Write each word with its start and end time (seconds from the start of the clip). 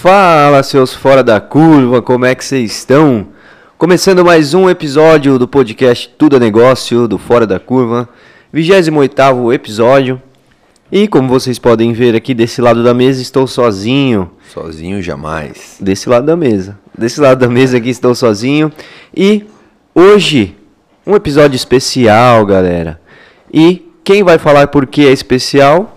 Fala, 0.00 0.62
seus 0.62 0.94
fora 0.94 1.24
da 1.24 1.40
curva, 1.40 2.00
como 2.00 2.24
é 2.24 2.34
que 2.34 2.44
vocês 2.44 2.70
estão? 2.70 3.28
Começando 3.76 4.24
mais 4.24 4.54
um 4.54 4.70
episódio 4.70 5.38
do 5.38 5.48
podcast 5.48 6.08
Tudo 6.16 6.36
é 6.36 6.40
Negócio 6.40 7.08
do 7.08 7.18
Fora 7.18 7.46
da 7.46 7.60
Curva, 7.60 8.08
28 8.52 9.52
episódio. 9.52 10.22
E 10.90 11.06
como 11.06 11.28
vocês 11.28 11.58
podem 11.58 11.92
ver 11.92 12.16
aqui 12.16 12.32
desse 12.32 12.62
lado 12.62 12.82
da 12.82 12.94
mesa, 12.94 13.20
estou 13.20 13.46
sozinho. 13.46 14.30
Sozinho 14.48 15.02
jamais. 15.02 15.76
Desse 15.78 16.08
lado 16.08 16.24
da 16.24 16.34
mesa. 16.34 16.78
Desse 16.96 17.20
lado 17.20 17.38
da 17.38 17.48
mesa 17.48 17.76
aqui 17.76 17.90
estou 17.90 18.14
sozinho. 18.14 18.72
E 19.14 19.44
hoje, 19.94 20.56
um 21.06 21.14
episódio 21.14 21.56
especial, 21.56 22.46
galera. 22.46 22.98
E 23.52 23.86
quem 24.02 24.24
vai 24.24 24.38
falar 24.38 24.68
por 24.68 24.86
que 24.86 25.06
é 25.06 25.12
especial? 25.12 25.94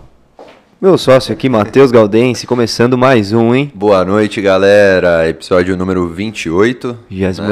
Meu 0.81 0.97
sócio 0.97 1.31
aqui, 1.31 1.47
Matheus 1.47 1.89
Galdense, 1.89 2.45
começando 2.45 2.97
mais 2.97 3.31
um, 3.31 3.55
hein? 3.55 3.71
Boa 3.73 4.03
noite, 4.03 4.41
galera. 4.41 5.29
Episódio 5.29 5.77
número 5.77 6.05
28. 6.09 6.97
28 7.09 7.41
né? 7.41 7.47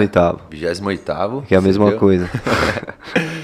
28 0.49 1.43
Que 1.47 1.55
é 1.55 1.57
a 1.57 1.61
mesma 1.61 1.93
coisa. 1.93 2.29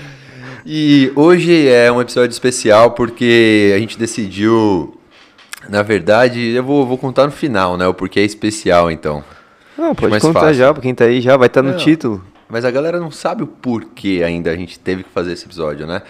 e 0.65 1.11
hoje 1.15 1.67
é 1.67 1.91
um 1.91 2.01
episódio 2.01 2.31
especial 2.31 2.91
porque 2.91 3.71
a 3.75 3.79
gente 3.79 3.97
decidiu. 3.99 4.97
Na 5.69 5.81
verdade, 5.81 6.39
eu 6.51 6.63
vou, 6.63 6.85
vou 6.85 6.97
contar 6.97 7.25
no 7.25 7.31
final, 7.31 7.77
né? 7.77 7.87
O 7.87 7.93
porquê 7.93 8.19
é 8.19 8.23
especial, 8.23 8.89
então. 8.89 9.23
Não, 9.77 9.93
pode 9.93 10.19
contar 10.19 10.39
fácil. 10.39 10.55
já, 10.55 10.73
pra 10.73 10.81
quem 10.81 10.95
tá 10.95 11.05
aí 11.05 11.21
já, 11.21 11.37
vai 11.37 11.47
estar 11.47 11.61
tá 11.61 11.67
no 11.67 11.73
não, 11.73 11.77
título. 11.77 12.23
Mas 12.49 12.65
a 12.65 12.71
galera 12.71 12.99
não 12.99 13.11
sabe 13.11 13.43
o 13.43 13.47
porquê 13.47 14.21
ainda 14.25 14.51
a 14.51 14.55
gente 14.55 14.79
teve 14.79 15.03
que 15.03 15.09
fazer 15.09 15.33
esse 15.33 15.45
episódio, 15.45 15.85
né? 15.85 16.01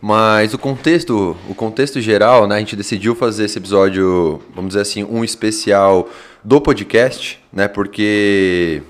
Mas 0.00 0.52
o 0.52 0.58
contexto, 0.58 1.36
o 1.48 1.54
contexto 1.54 2.00
geral, 2.00 2.46
né? 2.46 2.56
A 2.56 2.58
gente 2.58 2.76
decidiu 2.76 3.14
fazer 3.14 3.44
esse 3.44 3.58
episódio, 3.58 4.42
vamos 4.54 4.68
dizer 4.68 4.82
assim, 4.82 5.02
um 5.04 5.24
especial 5.24 6.08
do 6.42 6.60
podcast, 6.60 7.40
né? 7.52 7.66
Porque 7.66 8.82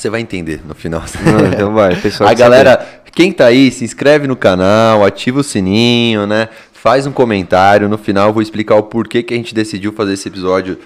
você 0.00 0.10
vai 0.10 0.20
entender 0.20 0.60
no 0.66 0.74
final. 0.74 1.02
Não, 1.24 1.46
então 1.46 1.74
vai, 1.74 1.94
pessoal. 1.96 2.30
A 2.30 2.34
galera, 2.34 2.72
saber. 2.72 3.10
quem 3.12 3.32
tá 3.32 3.46
aí, 3.46 3.70
se 3.70 3.84
inscreve 3.84 4.26
no 4.26 4.36
canal, 4.36 5.04
ativa 5.04 5.40
o 5.40 5.44
sininho, 5.44 6.26
né? 6.26 6.48
Faz 6.72 7.06
um 7.06 7.12
comentário. 7.12 7.88
No 7.88 7.98
final 7.98 8.28
eu 8.28 8.32
vou 8.32 8.42
explicar 8.42 8.76
o 8.76 8.84
porquê 8.84 9.22
que 9.22 9.34
a 9.34 9.36
gente 9.36 9.54
decidiu 9.54 9.92
fazer 9.92 10.14
esse 10.14 10.28
episódio 10.28 10.78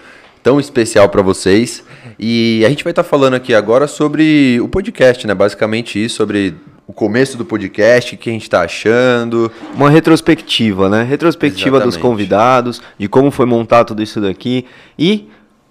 tão 0.42 0.58
especial 0.58 1.08
para 1.08 1.22
vocês. 1.22 1.84
E 2.18 2.62
a 2.66 2.68
gente 2.68 2.82
vai 2.82 2.90
estar 2.90 3.02
tá 3.02 3.08
falando 3.08 3.34
aqui 3.34 3.54
agora 3.54 3.86
sobre 3.86 4.60
o 4.60 4.68
podcast, 4.68 5.26
né? 5.26 5.34
Basicamente 5.34 6.02
isso, 6.04 6.16
sobre 6.16 6.54
o 6.86 6.92
começo 6.92 7.38
do 7.38 7.44
podcast, 7.44 8.14
o 8.14 8.18
que 8.18 8.28
a 8.28 8.32
gente 8.32 8.42
está 8.42 8.62
achando. 8.62 9.50
Uma 9.74 9.88
retrospectiva, 9.88 10.88
né? 10.88 11.02
Retrospectiva 11.02 11.76
Exatamente. 11.76 11.94
dos 11.94 11.96
convidados, 11.96 12.82
de 12.98 13.08
como 13.08 13.30
foi 13.30 13.46
montado 13.46 13.88
tudo 13.88 14.02
isso 14.02 14.20
daqui. 14.20 14.66
E 14.98 15.28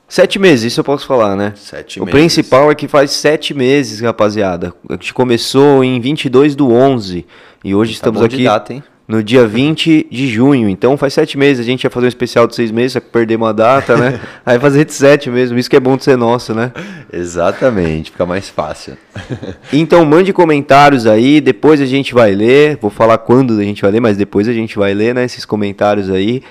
sete 0.08 0.40
meses, 0.40 0.66
isso 0.66 0.80
eu 0.80 0.84
posso 0.84 1.06
falar, 1.06 1.36
né? 1.36 1.54
Sete 1.56 2.00
o 2.00 2.06
meses. 2.06 2.14
O 2.14 2.18
principal 2.18 2.72
é 2.72 2.76
que 2.76 2.88
faz 2.88 3.12
sete 3.12 3.54
meses, 3.54 4.00
rapaziada. 4.02 4.74
A 4.90 4.94
gente 4.94 5.14
começou 5.14 5.84
em 5.84 6.00
22 6.00 6.56
do 6.56 6.72
11 6.72 7.26
e 7.64 7.76
hoje 7.76 7.92
tá 7.92 7.96
estamos 7.96 8.22
aqui. 8.22 8.44
Data, 8.44 8.74
hein? 8.74 8.84
no 9.08 9.22
dia 9.22 9.46
20 9.46 10.08
de 10.10 10.28
junho. 10.28 10.70
Então 10.70 10.98
faz 10.98 11.14
sete 11.14 11.38
meses, 11.38 11.60
a 11.60 11.70
gente 11.70 11.84
ia 11.84 11.90
fazer 11.90 12.06
um 12.06 12.10
especial 12.10 12.48
de 12.48 12.56
seis 12.56 12.72
meses, 12.72 12.94
só 12.94 13.00
que 13.00 13.10
perdemos 13.10 13.46
uma 13.46 13.54
data, 13.54 13.98
né? 13.98 14.20
Aí 14.46 14.60
fazer 14.60 14.86
de 14.86 14.94
sete 14.94 15.30
mesmo, 15.30 15.58
isso 15.58 15.70
que 15.70 15.76
é 15.76 15.80
bom 15.80 15.98
de 15.98 16.04
ser 16.04 16.18
nosso, 16.18 16.54
né? 16.54 16.72
Exatamente, 17.12 18.12
fica 18.12 18.26
mais 18.26 18.50
fácil. 18.50 18.98
então 19.72 20.06
mande 20.06 20.32
comentários 20.32 21.06
aí, 21.06 21.40
depois 21.40 21.82
a 21.82 21.86
gente 21.86 22.14
vai 22.14 22.34
ler. 22.34 22.78
Vou 22.82 22.90
falar 22.90 23.18
quando 23.18 23.60
a 23.60 23.64
gente 23.64 23.82
vai 23.82 23.92
ler, 23.92 24.00
mas 24.00 24.18
depois 24.18 24.48
a 24.48 24.54
gente 24.54 24.78
vai 24.78 24.94
ler, 24.94 25.14
né? 25.14 25.26
Esses 25.26 25.46
comentários 25.46 26.10
aí. 26.10 26.42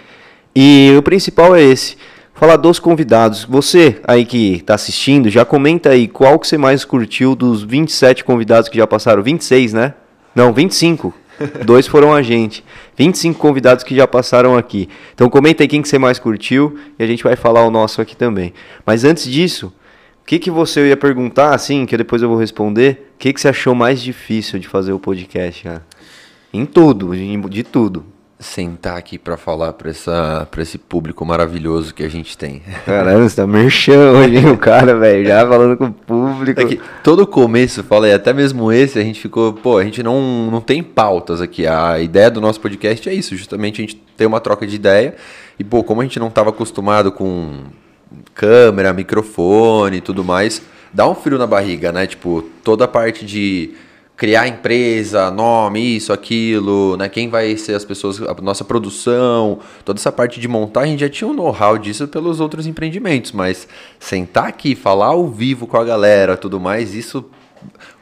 E 0.54 0.94
o 0.96 1.02
principal 1.02 1.56
é 1.56 1.62
esse. 1.62 1.96
Falar 2.42 2.56
dos 2.56 2.80
convidados. 2.80 3.44
Você 3.44 4.00
aí 4.02 4.24
que 4.24 4.54
está 4.54 4.74
assistindo, 4.74 5.30
já 5.30 5.44
comenta 5.44 5.90
aí 5.90 6.08
qual 6.08 6.40
que 6.40 6.48
você 6.48 6.58
mais 6.58 6.84
curtiu 6.84 7.36
dos 7.36 7.62
27 7.62 8.24
convidados 8.24 8.68
que 8.68 8.76
já 8.76 8.84
passaram. 8.84 9.22
26, 9.22 9.72
né? 9.72 9.94
Não, 10.34 10.52
25. 10.52 11.14
Dois 11.64 11.86
foram 11.86 12.12
a 12.12 12.20
gente. 12.20 12.64
25 12.96 13.38
convidados 13.38 13.84
que 13.84 13.94
já 13.94 14.08
passaram 14.08 14.56
aqui. 14.56 14.88
Então 15.14 15.30
comenta 15.30 15.62
aí 15.62 15.68
quem 15.68 15.80
que 15.80 15.88
você 15.88 16.00
mais 16.00 16.18
curtiu 16.18 16.76
e 16.98 17.04
a 17.04 17.06
gente 17.06 17.22
vai 17.22 17.36
falar 17.36 17.64
o 17.64 17.70
nosso 17.70 18.02
aqui 18.02 18.16
também. 18.16 18.52
Mas 18.84 19.04
antes 19.04 19.30
disso, 19.30 19.72
o 20.20 20.26
que, 20.26 20.40
que 20.40 20.50
você 20.50 20.88
ia 20.88 20.96
perguntar, 20.96 21.54
assim, 21.54 21.86
que 21.86 21.96
depois 21.96 22.22
eu 22.22 22.28
vou 22.28 22.38
responder? 22.38 23.12
O 23.14 23.18
que, 23.20 23.32
que 23.32 23.40
você 23.40 23.50
achou 23.50 23.72
mais 23.72 24.02
difícil 24.02 24.58
de 24.58 24.66
fazer 24.66 24.92
o 24.92 24.98
podcast, 24.98 25.62
cara? 25.62 25.86
Em 26.52 26.66
tudo, 26.66 27.14
de 27.48 27.62
tudo 27.62 28.04
sentar 28.42 28.96
aqui 28.96 29.18
para 29.18 29.36
falar 29.36 29.72
para 29.72 29.90
essa 29.90 30.46
para 30.50 30.62
esse 30.62 30.76
público 30.76 31.24
maravilhoso 31.24 31.94
que 31.94 32.02
a 32.02 32.08
gente 32.08 32.36
tem. 32.36 32.62
Caramba, 32.84 33.22
você 33.28 33.36
tá 33.36 33.46
merchan 33.46 34.12
hoje, 34.12 34.46
o 34.46 34.58
cara, 34.58 34.96
velho, 34.96 35.26
já 35.26 35.46
falando 35.46 35.76
com 35.76 35.86
o 35.86 35.92
público. 35.92 36.60
É 36.60 36.64
que 36.64 36.80
todo 37.02 37.26
começo, 37.26 37.82
falei, 37.84 38.12
até 38.12 38.32
mesmo 38.32 38.72
esse, 38.72 38.98
a 38.98 39.02
gente 39.02 39.20
ficou, 39.20 39.52
pô, 39.52 39.78
a 39.78 39.84
gente 39.84 40.02
não, 40.02 40.50
não 40.50 40.60
tem 40.60 40.82
pautas 40.82 41.40
aqui. 41.40 41.66
A 41.66 42.00
ideia 42.00 42.30
do 42.30 42.40
nosso 42.40 42.60
podcast 42.60 43.08
é 43.08 43.14
isso, 43.14 43.36
justamente 43.36 43.80
a 43.80 43.86
gente 43.86 43.96
ter 44.16 44.26
uma 44.26 44.40
troca 44.40 44.66
de 44.66 44.76
ideia. 44.76 45.14
E, 45.58 45.64
pô, 45.64 45.84
como 45.84 46.00
a 46.00 46.04
gente 46.04 46.18
não 46.18 46.28
estava 46.28 46.50
acostumado 46.50 47.12
com 47.12 47.64
câmera, 48.34 48.92
microfone 48.92 49.98
e 49.98 50.00
tudo 50.00 50.24
mais, 50.24 50.62
dá 50.92 51.08
um 51.08 51.14
frio 51.14 51.38
na 51.38 51.46
barriga, 51.46 51.92
né? 51.92 52.06
Tipo, 52.06 52.42
toda 52.62 52.84
a 52.84 52.88
parte 52.88 53.24
de 53.24 53.74
criar 54.16 54.46
empresa, 54.46 55.30
nome, 55.30 55.96
isso, 55.96 56.12
aquilo, 56.12 56.96
né? 56.96 57.08
Quem 57.08 57.28
vai 57.28 57.56
ser 57.56 57.74
as 57.74 57.84
pessoas, 57.84 58.20
a 58.22 58.34
nossa 58.40 58.64
produção, 58.64 59.58
toda 59.84 59.98
essa 59.98 60.12
parte 60.12 60.38
de 60.38 60.46
montar, 60.46 60.82
a 60.82 60.86
gente 60.86 61.00
já 61.00 61.08
tinha 61.08 61.28
um 61.28 61.32
know-how 61.32 61.76
disso 61.78 62.06
pelos 62.06 62.38
outros 62.38 62.66
empreendimentos, 62.66 63.32
mas 63.32 63.66
sentar 63.98 64.46
aqui, 64.46 64.74
falar 64.74 65.06
ao 65.06 65.28
vivo 65.28 65.66
com 65.66 65.76
a 65.76 65.84
galera, 65.84 66.36
tudo 66.36 66.60
mais, 66.60 66.94
isso 66.94 67.24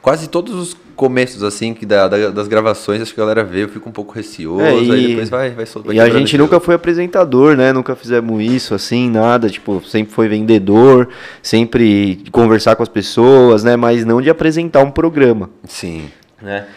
quase 0.01 0.27
todos 0.27 0.53
os 0.55 0.77
começos, 1.01 1.41
assim, 1.41 1.73
que 1.73 1.83
da, 1.83 2.07
da, 2.07 2.29
das 2.29 2.47
gravações, 2.47 3.01
acho 3.01 3.11
que 3.11 3.19
a 3.19 3.23
galera 3.23 3.43
vê, 3.43 3.63
eu 3.63 3.69
fico 3.69 3.89
um 3.89 3.91
pouco 3.91 4.13
receoso, 4.13 4.61
é, 4.61 4.83
e, 4.83 4.91
aí 4.91 5.07
depois 5.07 5.31
vai, 5.31 5.49
vai, 5.49 5.65
vai 5.65 5.95
E 5.95 5.99
a 5.99 6.07
gente 6.11 6.37
nunca 6.37 6.59
foi 6.59 6.75
apresentador, 6.75 7.57
né? 7.57 7.73
Nunca 7.73 7.95
fizemos 7.95 8.39
isso, 8.39 8.75
assim, 8.75 9.09
nada, 9.09 9.49
tipo, 9.49 9.81
sempre 9.83 10.13
foi 10.13 10.27
vendedor, 10.27 11.09
sempre 11.41 12.23
conversar 12.31 12.75
com 12.75 12.83
as 12.83 12.89
pessoas, 12.89 13.63
né? 13.63 13.75
Mas 13.75 14.05
não 14.05 14.21
de 14.21 14.29
apresentar 14.29 14.83
um 14.83 14.91
programa. 14.91 15.49
Sim. 15.65 16.11
Né? 16.39 16.67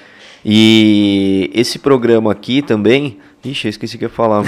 E 0.43 1.51
esse 1.53 1.79
programa 1.79 2.33
aqui 2.33 2.63
também... 2.63 3.19
Ixi, 3.45 3.67
eu 3.67 3.71
esqueci 3.71 3.97
o 3.97 3.99
que 3.99 4.07
eu 4.07 4.09
ia 4.09 4.15
falar. 4.15 4.43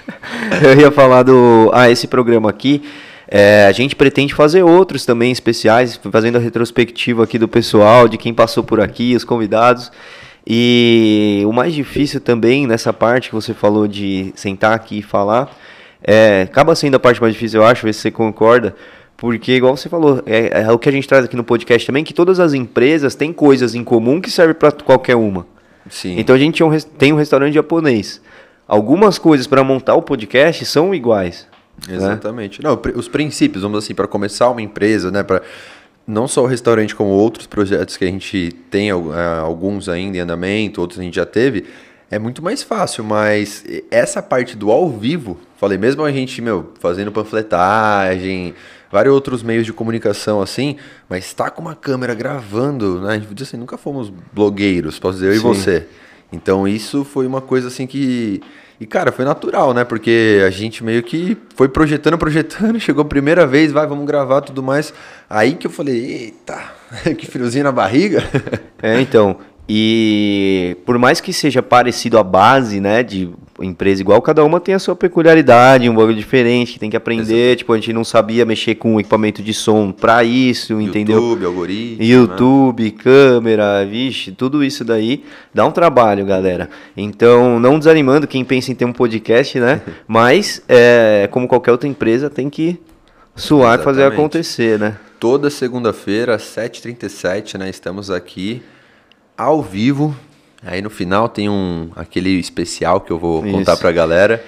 eu 0.64 0.80
ia 0.80 0.90
falar 0.90 1.24
do... 1.24 1.70
Ah, 1.74 1.90
esse 1.90 2.06
programa 2.06 2.48
aqui... 2.48 2.82
É, 3.30 3.66
a 3.66 3.72
gente 3.72 3.94
pretende 3.94 4.34
fazer 4.34 4.64
outros 4.64 5.06
também 5.06 5.30
especiais, 5.30 5.98
fazendo 6.10 6.36
a 6.36 6.40
retrospectiva 6.40 7.22
aqui 7.22 7.38
do 7.38 7.46
pessoal, 7.46 8.08
de 8.08 8.18
quem 8.18 8.34
passou 8.34 8.64
por 8.64 8.80
aqui, 8.80 9.14
os 9.14 9.22
convidados. 9.22 9.92
E 10.44 11.42
o 11.46 11.52
mais 11.52 11.72
difícil 11.72 12.20
também 12.20 12.66
nessa 12.66 12.92
parte 12.92 13.28
que 13.28 13.34
você 13.34 13.54
falou 13.54 13.86
de 13.86 14.32
sentar 14.34 14.72
aqui 14.72 14.98
e 14.98 15.02
falar, 15.02 15.56
é, 16.02 16.42
acaba 16.42 16.74
sendo 16.74 16.96
a 16.96 16.98
parte 16.98 17.20
mais 17.20 17.34
difícil, 17.34 17.60
eu 17.60 17.66
acho, 17.66 17.86
ver 17.86 17.92
se 17.92 18.00
você 18.00 18.10
concorda, 18.10 18.74
porque, 19.16 19.52
igual 19.52 19.76
você 19.76 19.88
falou, 19.88 20.22
é, 20.26 20.62
é, 20.62 20.72
o 20.72 20.78
que 20.78 20.88
a 20.88 20.92
gente 20.92 21.06
traz 21.06 21.24
aqui 21.24 21.36
no 21.36 21.44
podcast 21.44 21.86
também, 21.86 22.02
que 22.02 22.14
todas 22.14 22.40
as 22.40 22.52
empresas 22.52 23.14
têm 23.14 23.32
coisas 23.32 23.74
em 23.74 23.84
comum 23.84 24.20
que 24.20 24.30
servem 24.30 24.54
para 24.56 24.72
qualquer 24.72 25.14
uma. 25.14 25.46
Sim. 25.88 26.18
Então 26.18 26.34
a 26.34 26.38
gente 26.38 26.62
tem 26.98 27.12
um 27.12 27.16
restaurante 27.16 27.54
japonês. 27.54 28.20
Algumas 28.66 29.18
coisas 29.18 29.46
para 29.46 29.62
montar 29.62 29.94
o 29.94 30.02
podcast 30.02 30.64
são 30.64 30.94
iguais. 30.94 31.46
Né? 31.88 31.96
Exatamente. 31.96 32.62
Né? 32.62 32.68
Não, 32.68 32.80
os 32.94 33.08
princípios, 33.08 33.62
vamos 33.62 33.82
assim, 33.82 33.94
para 33.94 34.06
começar 34.06 34.48
uma 34.50 34.62
empresa, 34.62 35.10
né? 35.10 35.22
Para 35.22 35.42
não 36.06 36.26
só 36.26 36.42
o 36.42 36.46
restaurante, 36.46 36.94
como 36.94 37.10
outros 37.10 37.46
projetos 37.46 37.96
que 37.96 38.04
a 38.04 38.08
gente 38.08 38.52
tem, 38.70 38.90
é, 38.90 38.92
alguns 39.40 39.88
ainda 39.88 40.18
em 40.18 40.20
andamento, 40.20 40.80
outros 40.80 40.98
a 40.98 41.02
gente 41.02 41.14
já 41.14 41.26
teve, 41.26 41.66
é 42.10 42.18
muito 42.18 42.42
mais 42.42 42.62
fácil, 42.62 43.04
mas 43.04 43.64
essa 43.90 44.20
parte 44.20 44.56
do 44.56 44.70
ao 44.72 44.90
vivo, 44.90 45.38
falei, 45.56 45.78
mesmo 45.78 46.04
a 46.04 46.10
gente, 46.10 46.42
meu, 46.42 46.72
fazendo 46.80 47.12
panfletagem, 47.12 48.54
vários 48.90 49.14
outros 49.14 49.42
meios 49.44 49.64
de 49.64 49.72
comunicação 49.72 50.42
assim, 50.42 50.76
mas 51.08 51.26
está 51.26 51.48
com 51.48 51.62
uma 51.62 51.76
câmera 51.76 52.12
gravando, 52.12 53.00
né? 53.00 53.14
A 53.14 53.18
gente 53.18 53.42
assim, 53.42 53.56
nunca 53.56 53.78
fomos 53.78 54.12
blogueiros, 54.32 54.98
posso 54.98 55.18
dizer, 55.18 55.28
eu 55.28 55.34
Sim. 55.34 55.38
e 55.38 55.42
você. 55.42 55.86
Então 56.32 56.66
isso 56.66 57.04
foi 57.04 57.26
uma 57.26 57.40
coisa 57.40 57.68
assim 57.68 57.86
que 57.86 58.40
e, 58.80 58.86
cara, 58.86 59.12
foi 59.12 59.26
natural, 59.26 59.74
né? 59.74 59.84
Porque 59.84 60.42
a 60.46 60.48
gente 60.48 60.82
meio 60.82 61.02
que 61.02 61.36
foi 61.54 61.68
projetando, 61.68 62.16
projetando, 62.16 62.80
chegou 62.80 63.02
a 63.02 63.04
primeira 63.04 63.46
vez, 63.46 63.70
vai, 63.72 63.86
vamos 63.86 64.06
gravar 64.06 64.40
tudo 64.40 64.62
mais. 64.62 64.94
Aí 65.28 65.54
que 65.54 65.66
eu 65.66 65.70
falei, 65.70 66.02
eita, 66.02 66.58
que 67.18 67.26
friozinho 67.26 67.64
na 67.64 67.72
barriga. 67.72 68.22
É, 68.82 68.98
então. 68.98 69.36
E 69.72 70.76
por 70.84 70.98
mais 70.98 71.20
que 71.20 71.32
seja 71.32 71.62
parecido 71.62 72.18
a 72.18 72.24
base, 72.24 72.80
né? 72.80 73.04
De 73.04 73.30
empresa 73.60 74.02
igual, 74.02 74.20
cada 74.20 74.44
uma 74.44 74.58
tem 74.58 74.74
a 74.74 74.80
sua 74.80 74.96
peculiaridade, 74.96 75.88
um 75.88 75.94
bagulho 75.94 76.16
diferente, 76.16 76.72
que 76.72 76.78
tem 76.80 76.90
que 76.90 76.96
aprender. 76.96 77.50
Exato. 77.50 77.58
Tipo, 77.58 77.72
a 77.74 77.76
gente 77.76 77.92
não 77.92 78.02
sabia 78.02 78.44
mexer 78.44 78.74
com 78.74 78.98
equipamento 78.98 79.44
de 79.44 79.54
som 79.54 79.92
para 79.92 80.24
isso, 80.24 80.72
YouTube, 80.72 80.88
entendeu? 80.88 81.22
YouTube, 81.22 81.44
algoritmo. 81.44 82.02
YouTube, 82.02 82.82
né? 82.82 82.90
câmera, 82.90 83.86
vixe, 83.86 84.32
tudo 84.32 84.64
isso 84.64 84.84
daí 84.84 85.22
dá 85.54 85.64
um 85.64 85.70
trabalho, 85.70 86.26
galera. 86.26 86.68
Então, 86.96 87.60
não 87.60 87.78
desanimando 87.78 88.26
quem 88.26 88.44
pensa 88.44 88.72
em 88.72 88.74
ter 88.74 88.86
um 88.86 88.92
podcast, 88.92 89.60
né? 89.60 89.82
Mas, 90.08 90.64
é, 90.68 91.28
como 91.30 91.46
qualquer 91.46 91.70
outra 91.70 91.88
empresa, 91.88 92.28
tem 92.28 92.50
que 92.50 92.76
suar 93.36 93.78
e 93.78 93.84
fazer 93.84 94.02
acontecer, 94.02 94.80
né? 94.80 94.96
Toda 95.20 95.48
segunda-feira, 95.48 96.34
às 96.34 96.42
7h37, 96.42 97.56
né? 97.56 97.70
Estamos 97.70 98.10
aqui 98.10 98.60
ao 99.42 99.62
vivo 99.62 100.16
Aí 100.62 100.82
no 100.82 100.90
final 100.90 101.28
tem 101.28 101.48
um 101.48 101.90
aquele 101.96 102.38
especial 102.38 103.00
que 103.00 103.10
eu 103.10 103.18
vou 103.18 103.44
isso. 103.44 103.56
contar 103.56 103.76
pra 103.76 103.90
galera. 103.90 104.44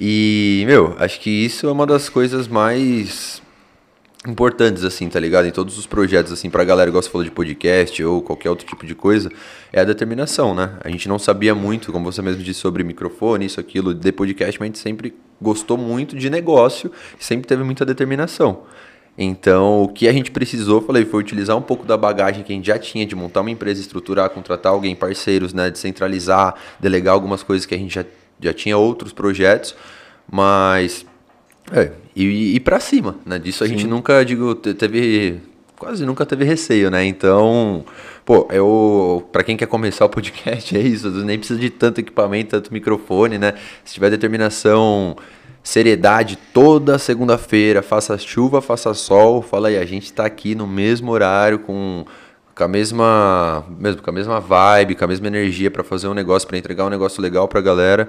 E, 0.00 0.64
meu, 0.66 0.94
acho 0.98 1.20
que 1.20 1.30
isso 1.30 1.66
é 1.66 1.72
uma 1.72 1.86
das 1.86 2.08
coisas 2.08 2.48
mais 2.48 3.40
importantes, 4.26 4.82
assim, 4.82 5.08
tá 5.08 5.20
ligado? 5.20 5.46
Em 5.46 5.52
todos 5.52 5.78
os 5.78 5.86
projetos, 5.86 6.32
assim, 6.32 6.50
pra 6.50 6.64
galera, 6.64 6.90
igual 6.90 7.00
você 7.00 7.08
falou 7.08 7.24
de 7.24 7.30
podcast 7.30 8.02
ou 8.02 8.20
qualquer 8.20 8.50
outro 8.50 8.66
tipo 8.66 8.84
de 8.84 8.94
coisa, 8.94 9.30
é 9.72 9.80
a 9.80 9.84
determinação, 9.84 10.52
né? 10.52 10.72
A 10.82 10.90
gente 10.90 11.08
não 11.08 11.18
sabia 11.18 11.54
muito, 11.54 11.92
como 11.92 12.10
você 12.10 12.20
mesmo 12.20 12.42
disse, 12.42 12.58
sobre 12.58 12.82
microfone, 12.82 13.46
isso, 13.46 13.60
aquilo, 13.60 13.94
de 13.94 14.10
podcast, 14.10 14.58
mas 14.58 14.66
a 14.66 14.68
gente 14.68 14.78
sempre 14.80 15.14
gostou 15.40 15.78
muito 15.78 16.16
de 16.16 16.28
negócio 16.28 16.90
e 17.18 17.24
sempre 17.24 17.46
teve 17.46 17.62
muita 17.62 17.86
determinação. 17.86 18.64
Então, 19.18 19.82
o 19.82 19.88
que 19.88 20.06
a 20.06 20.12
gente 20.12 20.30
precisou, 20.30 20.82
falei, 20.82 21.04
foi 21.04 21.20
utilizar 21.20 21.56
um 21.56 21.62
pouco 21.62 21.86
da 21.86 21.96
bagagem 21.96 22.42
que 22.42 22.52
a 22.52 22.56
gente 22.56 22.66
já 22.66 22.78
tinha 22.78 23.06
de 23.06 23.16
montar 23.16 23.40
uma 23.40 23.50
empresa, 23.50 23.80
estruturar, 23.80 24.28
contratar 24.30 24.72
alguém, 24.72 24.94
parceiros, 24.94 25.54
né, 25.54 25.70
descentralizar, 25.70 26.54
delegar 26.78 27.14
algumas 27.14 27.42
coisas 27.42 27.64
que 27.64 27.74
a 27.74 27.78
gente 27.78 27.94
já, 27.94 28.04
já 28.38 28.52
tinha 28.52 28.76
outros 28.76 29.12
projetos, 29.14 29.74
mas 30.30 31.06
é, 31.72 31.92
e, 32.14 32.56
e 32.56 32.60
para 32.60 32.78
cima, 32.78 33.16
né? 33.24 33.38
Disso 33.38 33.64
a 33.64 33.66
Sim. 33.66 33.74
gente 33.74 33.86
nunca, 33.86 34.24
digo, 34.24 34.54
teve 34.54 35.40
quase 35.78 36.06
nunca 36.06 36.24
teve 36.24 36.44
receio, 36.44 36.90
né? 36.90 37.04
Então, 37.04 37.84
pô, 38.24 38.48
eu 38.50 39.28
para 39.32 39.42
quem 39.42 39.56
quer 39.56 39.66
começar 39.66 40.04
o 40.04 40.08
podcast 40.08 40.76
é 40.76 40.80
isso, 40.80 41.10
nem 41.10 41.38
precisa 41.38 41.58
de 41.58 41.70
tanto 41.70 42.00
equipamento, 42.00 42.50
tanto 42.50 42.72
microfone, 42.72 43.38
né? 43.38 43.54
Se 43.84 43.94
tiver 43.94 44.10
determinação 44.10 45.16
seriedade 45.66 46.38
toda 46.54 46.96
segunda-feira, 46.96 47.82
faça 47.82 48.16
chuva, 48.16 48.62
faça 48.62 48.94
sol, 48.94 49.42
fala 49.42 49.66
aí, 49.66 49.76
a 49.76 49.84
gente 49.84 50.04
está 50.04 50.24
aqui 50.24 50.54
no 50.54 50.64
mesmo 50.64 51.10
horário 51.10 51.58
com, 51.58 52.04
com 52.54 52.62
a 52.62 52.68
mesma, 52.68 53.66
mesmo 53.76 54.00
com 54.00 54.08
a 54.08 54.12
mesma 54.12 54.38
vibe, 54.38 54.94
com 54.94 55.04
a 55.04 55.08
mesma 55.08 55.26
energia 55.26 55.68
para 55.68 55.82
fazer 55.82 56.06
um 56.06 56.14
negócio, 56.14 56.46
para 56.46 56.56
entregar 56.56 56.84
um 56.84 56.88
negócio 56.88 57.20
legal 57.20 57.48
para 57.48 57.58
a 57.58 57.62
galera. 57.62 58.08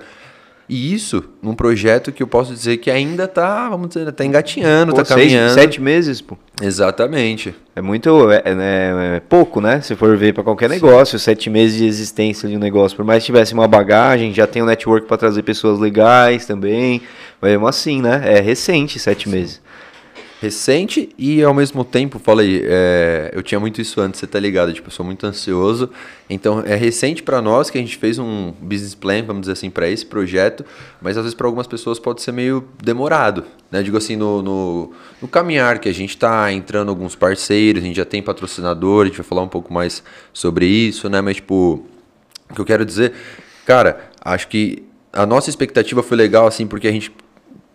E 0.70 0.94
isso 0.94 1.24
num 1.42 1.56
projeto 1.56 2.12
que 2.12 2.22
eu 2.22 2.28
posso 2.28 2.54
dizer 2.54 2.78
que 2.78 2.92
ainda 2.92 3.28
tá, 3.28 3.70
vamos 3.70 3.88
dizer, 3.88 4.12
tá 4.12 4.26
engatinhando, 4.26 4.92
pô, 4.92 4.98
tá 4.98 5.06
caminhando. 5.06 5.54
Seis, 5.54 5.64
sete 5.64 5.82
meses, 5.82 6.20
pô. 6.22 6.38
Exatamente. 6.62 7.56
É 7.74 7.82
muito, 7.82 8.30
é, 8.32 8.44
é, 8.46 9.16
é 9.16 9.20
pouco, 9.22 9.62
né? 9.62 9.80
Se 9.80 9.96
for 9.96 10.18
ver 10.18 10.34
para 10.34 10.44
qualquer 10.44 10.70
negócio, 10.70 11.18
Sim. 11.18 11.24
sete 11.24 11.50
meses 11.50 11.78
de 11.78 11.86
existência 11.86 12.50
de 12.50 12.58
um 12.58 12.60
negócio. 12.60 12.98
Por 12.98 13.06
mais 13.06 13.24
que 13.24 13.28
tivesse 13.28 13.54
uma 13.54 13.68
bagagem, 13.68 14.34
já 14.34 14.46
tem 14.46 14.62
um 14.62 14.66
network 14.66 15.08
para 15.08 15.18
trazer 15.18 15.42
pessoas 15.44 15.80
legais 15.80 16.46
também. 16.46 17.02
Mas 17.40 17.52
mesmo 17.52 17.68
assim, 17.68 18.02
né? 18.02 18.22
É 18.26 18.42
recente, 18.42 19.00
sete 19.00 19.30
Sim. 19.30 19.36
meses 19.36 19.67
recente 20.40 21.10
e 21.18 21.42
ao 21.42 21.54
mesmo 21.54 21.84
tempo, 21.84 22.20
falei, 22.20 22.62
é, 22.64 23.32
eu 23.34 23.42
tinha 23.42 23.60
muito 23.60 23.82
isso 23.82 24.00
antes, 24.00 24.20
você 24.20 24.28
tá 24.28 24.40
ligado? 24.40 24.72
Tipo, 24.72 24.88
eu 24.88 24.92
sou 24.92 25.06
muito 25.06 25.26
ansioso. 25.26 25.90
Então 26.30 26.62
é 26.66 26.76
recente 26.76 27.24
para 27.24 27.42
nós 27.42 27.70
que 27.70 27.78
a 27.78 27.82
gente 27.82 27.98
fez 27.98 28.20
um 28.20 28.54
business 28.62 28.94
plan, 28.94 29.24
vamos 29.24 29.42
dizer 29.42 29.54
assim, 29.54 29.70
para 29.70 29.90
esse 29.90 30.06
projeto, 30.06 30.64
mas 31.02 31.18
às 31.18 31.24
vezes 31.24 31.34
para 31.34 31.48
algumas 31.48 31.66
pessoas 31.66 31.98
pode 31.98 32.22
ser 32.22 32.32
meio 32.32 32.68
demorado, 32.84 33.46
né? 33.72 33.82
Digo 33.82 33.98
assim, 33.98 34.16
no, 34.16 34.44
no, 34.44 34.94
no 35.22 35.28
caminhar 35.28 35.80
que 35.80 35.90
a 35.90 35.94
gente 35.94 36.12
está 36.12 36.52
entrando 36.52 36.90
alguns 36.90 37.16
parceiros, 37.16 37.82
a 37.82 37.86
gente 37.86 37.98
já 37.98 38.06
tem 38.06 38.22
patrocinador, 38.22 39.04
a 39.04 39.06
gente 39.08 39.18
vai 39.18 39.26
falar 39.26 39.42
um 39.42 39.48
pouco 39.48 39.74
mais 39.74 40.04
sobre 40.32 40.68
isso, 40.68 41.10
né? 41.10 41.20
Mas 41.20 41.38
tipo, 41.38 41.84
o 42.50 42.54
que 42.54 42.62
eu 42.62 42.66
quero 42.66 42.86
dizer, 42.86 43.14
cara, 43.66 44.12
acho 44.24 44.48
que 44.48 44.84
a 45.12 45.26
nossa 45.26 45.50
expectativa 45.50 46.04
foi 46.04 46.16
legal 46.16 46.46
assim 46.46 46.68
porque 46.68 46.88
a 46.88 46.92
gente 46.92 47.12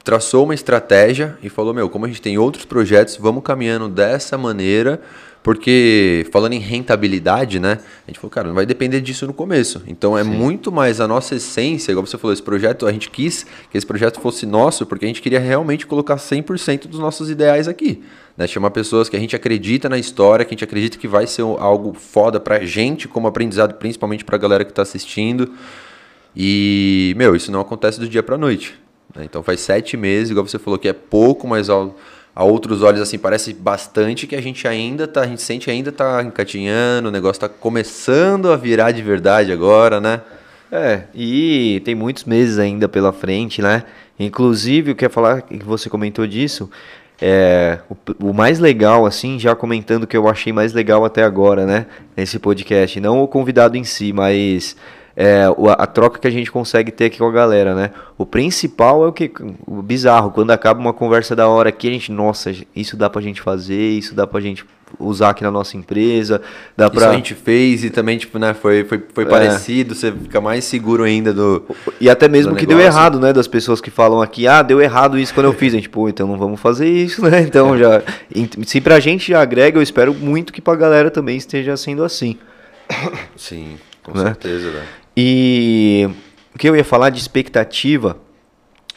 traçou 0.05 0.45
uma 0.45 0.55
estratégia 0.55 1.37
e 1.43 1.49
falou: 1.49 1.73
Meu, 1.73 1.89
como 1.89 2.05
a 2.05 2.09
gente 2.09 2.23
tem 2.23 2.39
outros 2.39 2.65
projetos, 2.65 3.17
vamos 3.17 3.43
caminhando 3.43 3.89
dessa 3.89 4.37
maneira. 4.37 5.01
Porque, 5.43 6.25
falando 6.31 6.53
em 6.53 6.61
rentabilidade, 6.61 7.59
né? 7.59 7.81
A 8.07 8.11
gente 8.11 8.21
falou, 8.21 8.31
cara, 8.31 8.47
não 8.47 8.55
vai 8.55 8.65
depender 8.65 9.01
disso 9.01 9.27
no 9.27 9.35
começo. 9.35 9.83
Então, 9.89 10.17
é 10.17 10.23
Sim. 10.23 10.31
muito 10.31 10.71
mais 10.71 11.01
a 11.01 11.09
nossa 11.09 11.35
essência, 11.35 11.91
igual 11.91 12.07
você 12.07 12.17
falou, 12.17 12.33
esse 12.33 12.43
projeto, 12.43 12.87
a 12.87 12.93
gente 12.93 13.11
quis 13.11 13.45
que 13.69 13.77
esse 13.77 13.85
projeto 13.85 14.21
fosse 14.21 14.47
nosso, 14.47 14.87
porque 14.87 15.05
a 15.05 15.09
gente 15.09 15.21
queria 15.21 15.41
realmente 15.41 15.85
colocar 15.85 16.15
100% 16.15 16.87
dos 16.87 17.01
nossos 17.01 17.29
ideais 17.29 17.67
aqui. 17.67 18.05
Né? 18.37 18.47
Chamar 18.47 18.71
pessoas 18.71 19.09
que 19.09 19.17
a 19.17 19.19
gente 19.19 19.35
acredita 19.35 19.89
na 19.89 19.99
história, 19.99 20.45
que 20.45 20.51
a 20.51 20.55
gente 20.55 20.65
acredita 20.65 20.97
que 20.97 21.09
vai 21.09 21.27
ser 21.27 21.43
algo 21.43 21.93
foda 21.93 22.39
pra 22.39 22.65
gente, 22.65 23.09
como 23.09 23.27
aprendizado, 23.27 23.75
principalmente 23.75 24.25
pra 24.25 24.39
galera 24.39 24.65
que 24.65 24.73
tá 24.73 24.83
assistindo. 24.83 25.51
E, 26.37 27.15
meu, 27.17 27.35
isso 27.35 27.51
não 27.51 27.61
acontece 27.61 27.99
do 27.99 28.09
dia 28.09 28.23
pra 28.23 28.39
noite. 28.39 28.82
Né? 29.15 29.25
Então 29.25 29.43
faz 29.43 29.61
sete 29.61 29.97
meses, 29.97 30.31
igual 30.31 30.47
você 30.47 30.59
falou 30.59 30.79
que 30.79 30.89
é 30.89 30.93
pouco, 30.93 31.47
mas 31.47 31.69
ao, 31.69 31.97
a 32.35 32.45
outros 32.45 32.83
olhos 32.83 33.01
assim 33.01 33.19
parece 33.19 33.53
bastante 33.53 34.27
que 34.27 34.35
a 34.35 34.41
gente 34.41 34.67
ainda 34.67 35.07
tá, 35.07 35.23
a 35.23 35.27
gente 35.27 35.43
sente 35.43 35.71
ainda 35.71 35.93
tá 35.93 36.23
encatinhando, 36.23 37.09
o 37.09 37.13
negócio 37.13 37.41
tá 37.41 37.49
começando 37.49 38.51
a 38.51 38.57
virar 38.57 38.93
de 38.93 39.03
verdade 39.03 39.53
agora, 39.53 40.01
né? 40.01 40.21
É, 40.71 41.03
e 41.15 41.83
tem 41.85 41.95
muitos 41.95 42.25
meses 42.25 42.59
ainda 42.59 42.89
pela 42.89 43.13
frente, 43.13 43.61
né? 43.61 43.85
Inclusive, 44.19 44.93
eu 44.93 44.95
quero 44.95 45.13
falar 45.13 45.43
que 45.43 45.59
você 45.59 45.91
comentou 45.91 46.27
disso, 46.27 46.71
é, 47.21 47.79
o, 47.89 48.31
o, 48.31 48.35
mais 48.35 48.59
legal, 48.59 49.07
assim, 49.07 49.39
já 49.39 49.55
comentando 49.55 50.09
que 50.09 50.17
eu 50.17 50.29
achei 50.29 50.53
mais 50.53 50.73
legal 50.73 51.05
até 51.05 51.23
agora, 51.23 51.65
né? 51.65 51.87
Nesse 52.17 52.37
podcast. 52.39 52.99
Não 52.99 53.23
o 53.23 53.29
convidado 53.29 53.77
em 53.77 53.85
si, 53.85 54.13
mas 54.13 54.77
é, 55.17 55.45
a, 55.79 55.87
troca 55.87 56.19
que 56.19 56.27
a 56.27 56.31
gente 56.31 56.51
consegue 56.51 56.91
ter 56.91 57.07
aqui 57.07 57.19
com 57.19 57.29
a 57.29 57.33
galera, 57.33 57.75
né? 57.75 57.91
O 58.17 58.25
principal 58.25 59.05
é 59.05 59.09
o 59.09 59.13
que 59.13 59.31
o 59.67 59.83
bizarro, 59.83 60.31
quando 60.31 60.51
acaba 60.51 60.81
uma 60.81 60.93
conversa 60.93 61.37
da 61.37 61.47
hora 61.49 61.69
aqui, 61.69 61.89
a 61.89 61.91
gente, 61.91 62.11
nossa, 62.11 62.53
isso 62.75 62.97
dá 62.97 63.11
pra 63.11 63.21
gente 63.21 63.41
fazer, 63.41 63.91
isso 63.99 64.15
dá 64.15 64.27
pra 64.27 64.41
gente 64.41 64.65
usar 64.99 65.31
aqui 65.31 65.43
na 65.43 65.51
nossa 65.51 65.77
empresa, 65.77 66.41
dá. 66.77 66.91
Isso 66.93 67.05
a 67.05 67.15
gente 67.15 67.35
fez 67.35 67.85
e 67.85 67.91
também, 67.91 68.19
tipo, 68.19 68.39
né, 68.39 68.55
foi, 68.55 68.85
foi, 68.85 69.03
foi 69.13 69.25
é. 69.25 69.27
parecido, 69.27 69.95
você 69.95 70.13
fica 70.13 70.41
mais 70.41 70.65
seguro 70.65 71.05
ainda 71.05 71.33
do 71.33 71.65
E 72.01 72.09
até 72.09 72.29
mesmo 72.29 72.55
que 72.55 72.67
deu 72.67 72.81
errado, 72.81 73.19
né, 73.19 73.33
das 73.33 73.47
pessoas 73.47 73.81
que 73.81 73.91
falam 73.91 74.21
aqui, 74.21 74.47
ah, 74.47 74.63
deu 74.63 74.81
errado 74.81 75.19
isso 75.19 75.33
quando 75.35 75.47
eu 75.47 75.53
fiz, 75.53 75.73
a 75.73 75.77
gente, 75.77 75.89
pô, 75.89 76.09
então 76.09 76.27
não 76.27 76.39
vamos 76.39 76.61
fazer 76.61 76.89
isso, 76.89 77.23
né, 77.23 77.41
então 77.47 77.77
já... 77.77 78.03
Se 78.67 78.81
pra 78.81 79.01
gente 79.01 79.31
já 79.31 79.41
agrega, 79.41 79.79
eu 79.79 79.83
espero 79.83 80.15
muito 80.15 80.53
que 80.53 80.61
pra 80.61 80.75
galera 80.75 81.11
também 81.11 81.37
esteja 81.37 81.77
sendo 81.77 82.05
assim. 82.05 82.37
Sim, 83.37 83.79
com 84.03 84.17
né? 84.17 84.25
certeza, 84.25 84.71
velho. 84.71 85.02
E 85.17 86.09
o 86.55 86.59
que 86.59 86.69
eu 86.69 86.77
ia 86.77 86.85
falar 86.85 87.11
de 87.11 87.19
expectativa 87.19 88.17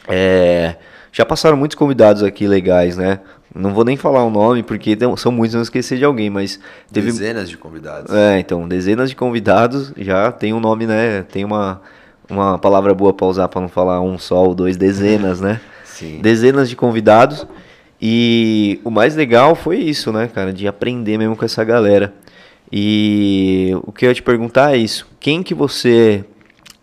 é. 0.08 0.76
Já 1.12 1.24
passaram 1.24 1.56
muitos 1.56 1.76
convidados 1.76 2.22
aqui 2.22 2.46
legais, 2.46 2.98
né? 2.98 3.20
Não 3.54 3.72
vou 3.72 3.86
nem 3.86 3.96
falar 3.96 4.22
o 4.22 4.28
nome, 4.28 4.62
porque 4.62 4.98
são 5.16 5.32
muitos, 5.32 5.54
não 5.54 5.62
esquecer 5.62 5.96
de 5.96 6.04
alguém, 6.04 6.28
mas 6.28 6.60
teve... 6.92 7.06
Dezenas 7.06 7.48
de 7.48 7.56
convidados. 7.56 8.14
É, 8.14 8.38
então, 8.38 8.68
dezenas 8.68 9.08
de 9.08 9.16
convidados, 9.16 9.94
já 9.96 10.30
tem 10.30 10.52
um 10.52 10.60
nome, 10.60 10.86
né? 10.86 11.22
Tem 11.22 11.42
uma, 11.42 11.80
uma 12.28 12.58
palavra 12.58 12.92
boa 12.92 13.14
para 13.14 13.26
usar 13.26 13.48
para 13.48 13.62
não 13.62 13.68
falar 13.68 14.02
um 14.02 14.18
só 14.18 14.44
ou 14.44 14.54
dois, 14.54 14.76
dezenas, 14.76 15.40
né? 15.40 15.58
Sim. 15.84 16.20
Dezenas 16.20 16.68
de 16.68 16.76
convidados. 16.76 17.46
E 17.98 18.78
o 18.84 18.90
mais 18.90 19.16
legal 19.16 19.54
foi 19.54 19.78
isso, 19.78 20.12
né, 20.12 20.28
cara? 20.28 20.52
De 20.52 20.68
aprender 20.68 21.16
mesmo 21.16 21.34
com 21.34 21.46
essa 21.46 21.64
galera. 21.64 22.12
E 22.70 23.72
o 23.84 23.92
que 23.92 24.04
eu 24.04 24.10
ia 24.10 24.14
te 24.14 24.22
perguntar 24.22 24.74
é 24.74 24.76
isso. 24.76 25.06
Quem 25.20 25.42
que 25.42 25.54
você. 25.54 26.24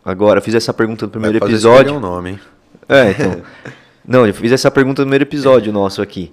Agora, 0.03 0.41
fiz 0.41 0.55
essa 0.55 0.73
pergunta 0.73 1.05
no 1.05 1.11
primeiro 1.11 1.39
Vai 1.39 1.49
episódio. 1.49 1.93
Um 1.93 1.99
nome, 1.99 2.31
hein? 2.31 2.39
É, 2.87 3.11
então. 3.11 3.41
Não, 4.05 4.27
eu 4.27 4.33
fiz 4.33 4.51
essa 4.51 4.69
pergunta 4.69 5.01
no 5.01 5.05
primeiro 5.05 5.23
episódio 5.23 5.71
nosso 5.71 6.01
aqui. 6.01 6.31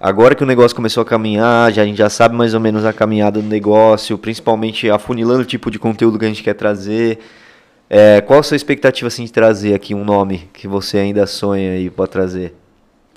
Agora 0.00 0.34
que 0.34 0.42
o 0.42 0.46
negócio 0.46 0.76
começou 0.76 1.02
a 1.02 1.06
caminhar, 1.06 1.72
já, 1.72 1.82
a 1.82 1.84
gente 1.84 1.96
já 1.96 2.08
sabe 2.08 2.36
mais 2.36 2.54
ou 2.54 2.60
menos 2.60 2.84
a 2.84 2.92
caminhada 2.92 3.40
do 3.40 3.48
negócio, 3.48 4.16
principalmente 4.16 4.88
afunilando 4.88 5.40
o 5.40 5.44
tipo 5.44 5.70
de 5.70 5.78
conteúdo 5.78 6.18
que 6.18 6.24
a 6.24 6.28
gente 6.28 6.42
quer 6.42 6.54
trazer. 6.54 7.18
É, 7.90 8.20
qual 8.20 8.38
a 8.38 8.42
sua 8.42 8.56
expectativa 8.56 9.08
assim, 9.08 9.24
de 9.24 9.32
trazer 9.32 9.74
aqui 9.74 9.94
um 9.94 10.04
nome 10.04 10.48
que 10.52 10.68
você 10.68 10.98
ainda 10.98 11.26
sonha 11.26 11.72
aí 11.72 11.90
para 11.90 12.06
trazer? 12.06 12.54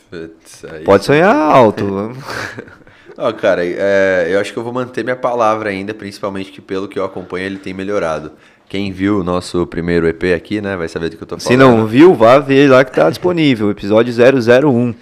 Putz, 0.10 0.66
Pode 0.84 1.06
sonhar 1.06 1.36
alto. 1.36 2.14
Ó, 3.18 3.32
cara, 3.34 3.66
é, 3.66 4.28
eu 4.30 4.40
acho 4.40 4.54
que 4.54 4.60
eu 4.60 4.64
vou 4.64 4.74
manter 4.74 5.04
minha 5.04 5.16
palavra 5.16 5.70
ainda, 5.70 5.94
principalmente 5.94 6.52
que 6.52 6.62
pelo 6.62 6.88
que 6.88 6.98
eu 6.98 7.06
acompanho 7.06 7.46
ele 7.46 7.58
tem 7.58 7.74
melhorado. 7.74 8.32
Quem 8.70 8.92
viu 8.92 9.20
o 9.20 9.24
nosso 9.24 9.68
primeiro 9.68 10.08
EP 10.08 10.24
aqui, 10.36 10.62
né, 10.62 10.78
vai 10.78 10.88
saber 10.88 11.10
do 11.10 11.18
que 11.18 11.24
eu 11.24 11.28
tô 11.28 11.38
falando. 11.38 11.48
Se 11.48 11.58
não 11.58 11.86
viu, 11.86 12.14
vá 12.14 12.40
ver 12.40 12.70
lá 12.70 12.86
que 12.86 12.92
tá 12.94 13.10
disponível, 13.10 13.70
episódio 13.70 14.14
001. 14.14 14.94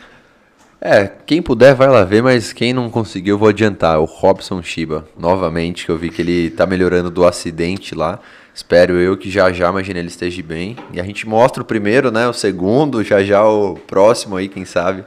É, 0.81 1.11
quem 1.25 1.41
puder 1.41 1.75
vai 1.75 1.89
lá 1.89 2.05
ver, 2.05 2.23
mas 2.23 2.53
quem 2.53 2.71
não 2.71 2.89
conseguiu, 2.89 3.35
eu 3.35 3.37
vou 3.37 3.49
adiantar. 3.49 3.99
O 3.99 4.05
Robson 4.05 4.63
Shiba, 4.63 5.05
novamente, 5.17 5.85
que 5.85 5.91
eu 5.91 5.97
vi 5.97 6.09
que 6.09 6.21
ele 6.21 6.49
tá 6.49 6.65
melhorando 6.65 7.11
do 7.11 7.25
acidente 7.25 7.93
lá. 7.93 8.19
Espero 8.55 8.93
eu 8.93 9.17
que 9.17 9.29
já 9.29 9.51
já 9.51 9.69
imagine 9.69 9.99
ele 9.99 10.07
esteja 10.07 10.41
bem. 10.41 10.77
E 10.93 10.99
a 10.99 11.03
gente 11.03 11.27
mostra 11.27 11.61
o 11.61 11.65
primeiro, 11.65 12.11
né? 12.11 12.27
O 12.29 12.33
segundo, 12.33 13.03
já 13.03 13.21
já 13.21 13.45
o 13.45 13.75
próximo 13.75 14.37
aí, 14.37 14.47
quem 14.47 14.63
sabe. 14.63 15.03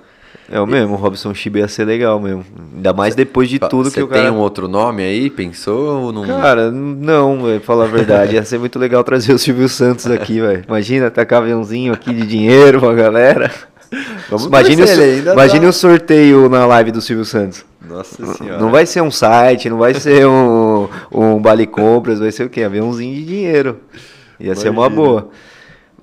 É 0.50 0.60
o 0.60 0.66
mesmo, 0.66 0.94
o 0.94 0.96
Robson 0.96 1.32
Chiba 1.32 1.60
ia 1.60 1.68
ser 1.68 1.84
legal 1.84 2.20
mesmo. 2.20 2.44
Ainda 2.74 2.92
mais 2.92 3.14
depois 3.14 3.48
de 3.48 3.58
tudo 3.58 3.90
que 3.90 4.02
o 4.02 4.08
cara. 4.08 4.22
tem 4.22 4.30
um 4.30 4.38
outro 4.38 4.68
nome 4.68 5.02
aí? 5.02 5.30
Pensou 5.30 6.04
ou 6.04 6.12
não? 6.12 6.26
Cara, 6.26 6.70
não, 6.70 7.42
véio, 7.44 7.60
falar 7.60 7.84
a 7.84 7.88
verdade. 7.88 8.34
ia 8.34 8.44
ser 8.44 8.58
muito 8.58 8.78
legal 8.78 9.02
trazer 9.02 9.32
o 9.32 9.38
Silvio 9.38 9.68
Santos 9.68 10.06
aqui, 10.06 10.40
velho. 10.40 10.64
Imagina, 10.68 11.10
tacar 11.10 11.42
aviãozinho 11.42 11.92
aqui 11.92 12.12
de 12.12 12.26
dinheiro 12.26 12.80
pra 12.80 12.92
galera. 12.92 13.50
Vamos 14.30 14.46
imagine 14.46 14.82
o, 14.82 15.32
imagine 15.32 15.66
o 15.66 15.72
sorteio 15.72 16.48
na 16.48 16.64
live 16.66 16.90
do 16.90 17.00
Silvio 17.00 17.24
Santos. 17.24 17.64
Nossa 17.86 18.24
senhora. 18.34 18.58
Não 18.58 18.70
vai 18.70 18.86
ser 18.86 19.02
um 19.02 19.10
site, 19.10 19.68
não 19.68 19.76
vai 19.76 19.92
ser 19.92 20.26
um, 20.26 20.88
um 21.10 21.42
vale 21.42 21.66
compras, 21.66 22.18
vai 22.18 22.32
ser 22.32 22.44
o 22.44 22.50
quê? 22.50 22.62
Aviãozinho 22.62 23.14
de 23.14 23.24
dinheiro. 23.24 23.80
Ia 24.40 24.46
imagina. 24.46 24.56
ser 24.56 24.68
uma 24.70 24.88
boa. 24.88 25.28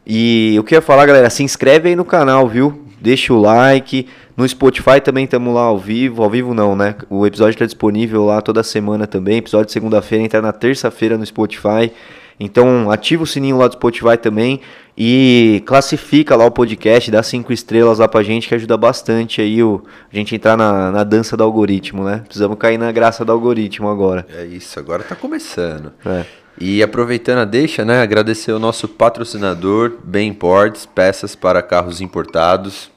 E 0.06 0.56
o 0.60 0.64
que 0.64 0.76
eu 0.76 0.78
ia 0.78 0.82
falar, 0.82 1.06
galera, 1.06 1.30
se 1.30 1.44
inscreve 1.44 1.90
aí 1.90 1.96
no 1.96 2.06
canal, 2.06 2.48
viu? 2.48 2.89
Deixa 3.00 3.34
o 3.34 3.40
like. 3.40 4.08
No 4.36 4.48
Spotify 4.48 5.02
também 5.04 5.26
estamos 5.26 5.54
lá 5.54 5.62
ao 5.62 5.78
vivo. 5.78 6.24
Ao 6.24 6.30
vivo 6.30 6.54
não, 6.54 6.76
né? 6.76 6.96
O 7.10 7.26
episódio 7.26 7.52
está 7.52 7.66
disponível 7.66 8.26
lá 8.26 8.42
toda 8.42 8.64
semana 8.64 9.08
também. 9.08 9.38
Episódio 9.38 9.68
de 9.68 9.72
segunda-feira 9.72 10.24
entra 10.24 10.42
na 10.42 10.52
terça-feira 10.52 11.18
no 11.18 11.26
Spotify. 11.26 11.92
Então 12.40 12.90
ativa 12.90 13.24
o 13.24 13.28
sininho 13.28 13.58
lá 13.58 13.68
do 13.68 13.74
Spotify 13.74 14.18
também 14.18 14.62
e 14.98 15.62
classifica 15.66 16.36
lá 16.36 16.46
o 16.46 16.52
podcast, 16.52 17.12
dá 17.12 17.22
cinco 17.22 17.52
estrelas 17.52 18.00
lá 18.00 18.08
pra 18.08 18.24
gente 18.24 18.48
que 18.48 18.56
ajuda 18.56 18.78
bastante 18.78 19.42
aí 19.42 19.62
o, 19.62 19.84
a 20.12 20.16
gente 20.16 20.36
entrar 20.36 20.58
na, 20.58 20.92
na 20.92 21.04
dança 21.04 21.36
do 21.36 21.44
algoritmo, 21.44 22.04
né? 22.04 22.22
Precisamos 22.26 22.58
cair 22.58 22.78
na 22.78 22.92
graça 22.92 23.26
do 23.26 23.32
algoritmo 23.32 23.90
agora. 23.90 24.26
É 24.34 24.46
isso, 24.46 24.80
agora 24.80 25.04
tá 25.04 25.16
começando. 25.16 25.92
É. 26.06 26.26
E 26.60 26.84
aproveitando 26.84 27.40
a 27.40 27.46
deixa, 27.46 27.86
né, 27.86 28.02
agradecer 28.02 28.52
o 28.52 28.60
nosso 28.60 28.86
patrocinador, 28.86 29.94
Bem 30.04 30.28
Imports, 30.30 30.86
peças 30.86 31.34
para 31.34 31.62
carros 31.62 32.02
importados, 32.02 32.92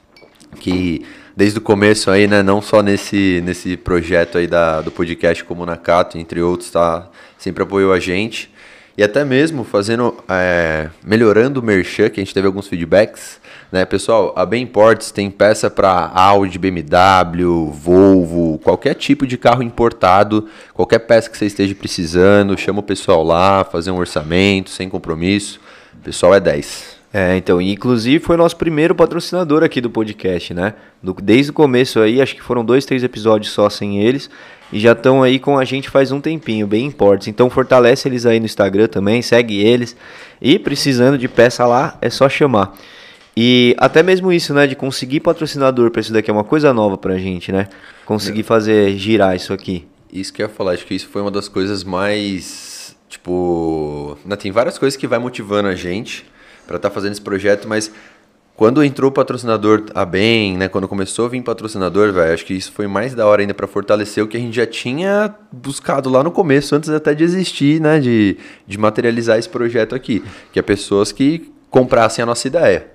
que 0.59 1.05
desde 1.35 1.59
o 1.59 1.61
começo 1.61 2.11
aí, 2.11 2.27
né, 2.27 2.43
não 2.43 2.61
só 2.61 2.83
nesse, 2.83 3.41
nesse 3.45 3.77
projeto 3.77 4.37
aí 4.37 4.47
da, 4.47 4.81
do 4.81 4.91
podcast 4.91 5.45
como 5.45 5.65
na 5.65 5.77
Cato, 5.77 6.17
entre 6.17 6.41
outros, 6.41 6.71
tá, 6.71 7.09
sempre 7.37 7.63
apoiou 7.63 7.93
a 7.93 8.01
gente. 8.01 8.51
E 8.97 9.03
até 9.03 9.23
mesmo 9.23 9.63
fazendo, 9.63 10.13
é, 10.27 10.89
melhorando 11.01 11.61
o 11.61 11.63
merchan, 11.63 12.09
que 12.09 12.19
a 12.19 12.23
gente 12.23 12.33
teve 12.33 12.45
alguns 12.45 12.67
feedbacks, 12.67 13.39
né, 13.73 13.85
pessoal, 13.85 14.31
a 14.35 14.45
Bem 14.45 14.61
Imports 14.61 15.09
tem 15.09 15.31
peça 15.31 15.67
para 15.67 16.11
Audi, 16.13 16.59
BMW, 16.59 17.71
Volvo, 17.71 18.59
qualquer 18.59 18.93
tipo 18.93 19.25
de 19.25 19.35
carro 19.35 19.63
importado, 19.63 20.47
qualquer 20.75 20.99
peça 20.99 21.27
que 21.27 21.35
você 21.35 21.47
esteja 21.47 21.73
precisando, 21.73 22.55
chama 22.55 22.81
o 22.81 22.83
pessoal 22.83 23.23
lá, 23.23 23.63
fazer 23.63 23.89
um 23.89 23.97
orçamento, 23.97 24.69
sem 24.69 24.87
compromisso. 24.87 25.59
O 25.91 26.03
pessoal 26.03 26.35
é 26.35 26.39
10. 26.39 26.97
É, 27.11 27.35
então, 27.35 27.59
inclusive 27.59 28.23
foi 28.23 28.37
nosso 28.37 28.55
primeiro 28.57 28.93
patrocinador 28.93 29.63
aqui 29.63 29.81
do 29.81 29.89
podcast, 29.89 30.53
né? 30.53 30.75
Do, 31.01 31.15
desde 31.19 31.49
o 31.49 31.53
começo 31.53 31.99
aí, 31.99 32.21
acho 32.21 32.35
que 32.35 32.43
foram 32.43 32.63
dois, 32.63 32.85
três 32.85 33.03
episódios 33.03 33.51
só 33.51 33.71
sem 33.71 34.03
eles. 34.03 34.29
E 34.71 34.79
já 34.79 34.91
estão 34.91 35.23
aí 35.23 35.39
com 35.39 35.57
a 35.57 35.65
gente 35.65 35.89
faz 35.89 36.11
um 36.11 36.21
tempinho, 36.21 36.67
bem 36.67 36.85
importes. 36.85 37.27
Então 37.27 37.49
fortalece 37.49 38.07
eles 38.07 38.27
aí 38.27 38.39
no 38.39 38.45
Instagram 38.45 38.87
também, 38.87 39.23
segue 39.23 39.59
eles. 39.59 39.95
E 40.39 40.59
precisando 40.59 41.17
de 41.17 41.27
peça 41.27 41.65
lá, 41.65 41.97
é 42.01 42.09
só 42.11 42.29
chamar. 42.29 42.75
E 43.35 43.75
até 43.79 44.03
mesmo 44.03 44.31
isso, 44.31 44.53
né, 44.53 44.67
de 44.67 44.75
conseguir 44.75 45.19
patrocinador 45.19 45.89
para 45.89 46.01
isso 46.01 46.13
daqui 46.13 46.29
é 46.29 46.33
uma 46.33 46.43
coisa 46.43 46.73
nova 46.73 46.97
pra 46.97 47.17
gente, 47.17 47.51
né? 47.51 47.67
Conseguir 48.05 48.41
é. 48.41 48.43
fazer 48.43 48.95
girar 48.95 49.35
isso 49.35 49.51
aqui. 49.51 49.87
Isso 50.11 50.31
que 50.31 50.43
eu 50.43 50.47
ia 50.47 50.53
falar, 50.53 50.73
acho 50.73 50.85
que 50.85 50.93
isso 50.93 51.07
foi 51.07 51.21
uma 51.23 51.31
das 51.31 51.47
coisas 51.47 51.83
mais, 51.83 52.95
tipo, 53.09 54.15
né, 54.23 54.35
tem 54.35 54.51
várias 54.51 54.77
coisas 54.77 54.95
que 54.95 55.07
vai 55.07 55.17
motivando 55.17 55.67
a 55.67 55.75
gente 55.75 56.23
para 56.67 56.75
estar 56.75 56.89
tá 56.89 56.93
fazendo 56.93 57.13
esse 57.13 57.21
projeto, 57.21 57.67
mas 57.67 57.91
quando 58.55 58.83
entrou 58.83 59.09
o 59.09 59.11
patrocinador 59.11 59.85
a 59.95 60.05
bem, 60.05 60.55
né, 60.55 60.67
quando 60.67 60.87
começou 60.87 61.25
a 61.25 61.29
vir 61.29 61.41
patrocinador, 61.41 62.13
velho, 62.13 62.31
acho 62.31 62.45
que 62.45 62.53
isso 62.53 62.71
foi 62.71 62.85
mais 62.85 63.15
da 63.15 63.25
hora 63.25 63.41
ainda 63.41 63.55
para 63.55 63.65
fortalecer 63.65 64.23
o 64.23 64.27
que 64.27 64.37
a 64.37 64.39
gente 64.39 64.55
já 64.55 64.67
tinha 64.67 65.33
buscado 65.51 66.07
lá 66.07 66.23
no 66.23 66.31
começo, 66.31 66.75
antes 66.75 66.91
até 66.91 67.15
de 67.15 67.23
existir, 67.23 67.81
né, 67.81 67.99
de, 67.99 68.37
de 68.67 68.77
materializar 68.77 69.39
esse 69.39 69.49
projeto 69.49 69.95
aqui, 69.95 70.23
que 70.51 70.59
é 70.59 70.61
pessoas 70.61 71.11
que 71.11 71.51
comprassem 71.71 72.21
a 72.21 72.25
nossa 72.27 72.47
ideia. 72.47 72.93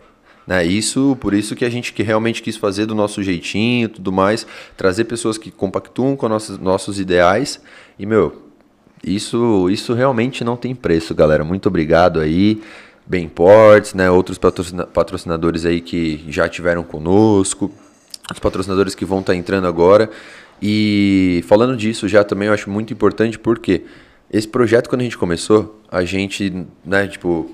Né? 0.48 0.64
Isso, 0.64 1.14
por 1.20 1.34
isso 1.34 1.54
que 1.54 1.62
a 1.62 1.68
gente 1.68 1.92
que 1.92 2.02
realmente 2.02 2.42
quis 2.42 2.56
fazer 2.56 2.86
do 2.86 2.94
nosso 2.94 3.22
jeitinho, 3.22 3.86
tudo 3.86 4.10
mais, 4.10 4.46
trazer 4.78 5.04
pessoas 5.04 5.36
que 5.36 5.50
compactuam 5.50 6.16
com 6.16 6.26
nossos, 6.26 6.56
nossos 6.56 6.98
ideais. 6.98 7.60
E 7.98 8.06
meu, 8.06 8.44
isso, 9.04 9.68
isso 9.68 9.92
realmente 9.92 10.42
não 10.42 10.56
tem 10.56 10.74
preço, 10.74 11.14
galera. 11.14 11.44
Muito 11.44 11.66
obrigado 11.66 12.18
aí. 12.18 12.62
Benports, 13.06 13.92
né? 13.92 14.10
Outros 14.10 14.38
patrocinadores 14.38 15.66
aí 15.66 15.82
que 15.82 16.24
já 16.30 16.48
tiveram 16.48 16.82
conosco, 16.82 17.70
os 18.32 18.38
patrocinadores 18.38 18.94
que 18.94 19.04
vão 19.04 19.20
estar 19.20 19.34
tá 19.34 19.36
entrando 19.36 19.66
agora. 19.66 20.08
E 20.62 21.44
falando 21.46 21.76
disso 21.76 22.08
já 22.08 22.24
também 22.24 22.48
eu 22.48 22.54
acho 22.54 22.70
muito 22.70 22.90
importante 22.90 23.38
porque 23.38 23.82
esse 24.32 24.48
projeto 24.48 24.88
quando 24.88 25.02
a 25.02 25.04
gente 25.04 25.18
começou, 25.18 25.78
a 25.90 26.04
gente, 26.06 26.66
né, 26.86 27.06
tipo, 27.06 27.50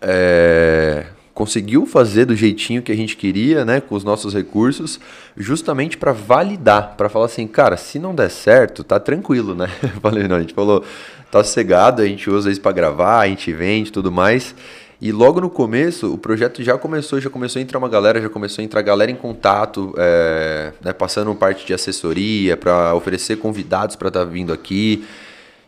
é, 0.00 1.04
conseguiu 1.38 1.86
fazer 1.86 2.24
do 2.24 2.34
jeitinho 2.34 2.82
que 2.82 2.90
a 2.90 2.96
gente 2.96 3.16
queria, 3.16 3.64
né, 3.64 3.80
com 3.80 3.94
os 3.94 4.02
nossos 4.02 4.34
recursos, 4.34 4.98
justamente 5.36 5.96
para 5.96 6.10
validar, 6.10 6.96
para 6.96 7.08
falar 7.08 7.26
assim, 7.26 7.46
cara, 7.46 7.76
se 7.76 7.96
não 7.96 8.12
der 8.12 8.28
certo, 8.28 8.82
tá 8.82 8.98
tranquilo, 8.98 9.54
né? 9.54 9.68
Falei, 10.02 10.26
não, 10.26 10.34
a 10.34 10.40
gente 10.40 10.52
falou, 10.52 10.82
tá 11.30 11.44
sossegado, 11.44 12.02
a 12.02 12.06
gente 12.06 12.28
usa 12.28 12.50
isso 12.50 12.60
para 12.60 12.72
gravar, 12.72 13.20
a 13.20 13.28
gente 13.28 13.52
vende, 13.52 13.92
tudo 13.92 14.10
mais. 14.10 14.52
E 15.00 15.12
logo 15.12 15.40
no 15.40 15.48
começo, 15.48 16.12
o 16.12 16.18
projeto 16.18 16.60
já 16.60 16.76
começou, 16.76 17.20
já 17.20 17.30
começou 17.30 17.60
a 17.60 17.62
entrar 17.62 17.78
uma 17.78 17.88
galera, 17.88 18.20
já 18.20 18.28
começou 18.28 18.60
a 18.60 18.64
entrar 18.64 18.82
galera 18.82 19.08
em 19.08 19.14
contato, 19.14 19.94
é, 19.96 20.72
né, 20.82 20.92
passando 20.92 21.32
parte 21.36 21.64
de 21.64 21.72
assessoria 21.72 22.56
para 22.56 22.96
oferecer 22.96 23.36
convidados 23.36 23.94
para 23.94 24.08
estar 24.08 24.24
tá 24.24 24.26
vindo 24.26 24.52
aqui. 24.52 25.04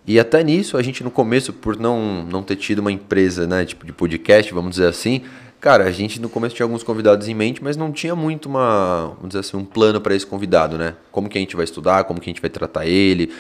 E 0.04 0.18
até 0.18 0.42
nisso, 0.42 0.76
a 0.76 0.82
gente 0.82 1.04
no 1.04 1.12
começo, 1.12 1.52
por 1.52 1.78
não, 1.78 2.24
não 2.24 2.42
ter 2.42 2.56
tido 2.56 2.80
uma 2.80 2.90
empresa 2.90 3.46
né, 3.46 3.64
tipo 3.64 3.86
de 3.86 3.92
podcast, 3.92 4.52
vamos 4.52 4.72
dizer 4.72 4.88
assim, 4.88 5.22
Cara, 5.60 5.84
a 5.84 5.90
gente 5.90 6.18
no 6.18 6.30
começo 6.30 6.54
tinha 6.54 6.64
alguns 6.64 6.82
convidados 6.82 7.28
em 7.28 7.34
mente, 7.34 7.62
mas 7.62 7.76
não 7.76 7.92
tinha 7.92 8.16
muito 8.16 8.48
uma, 8.48 9.08
vamos 9.16 9.28
dizer 9.28 9.40
assim, 9.40 9.58
um 9.58 9.64
plano 9.64 10.00
para 10.00 10.14
esse 10.14 10.24
convidado, 10.24 10.78
né? 10.78 10.94
Como 11.12 11.28
que 11.28 11.36
a 11.36 11.40
gente 11.40 11.54
vai 11.54 11.64
estudar, 11.64 12.04
como 12.04 12.18
que 12.18 12.30
a 12.30 12.32
gente 12.32 12.40
vai 12.40 12.48
tratar 12.48 12.86
ele. 12.86 13.30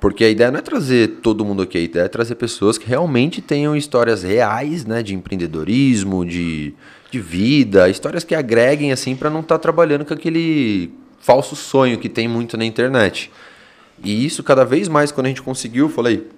Porque 0.00 0.24
a 0.24 0.30
ideia 0.30 0.50
não 0.50 0.60
é 0.60 0.62
trazer 0.62 1.18
todo 1.22 1.44
mundo 1.44 1.62
aqui, 1.62 1.76
a 1.76 1.80
ideia 1.82 2.04
é 2.04 2.08
trazer 2.08 2.36
pessoas 2.36 2.78
que 2.78 2.88
realmente 2.88 3.42
tenham 3.42 3.76
histórias 3.76 4.22
reais, 4.22 4.86
né, 4.86 5.02
de 5.02 5.14
empreendedorismo, 5.14 6.24
de, 6.24 6.72
de 7.10 7.20
vida, 7.20 7.90
histórias 7.90 8.24
que 8.24 8.34
agreguem 8.34 8.90
assim 8.90 9.14
para 9.14 9.28
não 9.28 9.40
estar 9.40 9.56
tá 9.56 9.58
trabalhando 9.58 10.06
com 10.06 10.14
aquele 10.14 10.90
falso 11.20 11.54
sonho 11.54 11.98
que 11.98 12.08
tem 12.08 12.26
muito 12.26 12.56
na 12.56 12.64
internet. 12.64 13.30
E 14.02 14.24
isso 14.24 14.42
cada 14.42 14.64
vez 14.64 14.88
mais 14.88 15.12
quando 15.12 15.26
a 15.26 15.28
gente 15.28 15.42
conseguiu, 15.42 15.90
falei, 15.90 16.28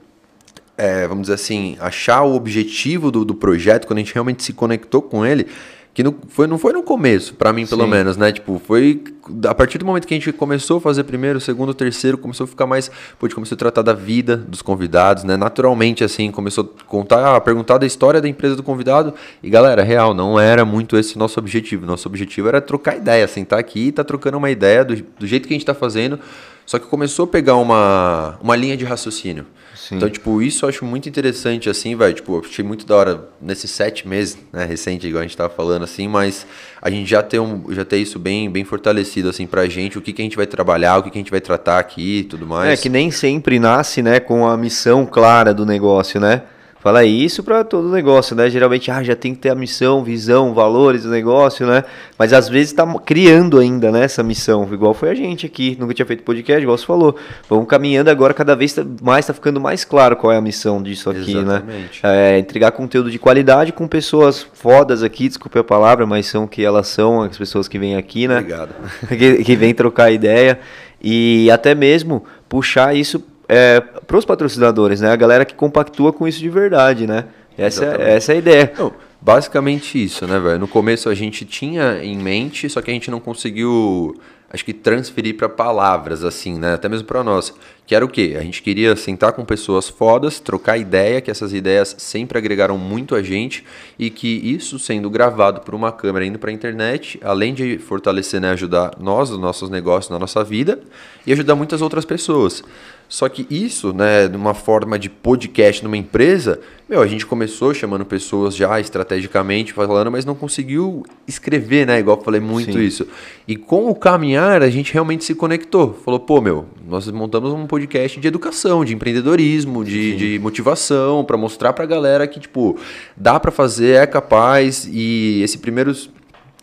é, 0.80 1.06
vamos 1.06 1.22
dizer 1.22 1.34
assim, 1.34 1.76
achar 1.78 2.22
o 2.22 2.34
objetivo 2.34 3.10
do, 3.10 3.22
do 3.22 3.34
projeto, 3.34 3.87
quando 3.87 3.99
a 3.99 4.00
gente 4.00 4.14
realmente 4.14 4.42
se 4.42 4.54
conectou 4.54 5.02
com 5.02 5.26
ele, 5.26 5.46
que 5.92 6.02
não 6.02 6.14
foi, 6.28 6.46
não 6.46 6.56
foi 6.56 6.72
no 6.72 6.82
começo, 6.82 7.34
para 7.34 7.52
mim 7.52 7.66
pelo 7.66 7.84
Sim. 7.84 7.90
menos, 7.90 8.16
né? 8.16 8.32
Tipo, 8.32 8.58
foi 8.64 9.02
a 9.46 9.54
partir 9.54 9.76
do 9.76 9.84
momento 9.84 10.06
que 10.06 10.14
a 10.14 10.16
gente 10.16 10.32
começou 10.32 10.78
a 10.78 10.80
fazer 10.80 11.04
primeiro, 11.04 11.38
segundo, 11.38 11.75
terceiro, 11.75 12.16
começou 12.16 12.44
a 12.44 12.46
ficar 12.46 12.66
mais, 12.66 12.90
pô, 13.18 13.28
começou 13.28 13.56
a 13.56 13.58
tratar 13.58 13.82
da 13.82 13.92
vida 13.92 14.37
dos 14.38 14.62
convidados, 14.62 15.22
né? 15.25 15.37
Naturalmente 15.37 16.02
assim, 16.02 16.30
começou 16.30 16.72
a 16.78 16.84
contar, 16.84 17.37
a 17.37 17.40
perguntar 17.40 17.76
da 17.76 17.84
história 17.84 18.20
da 18.20 18.28
empresa 18.28 18.56
do 18.56 18.62
convidado. 18.62 19.12
E 19.42 19.50
galera, 19.50 19.82
real, 19.82 20.14
não 20.14 20.40
era 20.40 20.64
muito 20.64 20.96
esse 20.96 21.18
nosso 21.18 21.38
objetivo. 21.38 21.84
Nosso 21.84 22.08
objetivo 22.08 22.49
era 22.49 22.60
trocar 22.62 22.96
ideia, 22.96 23.28
sentar 23.28 23.58
aqui 23.58 23.88
e 23.88 23.92
tá 23.92 24.02
trocando 24.02 24.38
uma 24.38 24.50
ideia 24.50 24.82
do, 24.82 24.96
do 24.96 25.26
jeito 25.26 25.46
que 25.46 25.52
a 25.52 25.56
gente 25.56 25.66
tá 25.66 25.75
fazendo. 25.75 26.18
Só 26.67 26.79
que 26.79 26.87
começou 26.87 27.25
a 27.25 27.29
pegar 27.29 27.57
uma, 27.57 28.38
uma 28.40 28.55
linha 28.55 28.76
de 28.76 28.85
raciocínio. 28.85 29.47
Sim. 29.75 29.97
Então, 29.97 30.09
tipo, 30.09 30.40
isso 30.40 30.64
eu 30.64 30.69
acho 30.69 30.85
muito 30.85 31.09
interessante, 31.09 31.69
assim, 31.69 31.97
vai. 31.97 32.12
Tipo, 32.12 32.37
eu 32.37 32.45
achei 32.49 32.64
muito 32.64 32.87
da 32.87 32.95
hora 32.95 33.29
nesses 33.40 33.71
sete 33.71 34.07
meses, 34.07 34.38
né, 34.52 34.64
recente, 34.64 35.07
igual 35.07 35.21
a 35.21 35.26
gente 35.26 35.37
tava 35.37 35.52
falando, 35.52 35.83
assim, 35.83 36.07
mas 36.07 36.47
a 36.81 36.88
gente 36.90 37.09
já 37.09 37.23
tem, 37.23 37.40
um, 37.40 37.64
já 37.71 37.85
tem 37.85 38.02
isso 38.02 38.19
bem, 38.19 38.49
bem 38.49 38.64
fortalecido, 38.64 39.29
assim, 39.29 39.47
pra 39.47 39.67
gente, 39.67 39.99
o 39.99 40.00
que, 40.00 40.12
que 40.12 40.23
a 40.23 40.25
gente 40.25 40.37
vai 40.37 40.47
trabalhar, 40.47 40.99
o 40.99 41.02
que, 41.02 41.11
que 41.11 41.19
a 41.19 41.21
gente 41.21 41.31
vai 41.31 41.40
tratar 41.40 41.79
aqui 41.79 42.19
e 42.19 42.25
tudo 42.25 42.47
mais. 42.47 42.79
É, 42.79 42.83
que 42.83 42.88
nem 42.88 43.11
sempre 43.11 43.59
nasce, 43.59 44.02
né, 44.02 44.21
com 44.21 44.47
a 44.47 44.57
missão 44.57 45.05
clara 45.05 45.52
do 45.52 45.67
negócio, 45.67 46.21
né? 46.21 46.43
Fala 46.80 47.04
isso 47.04 47.42
para 47.42 47.62
todo 47.62 47.90
negócio, 47.90 48.34
né? 48.34 48.49
Geralmente, 48.49 48.90
ah, 48.90 49.02
já 49.02 49.14
tem 49.14 49.34
que 49.34 49.40
ter 49.40 49.50
a 49.50 49.54
missão, 49.54 50.02
visão, 50.02 50.54
valores 50.54 51.02
do 51.02 51.10
negócio, 51.10 51.66
né? 51.66 51.84
Mas 52.18 52.32
às 52.32 52.49
vezes 52.49 52.70
está 52.70 52.87
criando 53.00 53.58
ainda, 53.58 53.92
né, 53.92 54.04
essa 54.04 54.22
missão, 54.22 54.66
igual 54.72 54.94
foi 54.94 55.10
a 55.10 55.14
gente 55.14 55.44
aqui, 55.44 55.76
nunca 55.78 55.92
tinha 55.92 56.06
feito 56.06 56.22
podcast, 56.22 56.62
igual 56.62 56.78
você 56.78 56.87
falou. 56.87 57.14
Vamos 57.50 57.66
caminhando 57.66 58.08
agora, 58.08 58.32
cada 58.32 58.56
vez 58.56 58.72
tá 58.72 58.82
mais 59.02 59.25
está 59.25 59.34
ficando 59.34 59.60
mais 59.60 59.84
claro 59.84 60.16
qual 60.16 60.32
é 60.32 60.38
a 60.38 60.40
missão 60.40 60.82
disso 60.82 61.10
aqui, 61.10 61.34
né? 61.34 61.40
Exatamente. 61.40 62.00
né? 62.02 62.37
É, 62.37 62.38
entregar 62.38 62.70
conteúdo 62.72 63.10
de 63.10 63.18
qualidade 63.18 63.72
com 63.72 63.87
pessoas 63.87 64.46
fodas 64.54 65.02
aqui, 65.02 65.28
desculpe 65.28 65.58
a 65.58 65.64
palavra, 65.64 66.06
mas 66.06 66.26
são 66.26 66.46
que 66.46 66.64
elas 66.64 66.88
são, 66.88 67.22
as 67.22 67.37
pessoas 67.37 67.68
que 67.68 67.78
vêm 67.78 67.96
aqui, 67.96 68.26
né? 68.26 68.38
Obrigado. 68.38 68.75
que, 69.06 69.44
que 69.44 69.54
vêm 69.54 69.75
trocar 69.75 70.10
ideia 70.10 70.58
e 71.02 71.50
até 71.50 71.75
mesmo 71.75 72.25
puxar 72.49 72.96
isso 72.96 73.22
é, 73.52 73.80
para 73.80 74.16
os 74.16 74.25
patrocinadores, 74.25 75.00
né? 75.00 75.11
A 75.11 75.16
galera 75.16 75.45
que 75.45 75.54
compactua 75.54 76.12
com 76.12 76.28
isso 76.28 76.38
de 76.38 76.49
verdade, 76.49 77.04
né? 77.04 77.25
Essa, 77.59 77.85
Exatamente. 77.85 78.11
essa 78.11 78.33
é 78.33 78.35
a 78.37 78.38
ideia. 78.38 78.73
Não, 78.78 78.92
basicamente 79.21 80.02
isso, 80.02 80.25
né, 80.25 80.38
velho? 80.38 80.61
No 80.61 80.69
começo 80.69 81.09
a 81.09 81.14
gente 81.16 81.45
tinha 81.45 81.99
em 82.00 82.16
mente, 82.16 82.71
só 82.71 82.80
que 82.80 82.92
a 82.92 82.95
gente 82.95 83.11
não 83.11 83.19
conseguiu, 83.19 84.16
acho 84.52 84.64
que 84.64 84.73
transferir 84.73 85.37
para 85.37 85.49
palavras, 85.49 86.23
assim, 86.23 86.61
né? 86.61 86.75
Até 86.75 86.88
mesmo 86.88 87.09
para 87.09 87.25
nós. 87.25 87.52
Que 87.85 87.92
era 87.92 88.04
o 88.04 88.09
quê? 88.09 88.37
A 88.38 88.42
gente 88.45 88.62
queria 88.62 88.95
sentar 88.95 89.33
com 89.33 89.45
pessoas 89.45 89.88
fodas, 89.88 90.38
trocar 90.38 90.78
ideia, 90.78 91.21
que 91.21 91.28
essas 91.28 91.52
ideias 91.52 91.97
sempre 91.99 92.38
agregaram 92.38 92.78
muito 92.78 93.16
a 93.16 93.23
gente 93.23 93.64
e 93.99 94.11
que 94.11 94.28
isso 94.28 94.78
sendo 94.78 95.11
gravado 95.11 95.62
por 95.62 95.75
uma 95.75 95.90
câmera 95.90 96.25
indo 96.25 96.38
para 96.38 96.50
a 96.50 96.54
internet, 96.54 97.19
além 97.21 97.52
de 97.52 97.78
fortalecer, 97.78 98.40
né, 98.40 98.50
ajudar 98.52 98.92
nós, 99.00 99.28
os 99.28 99.40
nossos 99.40 99.69
negócios 99.69 100.09
na 100.09 100.21
nossa 100.21 100.45
vida 100.45 100.80
e 101.26 101.33
ajudar 101.33 101.57
muitas 101.57 101.83
outras 101.83 102.04
pessoas. 102.04 102.62
Só 103.11 103.29
que 103.29 103.45
isso, 103.50 103.93
né, 103.93 104.29
de 104.29 104.37
uma 104.37 104.55
forma 104.55 104.97
de 104.97 105.11
podcast 105.11 105.83
numa 105.83 105.97
empresa, 105.97 106.61
meu, 106.88 107.02
a 107.02 107.09
gente 107.09 107.26
começou 107.26 107.75
chamando 107.75 108.05
pessoas 108.05 108.55
já 108.55 108.79
estrategicamente 108.79 109.73
falando, 109.73 110.12
mas 110.12 110.25
não 110.25 110.37
conseguiu 110.37 111.05
escrever, 111.26 111.88
né? 111.88 111.99
Igual 111.99 112.19
eu 112.19 112.23
falei 112.23 112.40
muito 112.40 112.75
Sim. 112.75 112.85
isso. 112.85 113.09
E 113.49 113.57
com 113.57 113.90
o 113.90 113.97
caminhar, 113.97 114.62
a 114.62 114.71
gente 114.71 114.93
realmente 114.93 115.25
se 115.25 115.35
conectou. 115.35 115.93
Falou, 116.05 116.21
pô, 116.21 116.40
meu, 116.40 116.67
nós 116.88 117.11
montamos 117.11 117.52
um 117.52 117.67
podcast 117.67 118.21
de 118.21 118.29
educação, 118.29 118.85
de 118.85 118.95
empreendedorismo, 118.95 119.85
de, 119.85 120.14
de 120.14 120.38
motivação, 120.38 121.25
para 121.25 121.37
mostrar 121.37 121.73
pra 121.73 121.87
galera 121.87 122.29
que, 122.29 122.38
tipo, 122.38 122.79
dá 123.17 123.40
pra 123.40 123.50
fazer, 123.50 124.02
é 124.02 124.07
capaz. 124.07 124.88
E 124.88 125.43
esse 125.43 125.59
primeiros 125.59 126.09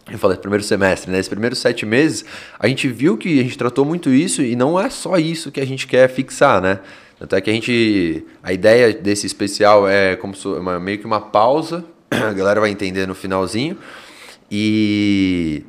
eu 0.09 0.17
falei 0.17 0.37
primeiro 0.37 0.63
semestre, 0.63 1.11
né? 1.11 1.19
Esses 1.19 1.29
primeiros 1.29 1.59
sete 1.59 1.85
meses, 1.85 2.23
a 2.59 2.67
gente 2.67 2.87
viu 2.87 3.17
que 3.17 3.39
a 3.39 3.43
gente 3.43 3.57
tratou 3.57 3.83
muito 3.83 4.09
isso 4.09 4.41
e 4.41 4.55
não 4.55 4.79
é 4.79 4.89
só 4.89 5.17
isso 5.17 5.51
que 5.51 5.59
a 5.59 5.65
gente 5.65 5.85
quer 5.87 6.07
fixar, 6.09 6.61
né? 6.61 6.79
Tanto 7.19 7.35
é 7.35 7.41
que 7.41 7.49
a 7.49 7.53
gente. 7.53 8.23
A 8.43 8.53
ideia 8.53 8.93
desse 8.93 9.25
especial 9.25 9.87
é 9.87 10.15
como 10.15 10.33
uma- 10.57 10.79
meio 10.79 10.99
que 10.99 11.05
uma 11.05 11.19
pausa, 11.19 11.83
a 12.11 12.31
galera 12.31 12.59
vai 12.61 12.69
entender 12.69 13.07
no 13.07 13.15
finalzinho. 13.15 13.77
E 14.49 15.63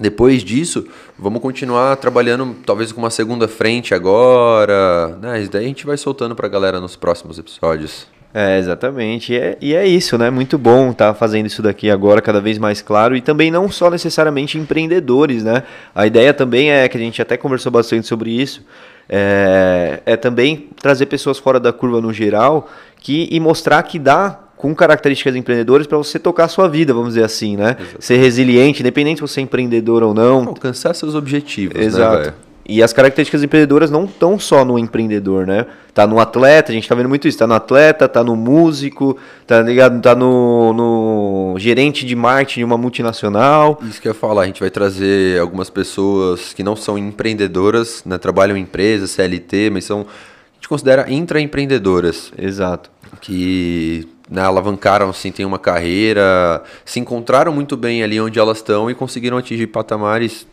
depois 0.00 0.42
disso, 0.42 0.86
vamos 1.18 1.40
continuar 1.42 1.96
trabalhando 1.96 2.56
talvez 2.64 2.92
com 2.92 3.00
uma 3.00 3.10
segunda 3.10 3.46
frente 3.48 3.94
agora. 3.94 5.18
Né? 5.20 5.42
Isso 5.42 5.50
daí 5.50 5.64
a 5.64 5.68
gente 5.68 5.84
vai 5.84 5.96
soltando 5.96 6.34
pra 6.34 6.48
galera 6.48 6.80
nos 6.80 6.96
próximos 6.96 7.38
episódios. 7.38 8.06
É, 8.38 8.58
exatamente. 8.58 9.32
E 9.32 9.38
é, 9.38 9.56
e 9.62 9.74
é 9.74 9.86
isso, 9.86 10.18
né? 10.18 10.28
Muito 10.28 10.58
bom 10.58 10.90
estar 10.90 11.14
fazendo 11.14 11.46
isso 11.46 11.62
daqui 11.62 11.90
agora 11.90 12.20
cada 12.20 12.38
vez 12.38 12.58
mais 12.58 12.82
claro 12.82 13.16
e 13.16 13.22
também 13.22 13.50
não 13.50 13.70
só 13.70 13.88
necessariamente 13.88 14.58
empreendedores, 14.58 15.42
né? 15.42 15.62
A 15.94 16.06
ideia 16.06 16.34
também 16.34 16.70
é 16.70 16.86
que 16.86 16.98
a 16.98 17.00
gente 17.00 17.22
até 17.22 17.38
conversou 17.38 17.72
bastante 17.72 18.06
sobre 18.06 18.30
isso. 18.30 18.62
É, 19.08 20.00
é 20.04 20.16
também 20.16 20.68
trazer 20.82 21.06
pessoas 21.06 21.38
fora 21.38 21.58
da 21.58 21.72
curva 21.72 21.98
no 21.98 22.12
geral 22.12 22.68
que, 23.00 23.26
e 23.30 23.40
mostrar 23.40 23.82
que 23.84 23.98
dá 23.98 24.38
com 24.54 24.74
características 24.74 25.34
empreendedoras 25.34 25.86
para 25.86 25.96
você 25.96 26.18
tocar 26.18 26.44
a 26.44 26.48
sua 26.48 26.68
vida, 26.68 26.92
vamos 26.92 27.14
dizer 27.14 27.24
assim, 27.24 27.56
né? 27.56 27.78
Ser 27.98 28.18
resiliente, 28.18 28.80
independente 28.80 29.16
se 29.16 29.22
você 29.22 29.40
é 29.40 29.44
empreendedor 29.44 30.02
ou 30.02 30.12
não. 30.12 30.48
Alcançar 30.48 30.92
seus 30.92 31.14
objetivos, 31.14 31.74
né, 31.74 31.84
Exato. 31.86 32.18
velho? 32.18 32.34
E 32.68 32.82
as 32.82 32.92
características 32.92 33.44
empreendedoras 33.44 33.90
não 33.90 34.04
estão 34.04 34.38
só 34.38 34.64
no 34.64 34.76
empreendedor, 34.76 35.46
né? 35.46 35.66
Tá 35.94 36.04
no 36.04 36.18
atleta, 36.18 36.72
a 36.72 36.74
gente 36.74 36.88
tá 36.88 36.94
vendo 36.96 37.08
muito 37.08 37.28
isso, 37.28 37.38
tá 37.38 37.46
no 37.46 37.54
atleta, 37.54 38.08
tá 38.08 38.24
no 38.24 38.34
músico, 38.34 39.16
tá 39.46 39.62
ligado? 39.62 40.00
Tá 40.02 40.16
no, 40.16 40.72
no 40.72 41.54
gerente 41.58 42.04
de 42.04 42.16
marketing 42.16 42.60
de 42.60 42.64
uma 42.64 42.76
multinacional. 42.76 43.78
Isso 43.82 44.02
que 44.02 44.08
eu 44.08 44.10
ia 44.10 44.18
falar, 44.18 44.42
a 44.42 44.46
gente 44.46 44.60
vai 44.60 44.68
trazer 44.68 45.40
algumas 45.40 45.70
pessoas 45.70 46.52
que 46.52 46.64
não 46.64 46.74
são 46.74 46.98
empreendedoras, 46.98 48.02
né, 48.04 48.18
trabalham 48.18 48.56
em 48.56 48.62
empresas, 48.62 49.10
CLT, 49.12 49.70
mas 49.70 49.84
são, 49.84 50.00
a 50.00 50.54
gente 50.56 50.68
considera 50.68 51.10
intraempreendedoras, 51.10 52.32
Exato. 52.36 52.90
que 53.20 54.08
né, 54.28 54.42
alavancaram, 54.42 55.08
assim, 55.08 55.30
têm 55.30 55.46
uma 55.46 55.58
carreira, 55.58 56.64
se 56.84 56.98
encontraram 56.98 57.52
muito 57.52 57.76
bem 57.76 58.02
ali 58.02 58.20
onde 58.20 58.40
elas 58.40 58.58
estão 58.58 58.90
e 58.90 58.94
conseguiram 58.94 59.38
atingir 59.38 59.68
patamares, 59.68 60.46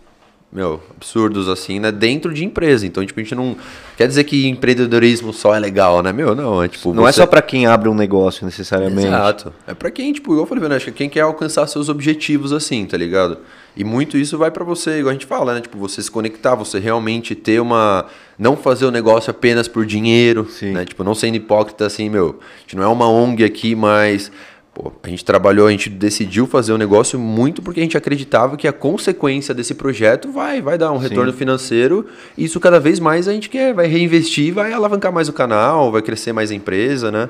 meu, 0.53 0.79
absurdos, 0.95 1.49
assim, 1.49 1.79
né, 1.79 1.91
dentro 1.91 2.31
de 2.33 2.45
empresa. 2.45 2.85
Então, 2.85 3.03
tipo, 3.03 3.19
a 3.19 3.23
gente 3.23 3.33
não 3.33 3.55
quer 3.97 4.07
dizer 4.07 4.23
que 4.23 4.47
empreendedorismo 4.47 5.33
só 5.33 5.55
é 5.55 5.59
legal, 5.59 6.03
né, 6.03 6.13
meu, 6.13 6.35
não, 6.35 6.61
é 6.61 6.67
tipo... 6.67 6.93
Não 6.93 7.07
é 7.07 7.11
você- 7.11 7.21
só 7.21 7.25
para 7.25 7.41
quem 7.41 7.65
abre 7.65 7.89
um 7.89 7.95
negócio 7.95 8.45
necessariamente. 8.45 9.07
Exato. 9.07 9.51
É 9.65 9.73
pra 9.73 9.89
quem, 9.89 10.13
tipo, 10.13 10.33
eu 10.37 10.45
falei, 10.45 10.67
né? 10.69 10.75
Acho 10.75 10.85
que 10.85 10.91
quem 10.91 11.09
quer 11.09 11.21
alcançar 11.21 11.65
seus 11.67 11.89
objetivos 11.89 12.53
assim, 12.53 12.85
tá 12.85 12.95
ligado? 12.95 13.39
E 13.75 13.83
muito 13.83 14.15
isso 14.17 14.37
vai 14.37 14.51
pra 14.51 14.63
você, 14.63 14.99
igual 14.99 15.09
a 15.09 15.13
gente 15.13 15.25
fala, 15.25 15.55
né? 15.55 15.61
Tipo, 15.61 15.79
você 15.79 15.99
se 16.03 16.11
conectar, 16.11 16.53
você 16.53 16.77
realmente 16.77 17.33
ter 17.33 17.59
uma. 17.59 18.05
Não 18.37 18.55
fazer 18.55 18.85
o 18.85 18.91
negócio 18.91 19.31
apenas 19.31 19.67
por 19.67 19.83
dinheiro, 19.83 20.47
Sim. 20.47 20.73
né? 20.73 20.85
Tipo, 20.85 21.03
não 21.03 21.15
sendo 21.15 21.35
hipócrita 21.37 21.87
assim, 21.87 22.07
meu. 22.07 22.39
A 22.55 22.59
gente 22.61 22.75
não 22.75 22.83
é 22.83 22.87
uma 22.87 23.09
ONG 23.09 23.43
aqui, 23.43 23.73
mas. 23.73 24.31
Pô, 24.73 24.91
a 25.03 25.07
gente 25.07 25.23
trabalhou, 25.23 25.67
a 25.67 25.71
gente 25.71 25.87
decidiu 25.87 26.47
fazer 26.47 26.73
o 26.73 26.77
negócio 26.79 27.19
muito 27.19 27.61
porque 27.61 27.79
a 27.79 27.83
gente 27.83 27.95
acreditava 27.95 28.57
que 28.57 28.67
a 28.67 28.73
consequência 28.73 29.53
desse 29.53 29.75
projeto 29.75 30.31
vai, 30.31 30.63
vai 30.63 30.79
dar 30.79 30.91
um 30.91 30.97
retorno 30.97 31.31
financeiro. 31.31 32.07
E 32.35 32.45
isso 32.45 32.59
cada 32.59 32.79
vez 32.79 32.99
mais 32.99 33.27
a 33.27 33.33
gente 33.33 33.49
quer, 33.49 33.71
vai 33.71 33.85
reinvestir, 33.85 34.51
vai 34.51 34.73
alavancar 34.73 35.13
mais 35.13 35.29
o 35.29 35.33
canal, 35.33 35.91
vai 35.91 36.01
crescer 36.01 36.33
mais 36.33 36.49
a 36.49 36.55
empresa, 36.55 37.11
né? 37.11 37.29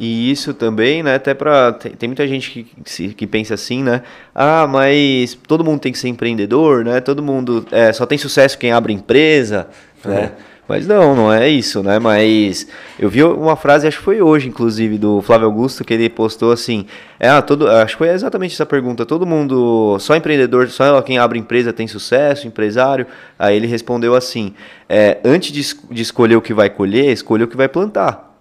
E 0.00 0.30
isso 0.30 0.54
também, 0.54 1.02
né, 1.02 1.16
até 1.16 1.34
pra. 1.34 1.72
Tem, 1.72 1.92
tem 1.92 2.08
muita 2.08 2.26
gente 2.26 2.64
que, 2.84 3.08
que 3.12 3.26
pensa 3.26 3.54
assim, 3.54 3.82
né? 3.82 4.02
Ah, 4.32 4.66
mas 4.66 5.36
todo 5.46 5.64
mundo 5.64 5.80
tem 5.80 5.90
que 5.90 5.98
ser 5.98 6.08
empreendedor, 6.08 6.84
né? 6.84 7.00
Todo 7.00 7.20
mundo. 7.20 7.66
É, 7.70 7.92
só 7.92 8.06
tem 8.06 8.16
sucesso 8.16 8.56
quem 8.56 8.70
abre 8.70 8.92
empresa, 8.92 9.68
né? 10.04 10.32
Mas 10.68 10.86
não, 10.86 11.16
não 11.16 11.32
é 11.32 11.48
isso, 11.48 11.82
né? 11.82 11.98
Mas 11.98 12.68
eu 12.98 13.08
vi 13.08 13.24
uma 13.24 13.56
frase, 13.56 13.88
acho 13.88 13.96
que 13.96 14.04
foi 14.04 14.20
hoje, 14.20 14.48
inclusive, 14.48 14.98
do 14.98 15.22
Flávio 15.22 15.46
Augusto, 15.46 15.82
que 15.82 15.94
ele 15.94 16.10
postou 16.10 16.52
assim: 16.52 16.84
é, 17.18 17.26
ah, 17.26 17.40
todo, 17.40 17.66
acho 17.66 17.94
que 17.94 17.98
foi 17.98 18.10
exatamente 18.10 18.52
essa 18.52 18.66
pergunta. 18.66 19.06
Todo 19.06 19.24
mundo, 19.24 19.96
só 19.98 20.14
empreendedor, 20.14 20.68
só 20.68 21.00
quem 21.00 21.16
abre 21.16 21.38
empresa 21.38 21.72
tem 21.72 21.88
sucesso, 21.88 22.46
empresário. 22.46 23.06
Aí 23.38 23.56
ele 23.56 23.66
respondeu 23.66 24.14
assim: 24.14 24.52
é, 24.86 25.16
antes 25.24 25.50
de, 25.50 25.94
de 25.94 26.02
escolher 26.02 26.36
o 26.36 26.42
que 26.42 26.52
vai 26.52 26.68
colher, 26.68 27.12
escolha 27.12 27.46
o 27.46 27.48
que 27.48 27.56
vai 27.56 27.68
plantar. 27.68 28.36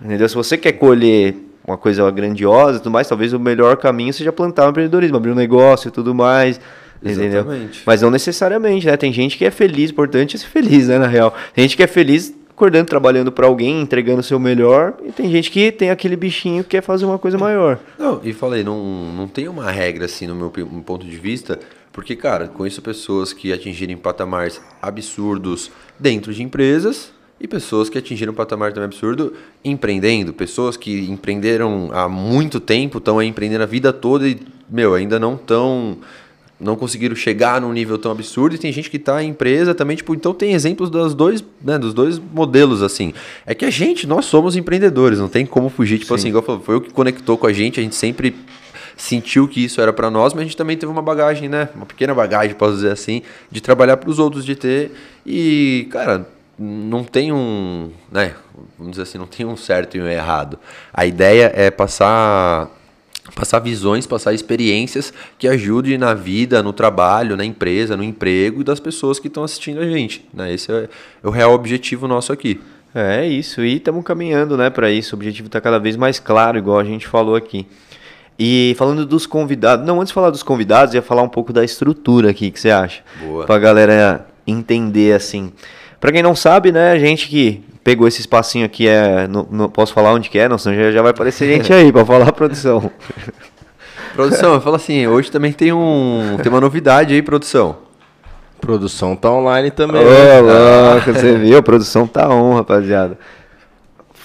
Entendeu? 0.00 0.28
Se 0.28 0.36
você 0.36 0.56
quer 0.56 0.72
colher 0.72 1.34
uma 1.66 1.76
coisa 1.76 2.08
grandiosa 2.12 2.78
e 2.78 2.80
tudo 2.80 2.92
mais, 2.92 3.08
talvez 3.08 3.32
o 3.32 3.40
melhor 3.40 3.76
caminho 3.76 4.12
seja 4.12 4.32
plantar 4.32 4.66
o 4.66 4.70
empreendedorismo, 4.70 5.16
abrir 5.16 5.32
um 5.32 5.34
negócio 5.34 5.88
e 5.88 5.90
tudo 5.90 6.14
mais. 6.14 6.60
Entendeu? 7.02 7.40
Exatamente. 7.40 7.82
Mas 7.86 8.02
não 8.02 8.10
necessariamente, 8.10 8.86
né? 8.86 8.96
Tem 8.96 9.12
gente 9.12 9.38
que 9.38 9.44
é 9.44 9.50
feliz, 9.50 9.90
importante 9.90 10.36
é 10.36 10.38
ser 10.38 10.46
feliz, 10.46 10.88
né, 10.88 10.98
na 10.98 11.06
real. 11.06 11.34
Tem 11.54 11.62
gente 11.62 11.76
que 11.76 11.82
é 11.82 11.86
feliz 11.86 12.34
acordando, 12.50 12.86
trabalhando 12.86 13.32
para 13.32 13.46
alguém, 13.46 13.80
entregando 13.80 14.20
o 14.20 14.22
seu 14.22 14.38
melhor, 14.38 14.92
e 15.02 15.10
tem 15.10 15.30
gente 15.30 15.50
que 15.50 15.72
tem 15.72 15.88
aquele 15.88 16.14
bichinho 16.14 16.62
que 16.62 16.70
quer 16.70 16.82
fazer 16.82 17.06
uma 17.06 17.18
coisa 17.18 17.38
maior. 17.38 17.78
Não, 17.98 18.20
e 18.22 18.34
falei, 18.34 18.62
não, 18.62 18.78
não 19.16 19.26
tem 19.26 19.48
uma 19.48 19.70
regra 19.70 20.04
assim 20.04 20.26
no 20.26 20.34
meu 20.34 20.50
ponto 20.84 21.06
de 21.06 21.16
vista, 21.16 21.58
porque, 21.90 22.14
cara, 22.14 22.48
conheço 22.48 22.82
pessoas 22.82 23.32
que 23.32 23.50
atingirem 23.50 23.96
patamares 23.96 24.60
absurdos 24.82 25.70
dentro 25.98 26.34
de 26.34 26.42
empresas 26.42 27.10
e 27.40 27.48
pessoas 27.48 27.88
que 27.88 27.96
atingiram 27.96 28.34
um 28.34 28.36
patamar 28.36 28.74
também 28.74 28.84
absurdo 28.84 29.32
empreendendo, 29.64 30.34
pessoas 30.34 30.76
que 30.76 31.10
empreenderam 31.10 31.88
há 31.92 32.10
muito 32.10 32.60
tempo, 32.60 32.98
estão 32.98 33.18
aí 33.18 33.26
empreendendo 33.26 33.62
a 33.62 33.66
vida 33.66 33.90
toda 33.90 34.28
e, 34.28 34.38
meu, 34.68 34.94
ainda 34.94 35.18
não 35.18 35.34
estão 35.34 35.96
não 36.60 36.76
conseguiram 36.76 37.16
chegar 37.16 37.60
num 37.60 37.72
nível 37.72 37.96
tão 37.96 38.12
absurdo 38.12 38.54
e 38.54 38.58
tem 38.58 38.70
gente 38.70 38.90
que 38.90 38.98
está 38.98 39.22
em 39.22 39.30
empresa 39.30 39.74
também, 39.74 39.96
tipo, 39.96 40.14
então 40.14 40.34
tem 40.34 40.52
exemplos 40.52 40.90
dos 40.90 41.14
dois, 41.14 41.42
né, 41.62 41.78
dos 41.78 41.94
dois 41.94 42.18
modelos 42.18 42.82
assim. 42.82 43.14
É 43.46 43.54
que 43.54 43.64
a 43.64 43.70
gente, 43.70 44.06
nós 44.06 44.26
somos 44.26 44.56
empreendedores, 44.56 45.18
não 45.18 45.28
tem 45.28 45.46
como 45.46 45.70
fugir, 45.70 45.98
tipo 45.98 46.14
assim, 46.14 46.28
igual 46.28 46.42
eu 46.42 46.46
falei, 46.46 46.62
foi 46.62 46.76
o 46.76 46.80
que 46.80 46.90
conectou 46.90 47.38
com 47.38 47.46
a 47.46 47.52
gente, 47.52 47.80
a 47.80 47.82
gente 47.82 47.96
sempre 47.96 48.34
sentiu 48.96 49.48
que 49.48 49.64
isso 49.64 49.80
era 49.80 49.92
para 49.92 50.10
nós, 50.10 50.34
mas 50.34 50.42
a 50.42 50.44
gente 50.44 50.56
também 50.56 50.76
teve 50.76 50.92
uma 50.92 51.00
bagagem, 51.00 51.48
né, 51.48 51.70
uma 51.74 51.86
pequena 51.86 52.14
bagagem, 52.14 52.54
posso 52.54 52.74
dizer 52.74 52.92
assim, 52.92 53.22
de 53.50 53.60
trabalhar 53.60 53.96
para 53.96 54.10
os 54.10 54.18
outros, 54.18 54.44
de 54.44 54.54
ter 54.54 54.92
e, 55.24 55.88
cara, 55.90 56.28
não 56.58 57.02
tem 57.02 57.32
um, 57.32 57.90
né, 58.12 58.34
vamos 58.76 58.92
dizer 58.92 59.04
assim, 59.04 59.16
não 59.16 59.26
tem 59.26 59.46
um 59.46 59.56
certo 59.56 59.96
e 59.96 60.00
um 60.00 60.06
errado. 60.06 60.58
A 60.92 61.06
ideia 61.06 61.50
é 61.54 61.70
passar 61.70 62.70
passar 63.34 63.58
visões, 63.60 64.06
passar 64.06 64.32
experiências 64.32 65.12
que 65.38 65.48
ajudem 65.48 65.98
na 65.98 66.14
vida, 66.14 66.62
no 66.62 66.72
trabalho, 66.72 67.36
na 67.36 67.44
empresa, 67.44 67.96
no 67.96 68.02
emprego 68.02 68.60
e 68.60 68.64
das 68.64 68.80
pessoas 68.80 69.18
que 69.18 69.28
estão 69.28 69.44
assistindo 69.44 69.80
a 69.80 69.88
gente. 69.88 70.24
Né? 70.32 70.52
Esse 70.52 70.72
é 70.72 70.88
o 71.22 71.30
real 71.30 71.52
objetivo 71.52 72.06
nosso 72.08 72.32
aqui. 72.32 72.60
É 72.94 73.24
isso, 73.24 73.60
e 73.62 73.76
estamos 73.76 74.04
caminhando, 74.04 74.56
né, 74.56 74.68
para 74.68 74.90
isso. 74.90 75.14
O 75.14 75.18
objetivo 75.18 75.46
está 75.46 75.60
cada 75.60 75.78
vez 75.78 75.96
mais 75.96 76.18
claro, 76.18 76.58
igual 76.58 76.78
a 76.78 76.84
gente 76.84 77.06
falou 77.06 77.36
aqui. 77.36 77.66
E 78.36 78.74
falando 78.76 79.06
dos 79.06 79.26
convidados, 79.26 79.86
não, 79.86 80.00
antes 80.00 80.08
de 80.08 80.14
falar 80.14 80.30
dos 80.30 80.42
convidados, 80.42 80.94
ia 80.94 81.02
falar 81.02 81.22
um 81.22 81.28
pouco 81.28 81.52
da 81.52 81.64
estrutura 81.64 82.30
aqui, 82.30 82.48
o 82.48 82.52
que 82.52 82.58
você 82.58 82.70
acha? 82.70 83.02
Boa. 83.20 83.46
Pra 83.46 83.58
galera 83.58 84.26
entender 84.46 85.14
assim. 85.14 85.52
Pra 86.00 86.10
quem 86.10 86.22
não 86.22 86.34
sabe, 86.34 86.72
né, 86.72 86.92
a 86.92 86.98
gente 86.98 87.28
que 87.28 87.62
pegou 87.84 88.08
esse 88.08 88.20
espacinho 88.20 88.64
aqui 88.64 88.88
é, 88.88 89.28
não, 89.28 89.46
não 89.50 89.68
posso 89.68 89.92
falar 89.92 90.12
onde 90.12 90.30
que 90.30 90.38
é, 90.38 90.48
não, 90.48 90.56
senão 90.56 90.76
já, 90.76 90.90
já 90.90 91.02
vai 91.02 91.10
aparecer 91.10 91.46
gente 91.52 91.72
aí 91.72 91.92
pra 91.92 92.04
falar 92.04 92.28
a 92.28 92.32
produção. 92.32 92.90
Produção, 94.12 94.60
fala 94.60 94.74
assim, 94.74 95.06
hoje 95.06 95.30
também 95.30 95.52
tem 95.52 95.72
um 95.72 96.36
tem 96.42 96.50
uma 96.50 96.60
novidade 96.60 97.14
aí, 97.14 97.22
produção. 97.22 97.76
Produção 98.60 99.14
tá 99.14 99.30
online 99.30 99.70
também. 99.70 100.02
Ô, 100.02 100.04
né? 100.04 100.40
louco, 100.40 101.12
você 101.12 101.36
viu? 101.38 101.62
Produção 101.62 102.08
tá 102.08 102.28
on, 102.28 102.56
rapaziada. 102.56 103.16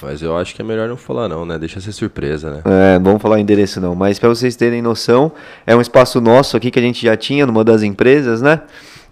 Mas 0.02 0.22
eu 0.22 0.38
acho 0.38 0.54
que 0.54 0.62
é 0.62 0.66
melhor 0.66 0.90
não 0.90 0.98
falar 0.98 1.30
não, 1.30 1.46
né? 1.46 1.58
Deixa 1.58 1.80
ser 1.80 1.92
surpresa, 1.92 2.52
né? 2.52 2.62
É, 2.66 3.00
não 3.00 3.06
vamos 3.06 3.22
falar 3.22 3.40
endereço 3.40 3.80
não, 3.80 3.96
mas 3.96 4.20
para 4.20 4.28
vocês 4.28 4.56
terem 4.56 4.82
noção, 4.82 5.32
é 5.66 5.76
um 5.76 5.82
espaço 5.82 6.20
nosso 6.20 6.58
aqui 6.58 6.70
que 6.70 6.78
a 6.78 6.82
gente 6.82 7.04
já 7.06 7.16
tinha 7.16 7.46
numa 7.46 7.64
das 7.64 7.82
empresas, 7.82 8.42
né? 8.42 8.62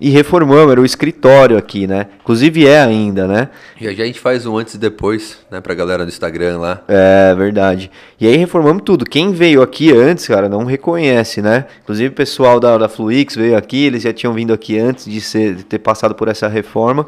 E 0.04 0.10
reformamos, 0.10 0.70
era 0.70 0.82
o 0.82 0.86
escritório 0.86 1.58
aqui, 1.58 1.88
né? 1.88 2.08
Inclusive 2.22 2.68
é 2.68 2.82
ainda, 2.82 3.26
né? 3.26 3.48
Já 3.80 3.90
a 3.90 4.06
gente 4.06 4.20
faz 4.20 4.46
um 4.46 4.58
antes 4.58 4.74
e 4.74 4.78
depois, 4.78 5.38
né, 5.50 5.62
pra 5.62 5.74
galera 5.74 6.04
do 6.04 6.10
Instagram 6.10 6.60
lá. 6.60 6.82
É, 6.90 7.34
verdade. 7.34 7.90
E 8.20 8.28
aí 8.28 8.36
reformamos 8.36 8.84
tudo. 8.84 9.06
Quem 9.06 9.32
veio 9.32 9.62
aqui 9.62 9.94
antes, 9.94 10.28
cara, 10.28 10.50
não 10.50 10.66
reconhece, 10.66 11.42
né? 11.42 11.68
Inclusive 11.84 12.10
o 12.10 12.12
pessoal 12.18 12.60
da, 12.60 12.78
da 12.78 12.90
Fluix 12.90 13.34
veio 13.34 13.56
aqui, 13.56 13.86
eles 13.86 14.04
já 14.04 14.12
tinham 14.12 14.34
vindo 14.34 14.52
aqui 14.52 14.78
antes 14.78 15.06
de, 15.06 15.22
ser, 15.22 15.56
de 15.56 15.64
ter 15.64 15.80
passado 15.80 16.14
por 16.14 16.28
essa 16.28 16.50
reforma 16.50 17.08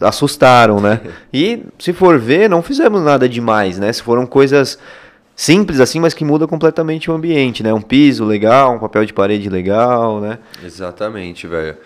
assustaram, 0.00 0.80
né? 0.80 1.02
E 1.34 1.64
se 1.78 1.92
for 1.92 2.18
ver, 2.18 2.48
não 2.48 2.62
fizemos 2.62 3.02
nada 3.02 3.28
demais, 3.28 3.78
né? 3.78 3.92
Se 3.92 4.02
foram 4.02 4.24
coisas 4.24 4.78
simples 5.36 5.80
assim, 5.80 6.00
mas 6.00 6.14
que 6.14 6.24
muda 6.24 6.46
completamente 6.46 7.10
o 7.10 7.14
ambiente, 7.14 7.62
né? 7.62 7.74
Um 7.74 7.82
piso 7.82 8.24
legal, 8.24 8.74
um 8.74 8.78
papel 8.78 9.04
de 9.04 9.12
parede 9.12 9.50
legal, 9.50 10.18
né? 10.18 10.38
Exatamente, 10.64 11.46
velho. 11.46 11.76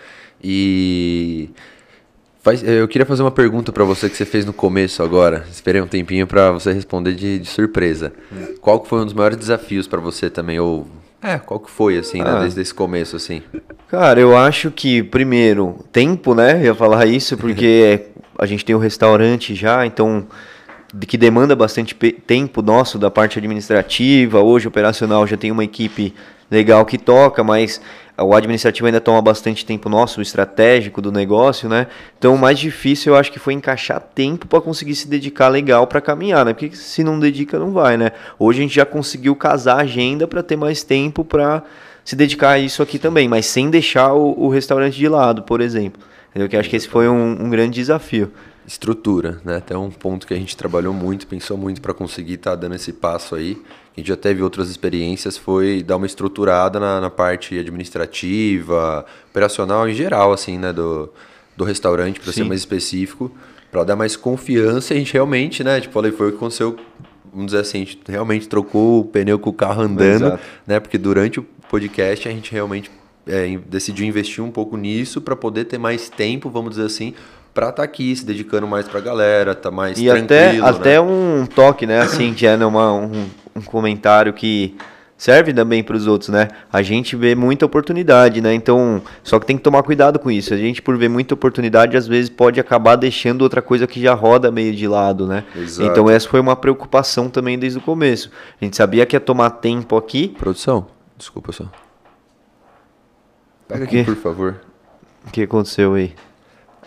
E 0.43 1.49
faz, 2.41 2.63
eu 2.63 2.87
queria 2.87 3.05
fazer 3.05 3.23
uma 3.23 3.31
pergunta 3.31 3.71
para 3.71 3.83
você 3.83 4.09
que 4.09 4.15
você 4.15 4.25
fez 4.25 4.45
no 4.45 4.53
começo 4.53 5.03
agora. 5.03 5.45
Esperei 5.51 5.81
um 5.81 5.87
tempinho 5.87 6.27
para 6.27 6.51
você 6.51 6.71
responder 6.71 7.13
de, 7.13 7.39
de 7.39 7.47
surpresa. 7.47 8.13
Hum. 8.31 8.55
Qual 8.61 8.83
foi 8.85 9.01
um 9.01 9.05
dos 9.05 9.13
maiores 9.13 9.37
desafios 9.37 9.87
para 9.87 9.99
você 9.99 10.29
também 10.29 10.59
ou 10.59 10.87
é, 11.21 11.39
qual 11.39 11.59
que 11.59 11.69
foi, 11.69 11.97
assim, 11.97 12.19
né, 12.19 12.29
ah. 12.29 12.33
né, 12.35 12.41
desde 12.41 12.61
esse 12.61 12.73
começo, 12.73 13.15
assim? 13.15 13.41
Cara, 13.87 14.19
eu 14.19 14.37
acho 14.37 14.69
que, 14.69 15.01
primeiro, 15.01 15.83
tempo, 15.91 16.35
né, 16.35 16.57
eu 16.59 16.65
ia 16.65 16.75
falar 16.75 17.05
isso, 17.07 17.35
porque 17.37 18.05
a 18.37 18.45
gente 18.45 18.63
tem 18.63 18.75
o 18.75 18.77
um 18.77 18.81
restaurante 18.81 19.55
já, 19.55 19.85
então, 19.85 20.27
que 21.07 21.17
demanda 21.17 21.55
bastante 21.55 21.95
tempo 21.95 22.61
nosso 22.61 22.99
da 22.99 23.09
parte 23.09 23.39
administrativa, 23.39 24.39
hoje 24.39 24.67
operacional 24.67 25.25
já 25.25 25.35
tem 25.35 25.51
uma 25.51 25.63
equipe 25.63 26.13
legal 26.51 26.85
que 26.85 26.97
toca, 26.97 27.43
mas 27.43 27.81
o 28.19 28.33
administrativo 28.33 28.87
ainda 28.87 28.99
toma 28.99 29.21
bastante 29.21 29.65
tempo 29.65 29.89
nosso, 29.89 30.19
o 30.19 30.23
estratégico 30.23 31.01
do 31.01 31.11
negócio, 31.11 31.69
né? 31.69 31.87
Então 32.17 32.33
o 32.33 32.37
mais 32.37 32.57
difícil 32.57 33.13
eu 33.13 33.19
acho 33.19 33.31
que 33.31 33.37
foi 33.37 33.53
encaixar 33.53 34.01
tempo 34.01 34.47
para 34.47 34.59
conseguir 34.59 34.95
se 34.95 35.07
dedicar 35.07 35.49
legal 35.49 35.85
para 35.85 36.01
caminhar, 36.01 36.43
né? 36.43 36.53
Porque 36.53 36.75
se 36.75 37.03
não 37.03 37.19
dedica 37.19 37.59
não 37.59 37.71
vai, 37.71 37.95
né? 37.95 38.11
Hoje 38.39 38.59
a 38.59 38.61
gente 38.63 38.75
já 38.75 38.85
conseguiu 38.85 39.35
casar 39.35 39.77
a 39.77 39.81
agenda 39.81 40.27
para 40.27 40.41
ter 40.41 40.55
mais 40.55 40.83
tempo 40.83 41.23
para 41.23 41.63
se 42.03 42.15
dedicar 42.15 42.51
a 42.51 42.59
isso 42.59 42.81
aqui 42.81 42.97
também, 42.97 43.27
mas 43.27 43.45
sem 43.45 43.69
deixar 43.69 44.13
o, 44.13 44.45
o 44.45 44.49
restaurante 44.49 44.95
de 44.95 45.07
lado, 45.07 45.43
por 45.43 45.61
exemplo. 45.61 46.01
Eu 46.33 46.47
que 46.47 46.55
acho 46.55 46.69
que 46.69 46.75
esse 46.75 46.87
foi 46.87 47.07
um, 47.07 47.31
um 47.31 47.49
grande 47.49 47.75
desafio 47.75 48.31
estrutura, 48.67 49.39
né? 49.45 49.57
Até 49.57 49.77
um 49.77 49.89
ponto 49.89 50.27
que 50.27 50.33
a 50.33 50.37
gente 50.37 50.55
trabalhou 50.57 50.93
muito, 50.93 51.25
pensou 51.25 51.57
muito 51.57 51.81
para 51.81 51.93
conseguir 51.93 52.33
estar 52.33 52.51
tá 52.51 52.55
dando 52.57 52.75
esse 52.75 52.91
passo 52.91 53.33
aí. 53.33 53.57
A 53.97 53.99
gente 53.99 54.09
já 54.09 54.15
teve 54.15 54.43
outras 54.43 54.69
experiências, 54.69 55.37
foi 55.37 55.81
dar 55.81 55.97
uma 55.97 56.05
estruturada 56.05 56.79
na, 56.79 57.01
na 57.01 57.09
parte 57.09 57.57
administrativa, 57.57 59.03
operacional 59.31 59.89
em 59.89 59.93
geral, 59.95 60.31
assim, 60.31 60.59
né? 60.59 60.71
Do, 60.71 61.11
do 61.55 61.63
restaurante, 61.63 62.19
para 62.19 62.31
ser 62.31 62.43
mais 62.43 62.59
específico, 62.59 63.31
para 63.71 63.83
dar 63.83 63.95
mais 63.95 64.15
confiança. 64.15 64.93
A 64.93 64.97
gente 64.97 65.11
realmente, 65.11 65.63
né? 65.63 65.81
Tipo, 65.81 65.95
falei, 65.95 66.11
foi 66.11 66.27
o 66.27 66.29
que 66.29 66.37
aconteceu. 66.37 66.77
Vamos 67.33 67.47
dizer 67.47 67.61
assim, 67.61 67.77
a 67.81 67.85
gente 67.85 67.99
realmente 68.07 68.47
trocou 68.47 69.01
o 69.01 69.03
pneu 69.03 69.39
com 69.39 69.49
o 69.49 69.53
carro 69.53 69.81
andando, 69.81 70.25
Exato. 70.27 70.43
né? 70.67 70.79
Porque 70.79 70.99
durante 70.99 71.39
o 71.39 71.45
podcast 71.67 72.29
a 72.29 72.31
gente 72.31 72.51
realmente 72.51 72.91
é, 73.25 73.57
decidiu 73.67 74.05
investir 74.05 74.43
um 74.43 74.51
pouco 74.51 74.77
nisso 74.77 75.19
para 75.21 75.35
poder 75.35 75.65
ter 75.65 75.79
mais 75.79 76.07
tempo, 76.07 76.51
vamos 76.51 76.71
dizer 76.71 76.85
assim, 76.85 77.15
para 77.51 77.69
estar 77.69 77.77
tá 77.77 77.83
aqui 77.83 78.15
se 78.15 78.23
dedicando 78.23 78.67
mais 78.67 78.87
para 78.87 78.99
a 78.99 79.01
galera, 79.01 79.55
tá 79.55 79.71
mais 79.71 79.97
e 79.97 80.05
tranquilo. 80.05 80.25
Até, 80.25 80.53
né? 80.53 80.59
até 80.61 81.01
um 81.01 81.47
toque, 81.47 81.87
né? 81.87 82.01
Assim, 82.01 82.31
que 82.35 82.45
é 82.45 82.55
numa, 82.55 82.93
um, 82.93 83.27
um 83.57 83.61
comentário 83.61 84.33
que 84.33 84.75
serve 85.17 85.51
também 85.53 85.83
para 85.83 85.95
os 85.95 86.05
outros, 86.05 86.29
né? 86.29 86.47
A 86.71 86.81
gente 86.81 87.15
vê 87.15 87.33
muita 87.33 87.65
oportunidade, 87.65 88.39
né? 88.39 88.53
Então, 88.53 89.01
só 89.23 89.39
que 89.39 89.45
tem 89.45 89.57
que 89.57 89.63
tomar 89.63 89.81
cuidado 89.83 90.19
com 90.19 90.29
isso. 90.29 90.53
A 90.53 90.57
gente, 90.57 90.81
por 90.81 90.95
ver 90.97 91.09
muita 91.09 91.33
oportunidade, 91.33 91.97
às 91.97 92.07
vezes 92.07 92.29
pode 92.29 92.59
acabar 92.59 92.95
deixando 92.95 93.41
outra 93.41 93.61
coisa 93.61 93.87
que 93.87 93.99
já 93.99 94.13
roda 94.13 94.51
meio 94.51 94.73
de 94.75 94.87
lado, 94.87 95.25
né? 95.25 95.43
Exato. 95.55 95.89
Então, 95.89 96.09
essa 96.09 96.29
foi 96.29 96.39
uma 96.39 96.55
preocupação 96.55 97.29
também 97.29 97.57
desde 97.57 97.79
o 97.79 97.81
começo. 97.81 98.29
A 98.61 98.65
gente 98.65 98.77
sabia 98.77 99.05
que 99.05 99.15
ia 99.15 99.19
tomar 99.19 99.49
tempo 99.49 99.97
aqui. 99.97 100.29
Produção, 100.29 100.87
desculpa 101.17 101.51
só. 101.51 101.65
Pega 103.67 103.83
aqui, 103.83 104.03
por 104.03 104.15
favor. 104.15 104.61
O 105.25 105.31
que 105.31 105.41
aconteceu 105.41 105.95
aí? 105.95 106.13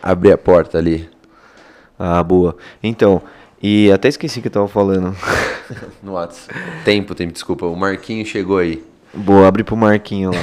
abrir 0.02 0.32
a 0.32 0.38
porta 0.38 0.78
ali. 0.78 1.08
Ah, 1.98 2.22
boa. 2.22 2.56
Então, 2.82 3.22
e 3.62 3.90
até 3.92 4.08
esqueci 4.08 4.40
que 4.40 4.48
eu 4.48 4.52
tava 4.52 4.68
falando. 4.68 5.14
no 6.02 6.12
WhatsApp. 6.12 6.58
Tempo, 6.84 7.14
tempo, 7.14 7.32
desculpa. 7.32 7.66
O 7.66 7.76
Marquinho 7.76 8.24
chegou 8.24 8.58
aí. 8.58 8.82
Boa, 9.12 9.46
abre 9.46 9.64
pro 9.64 9.76
Marquinho 9.76 10.30
lá. 10.30 10.38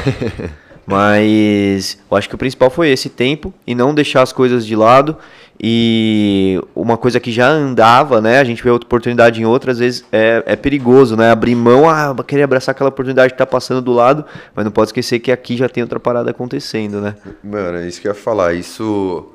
Mas 0.86 1.98
eu 2.10 2.16
acho 2.16 2.30
que 2.30 2.36
o 2.36 2.38
principal 2.38 2.70
foi 2.70 2.90
esse 2.90 3.10
tempo 3.10 3.54
e 3.66 3.76
não 3.76 3.94
deixar 3.94 4.22
as 4.22 4.32
coisas 4.32 4.66
de 4.66 4.74
lado. 4.74 5.18
E 5.62 6.62
uma 6.74 6.98
coisa 6.98 7.20
que 7.20 7.30
já 7.32 7.50
andava, 7.50 8.22
né? 8.22 8.40
A 8.40 8.44
gente 8.44 8.64
vê 8.64 8.70
outra 8.70 8.86
oportunidade 8.86 9.42
em 9.42 9.46
outras 9.46 9.80
vezes, 9.80 10.06
é, 10.12 10.44
é 10.46 10.56
perigoso, 10.56 11.18
né? 11.18 11.32
Abrir 11.32 11.56
mão, 11.56 11.90
ah, 11.90 12.16
querer 12.26 12.44
abraçar 12.44 12.74
aquela 12.74 12.90
oportunidade 12.90 13.34
que 13.34 13.38
tá 13.38 13.46
passando 13.46 13.82
do 13.82 13.92
lado, 13.92 14.24
mas 14.56 14.64
não 14.64 14.72
pode 14.72 14.90
esquecer 14.90 15.20
que 15.20 15.32
aqui 15.32 15.58
já 15.58 15.68
tem 15.68 15.84
outra 15.84 16.00
parada 16.00 16.32
acontecendo, 16.32 17.02
né? 17.02 17.16
Mano, 17.44 17.80
é 17.80 17.88
isso 17.88 18.00
que 18.00 18.08
eu 18.08 18.12
ia 18.12 18.16
falar. 18.16 18.54
Isso 18.54 19.28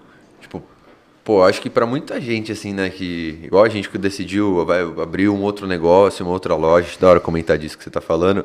Pô, 1.24 1.44
acho 1.44 1.60
que 1.60 1.70
para 1.70 1.86
muita 1.86 2.20
gente, 2.20 2.50
assim, 2.50 2.72
né, 2.72 2.90
que 2.90 3.38
igual 3.44 3.64
a 3.64 3.68
gente 3.68 3.88
que 3.88 3.96
decidiu 3.96 4.64
vai 4.66 4.80
abrir 4.80 5.28
um 5.28 5.40
outro 5.40 5.68
negócio, 5.68 6.24
uma 6.24 6.32
outra 6.32 6.56
loja, 6.56 6.88
da 6.98 7.10
hora 7.10 7.20
comentar 7.20 7.56
disso 7.56 7.78
que 7.78 7.84
você 7.84 7.90
está 7.90 8.00
falando, 8.00 8.44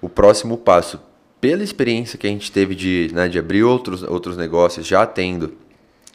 o 0.00 0.08
próximo 0.08 0.56
passo, 0.56 0.98
pela 1.42 1.62
experiência 1.62 2.18
que 2.18 2.26
a 2.26 2.30
gente 2.30 2.50
teve 2.50 2.74
de, 2.74 3.10
né, 3.12 3.28
de 3.28 3.38
abrir 3.38 3.64
outros, 3.64 4.02
outros 4.02 4.34
negócios, 4.34 4.86
já 4.86 5.04
tendo, 5.04 5.52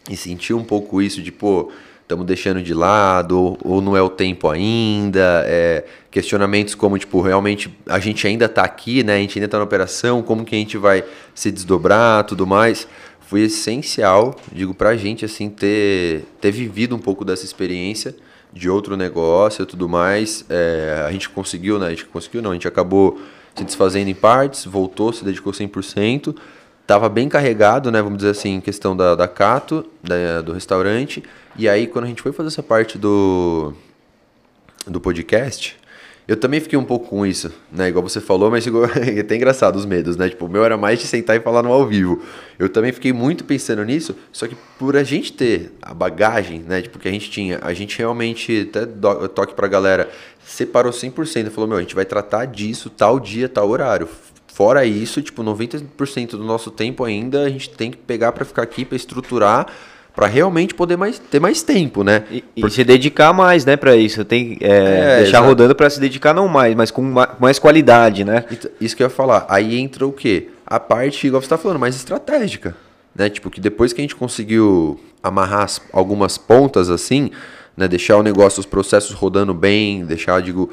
e 0.10 0.18
sentir 0.18 0.56
um 0.56 0.64
pouco 0.64 1.04
isso 1.04 1.22
de, 1.22 1.32
pô, 1.32 1.72
estamos 2.02 2.26
deixando 2.26 2.64
de 2.64 2.74
lado, 2.74 3.40
ou, 3.40 3.58
ou, 3.64 3.80
não 3.80 3.96
é 3.96 4.02
o 4.02 4.10
tempo 4.10 4.50
ainda, 4.50 5.44
é, 5.46 5.86
questionamentos 6.10 6.74
como, 6.74 6.98
tipo, 6.98 7.22
realmente 7.22 7.72
a 7.86 8.00
gente 8.00 8.26
ainda 8.26 8.46
está 8.46 8.64
aqui, 8.64 9.04
né, 9.04 9.18
a 9.18 9.20
gente 9.20 9.38
ainda 9.38 9.46
está 9.46 9.60
na 9.60 9.64
operação, 9.64 10.24
como 10.24 10.44
que 10.44 10.56
a 10.56 10.58
gente 10.58 10.80
vai 10.80 11.04
se 11.36 11.52
desdobrar, 11.52 12.24
tudo 12.24 12.48
mais 12.48 12.88
foi 13.32 13.44
essencial, 13.44 14.36
digo, 14.52 14.74
pra 14.74 14.98
gente, 14.98 15.24
assim, 15.24 15.50
ter, 15.50 16.26
ter 16.42 16.52
vivido 16.52 16.94
um 16.94 17.00
pouco 17.00 17.24
dessa 17.24 17.46
experiência 17.46 18.14
de 18.52 18.70
outro 18.70 18.98
negócio 18.98 19.64
e 19.64 19.66
tudo 19.66 19.88
mais. 19.88 20.44
É, 20.50 21.06
a 21.08 21.12
gente 21.14 21.30
conseguiu, 21.30 21.80
né? 21.80 21.88
A 21.88 21.90
gente 21.92 22.04
conseguiu, 22.04 22.42
não, 22.42 22.52
a 22.52 22.54
gente 22.54 22.68
acabou 22.68 23.22
se 23.56 23.64
desfazendo 23.64 24.10
em 24.10 24.14
partes, 24.14 24.66
voltou, 24.66 25.14
se 25.14 25.24
dedicou 25.24 25.54
100%. 25.54 26.36
Tava 26.86 27.08
bem 27.08 27.30
carregado, 27.30 27.90
né? 27.90 28.02
Vamos 28.02 28.18
dizer 28.18 28.32
assim, 28.32 28.56
em 28.56 28.60
questão 28.60 28.98
da, 28.98 29.16
da 29.16 29.30
Cato, 29.30 29.86
da, 30.04 30.42
do 30.42 30.52
restaurante. 30.52 31.24
E 31.58 31.70
aí, 31.70 31.88
quando 31.88 32.04
a 32.04 32.08
gente 32.10 32.22
foi 32.22 32.34
fazer 32.34 32.50
essa 32.50 32.62
parte 32.62 32.98
do, 32.98 33.74
do 34.86 35.00
podcast, 35.00 35.78
eu 36.32 36.38
também 36.38 36.62
fiquei 36.62 36.80
um 36.80 36.86
pouco 36.86 37.10
com 37.10 37.26
isso, 37.26 37.52
né? 37.70 37.90
Igual 37.90 38.08
você 38.08 38.22
falou, 38.22 38.50
mas 38.50 38.66
é 39.06 39.20
até 39.20 39.36
engraçado 39.36 39.76
os 39.76 39.86
medos, 39.86 40.16
né? 40.16 40.30
Tipo, 40.30 40.46
o 40.46 40.50
meu 40.50 40.64
era 40.64 40.78
mais 40.78 40.98
de 40.98 41.06
sentar 41.06 41.36
e 41.36 41.42
falar 41.42 41.62
no 41.62 41.74
ao 41.74 41.86
vivo. 41.86 42.24
Eu 42.58 42.70
também 42.70 42.94
fiquei 42.94 43.12
muito 43.12 43.44
pensando 43.44 43.84
nisso, 43.84 44.16
só 44.32 44.48
que 44.48 44.56
por 44.80 44.96
a 44.96 45.04
gente 45.04 45.34
ter 45.34 45.74
a 45.82 45.94
bagagem, 45.94 46.60
né? 46.60 46.82
Tipo, 46.82 47.00
que 47.00 47.10
a 47.10 47.12
gente 47.12 47.30
tinha, 47.30 47.60
a 47.62 47.74
gente 47.74 47.98
realmente, 47.98 48.66
até 48.70 48.86
do, 48.86 49.28
toque 49.28 49.54
pra 49.54 49.68
galera, 49.68 50.10
separou 50.46 50.94
100% 50.94 51.48
e 51.48 51.50
falou, 51.50 51.68
meu, 51.68 51.78
a 51.78 51.82
gente 51.82 51.96
vai 51.96 52.06
tratar 52.06 52.46
disso 52.46 52.90
tal 52.90 53.20
dia, 53.20 53.50
tal 53.50 53.70
horário. 53.70 54.08
Fora 54.48 54.86
isso, 54.86 55.22
tipo, 55.22 55.44
90% 55.44 56.30
do 56.30 56.46
nosso 56.46 56.72
tempo 56.72 57.04
ainda 57.04 57.44
a 57.44 57.50
gente 57.50 57.72
tem 57.72 57.92
que 57.92 57.98
pegar 57.98 58.32
para 58.32 58.46
ficar 58.46 58.62
aqui, 58.62 58.86
para 58.86 58.96
estruturar 58.96 59.68
para 60.16 60.28
realmente 60.28 60.74
poder 60.74 60.98
mais, 60.98 61.20
ter 61.20 61.40
mais 61.40 61.64
tempo, 61.64 62.04
né? 62.04 62.24
E, 62.30 62.44
e 62.56 62.70
se 62.70 62.84
dedicar 62.84 63.34
mais, 63.34 63.66
né, 63.66 63.78
para 63.78 63.96
isso. 63.96 64.26
Tem 64.26 64.58
é, 64.60 64.68
é, 64.68 65.16
deixar 65.18 65.38
exato. 65.38 65.46
rodando 65.46 65.76
para 65.76 65.90
se 65.90 66.00
dedicar 66.00 66.34
não 66.34 66.48
mais, 66.48 66.76
mas 66.76 66.92
com 66.92 67.02
mais 67.40 67.58
qualidade, 67.60 68.26
né? 68.26 68.44
Isso 68.80 68.96
que 68.96 69.04
eu 69.04 69.08
ia 69.08 69.10
falar. 69.10 69.46
Aí 69.50 69.80
entra 69.80 70.06
o 70.06 70.12
quê? 70.12 70.50
A 70.66 70.80
parte, 70.80 71.28
igual 71.28 71.42
você 71.42 71.48
tá 71.48 71.58
falando, 71.58 71.80
mais 71.80 71.96
estratégica, 71.96 72.76
né? 73.16 73.30
Tipo 73.30 73.50
que 73.50 73.62
depois 73.62 73.94
que 73.94 74.02
a 74.02 74.04
gente 74.04 74.16
conseguiu 74.16 75.00
amarrar 75.24 75.64
as, 75.64 75.82
algumas 75.94 76.38
pontas 76.38 76.90
assim, 76.90 77.32
né, 77.78 77.88
deixar 77.88 78.18
o 78.18 78.24
negócio, 78.24 78.60
os 78.60 78.66
processos 78.66 79.16
rodando 79.16 79.54
bem, 79.54 80.04
deixar, 80.06 80.42
digo, 80.42 80.70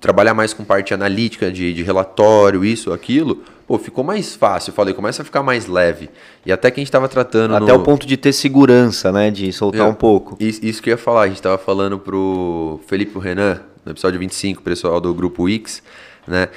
trabalhar 0.00 0.34
mais 0.34 0.52
com 0.52 0.62
parte 0.62 0.94
analítica 0.94 1.50
de, 1.50 1.72
de 1.72 1.82
relatório, 1.82 2.64
isso, 2.64 2.92
aquilo 2.92 3.42
pô, 3.68 3.78
ficou 3.78 4.02
mais 4.02 4.34
fácil. 4.34 4.70
Eu 4.70 4.74
falei, 4.74 4.94
começa 4.94 5.20
a 5.20 5.24
ficar 5.24 5.42
mais 5.42 5.66
leve. 5.66 6.08
E 6.44 6.50
até 6.50 6.70
que 6.70 6.80
a 6.80 6.82
gente 6.82 6.88
estava 6.88 7.06
tratando. 7.06 7.54
Até 7.54 7.72
no... 7.72 7.80
o 7.80 7.82
ponto 7.82 8.06
de 8.06 8.16
ter 8.16 8.32
segurança, 8.32 9.12
né? 9.12 9.30
De 9.30 9.52
soltar 9.52 9.82
é, 9.82 9.84
um 9.84 9.94
pouco. 9.94 10.36
Isso, 10.40 10.64
isso, 10.64 10.82
que 10.82 10.88
eu 10.88 10.92
ia 10.92 10.98
falar, 10.98 11.22
a 11.22 11.26
gente 11.28 11.36
estava 11.36 11.58
falando 11.58 11.98
pro 11.98 12.80
Felipe 12.86 13.18
Renan, 13.18 13.60
no 13.84 13.92
episódio 13.92 14.18
25, 14.18 14.62
pessoal 14.62 14.98
do 15.00 15.12
grupo 15.12 15.46
X. 15.48 15.82
né? 16.26 16.48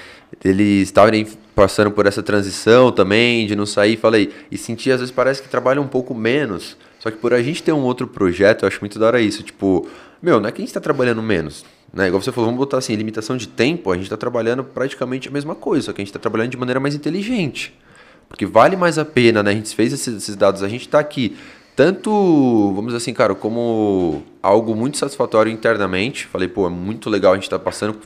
Eles 0.43 0.83
estavam 0.83 1.11
passando 1.53 1.91
por 1.91 2.05
essa 2.05 2.23
transição 2.23 2.91
também, 2.91 3.45
de 3.45 3.55
não 3.55 3.65
sair, 3.65 3.97
falei, 3.97 4.31
e 4.49 4.57
senti, 4.57 4.89
às 4.91 4.99
vezes 4.99 5.13
parece 5.13 5.41
que 5.41 5.49
trabalham 5.49 5.83
um 5.83 5.87
pouco 5.87 6.15
menos, 6.15 6.77
só 6.97 7.11
que 7.11 7.17
por 7.17 7.33
a 7.33 7.41
gente 7.41 7.61
ter 7.61 7.73
um 7.73 7.81
outro 7.81 8.07
projeto, 8.07 8.63
eu 8.63 8.67
acho 8.67 8.79
muito 8.79 8.97
da 8.97 9.07
hora 9.07 9.21
isso, 9.21 9.43
tipo, 9.43 9.87
meu, 10.21 10.39
não 10.39 10.47
é 10.47 10.51
que 10.51 10.59
a 10.59 10.63
gente 10.63 10.69
está 10.69 10.79
trabalhando 10.79 11.21
menos, 11.21 11.65
né? 11.93 12.07
Igual 12.07 12.21
você 12.21 12.31
falou, 12.31 12.47
vamos 12.47 12.59
botar 12.59 12.77
assim, 12.77 12.95
limitação 12.95 13.35
de 13.35 13.47
tempo, 13.47 13.91
a 13.91 13.95
gente 13.95 14.05
está 14.05 14.17
trabalhando 14.17 14.63
praticamente 14.63 15.27
a 15.27 15.31
mesma 15.31 15.55
coisa, 15.55 15.87
só 15.87 15.93
que 15.93 16.01
a 16.01 16.03
gente 16.03 16.09
está 16.09 16.19
trabalhando 16.19 16.49
de 16.49 16.57
maneira 16.57 16.79
mais 16.79 16.95
inteligente. 16.95 17.77
Porque 18.29 18.45
vale 18.45 18.77
mais 18.77 18.97
a 18.97 19.03
pena, 19.03 19.43
né? 19.43 19.51
A 19.51 19.53
gente 19.53 19.75
fez 19.75 19.91
esses, 19.91 20.15
esses 20.15 20.35
dados, 20.35 20.63
a 20.63 20.69
gente 20.69 20.81
está 20.81 20.99
aqui 20.99 21.35
tanto, 21.75 22.11
vamos 22.73 22.87
dizer 22.87 22.97
assim, 22.97 23.13
cara, 23.13 23.35
como 23.35 24.23
algo 24.41 24.75
muito 24.75 24.97
satisfatório 24.97 25.51
internamente. 25.51 26.27
Falei, 26.27 26.47
pô, 26.47 26.67
é 26.67 26.69
muito 26.69 27.09
legal 27.09 27.33
a 27.33 27.35
gente 27.35 27.43
estar 27.43 27.59
tá 27.59 27.63
passando 27.63 27.97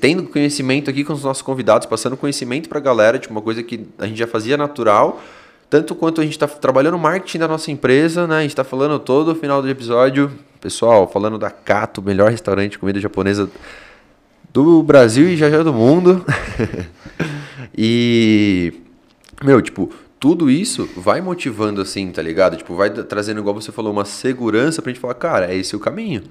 tendo 0.00 0.24
conhecimento 0.24 0.90
aqui 0.90 1.04
com 1.04 1.12
os 1.12 1.22
nossos 1.22 1.42
convidados, 1.42 1.86
passando 1.86 2.16
conhecimento 2.16 2.68
para 2.68 2.78
a 2.78 2.80
galera, 2.80 3.18
tipo 3.18 3.32
uma 3.32 3.42
coisa 3.42 3.62
que 3.62 3.86
a 3.98 4.06
gente 4.06 4.18
já 4.18 4.26
fazia 4.26 4.56
natural, 4.56 5.20
tanto 5.70 5.94
quanto 5.94 6.20
a 6.20 6.24
gente 6.24 6.32
está 6.32 6.46
trabalhando 6.46 6.98
marketing 6.98 7.38
da 7.38 7.48
nossa 7.48 7.70
empresa, 7.70 8.26
né? 8.26 8.38
A 8.38 8.42
gente 8.42 8.50
está 8.50 8.64
falando 8.64 8.98
todo 8.98 9.32
o 9.32 9.34
final 9.34 9.60
do 9.60 9.68
episódio, 9.68 10.30
pessoal, 10.60 11.06
falando 11.06 11.38
da 11.38 11.50
Cato, 11.50 12.02
melhor 12.02 12.30
restaurante 12.30 12.72
de 12.72 12.78
comida 12.78 13.00
japonesa 13.00 13.50
do 14.52 14.82
Brasil 14.82 15.28
e 15.28 15.36
já 15.36 15.50
já 15.50 15.62
do 15.62 15.72
mundo. 15.72 16.24
e 17.76 18.72
meu, 19.42 19.60
tipo, 19.60 19.90
tudo 20.18 20.50
isso 20.50 20.88
vai 20.96 21.20
motivando 21.20 21.80
assim, 21.80 22.10
tá 22.10 22.22
ligado? 22.22 22.56
Tipo, 22.56 22.74
vai 22.74 22.90
trazendo, 22.90 23.40
igual 23.40 23.54
você 23.54 23.70
falou, 23.70 23.92
uma 23.92 24.04
segurança 24.04 24.82
pra 24.82 24.90
gente 24.90 25.00
falar, 25.00 25.14
cara, 25.14 25.52
é 25.52 25.56
esse 25.56 25.76
o 25.76 25.80
caminho. 25.80 26.22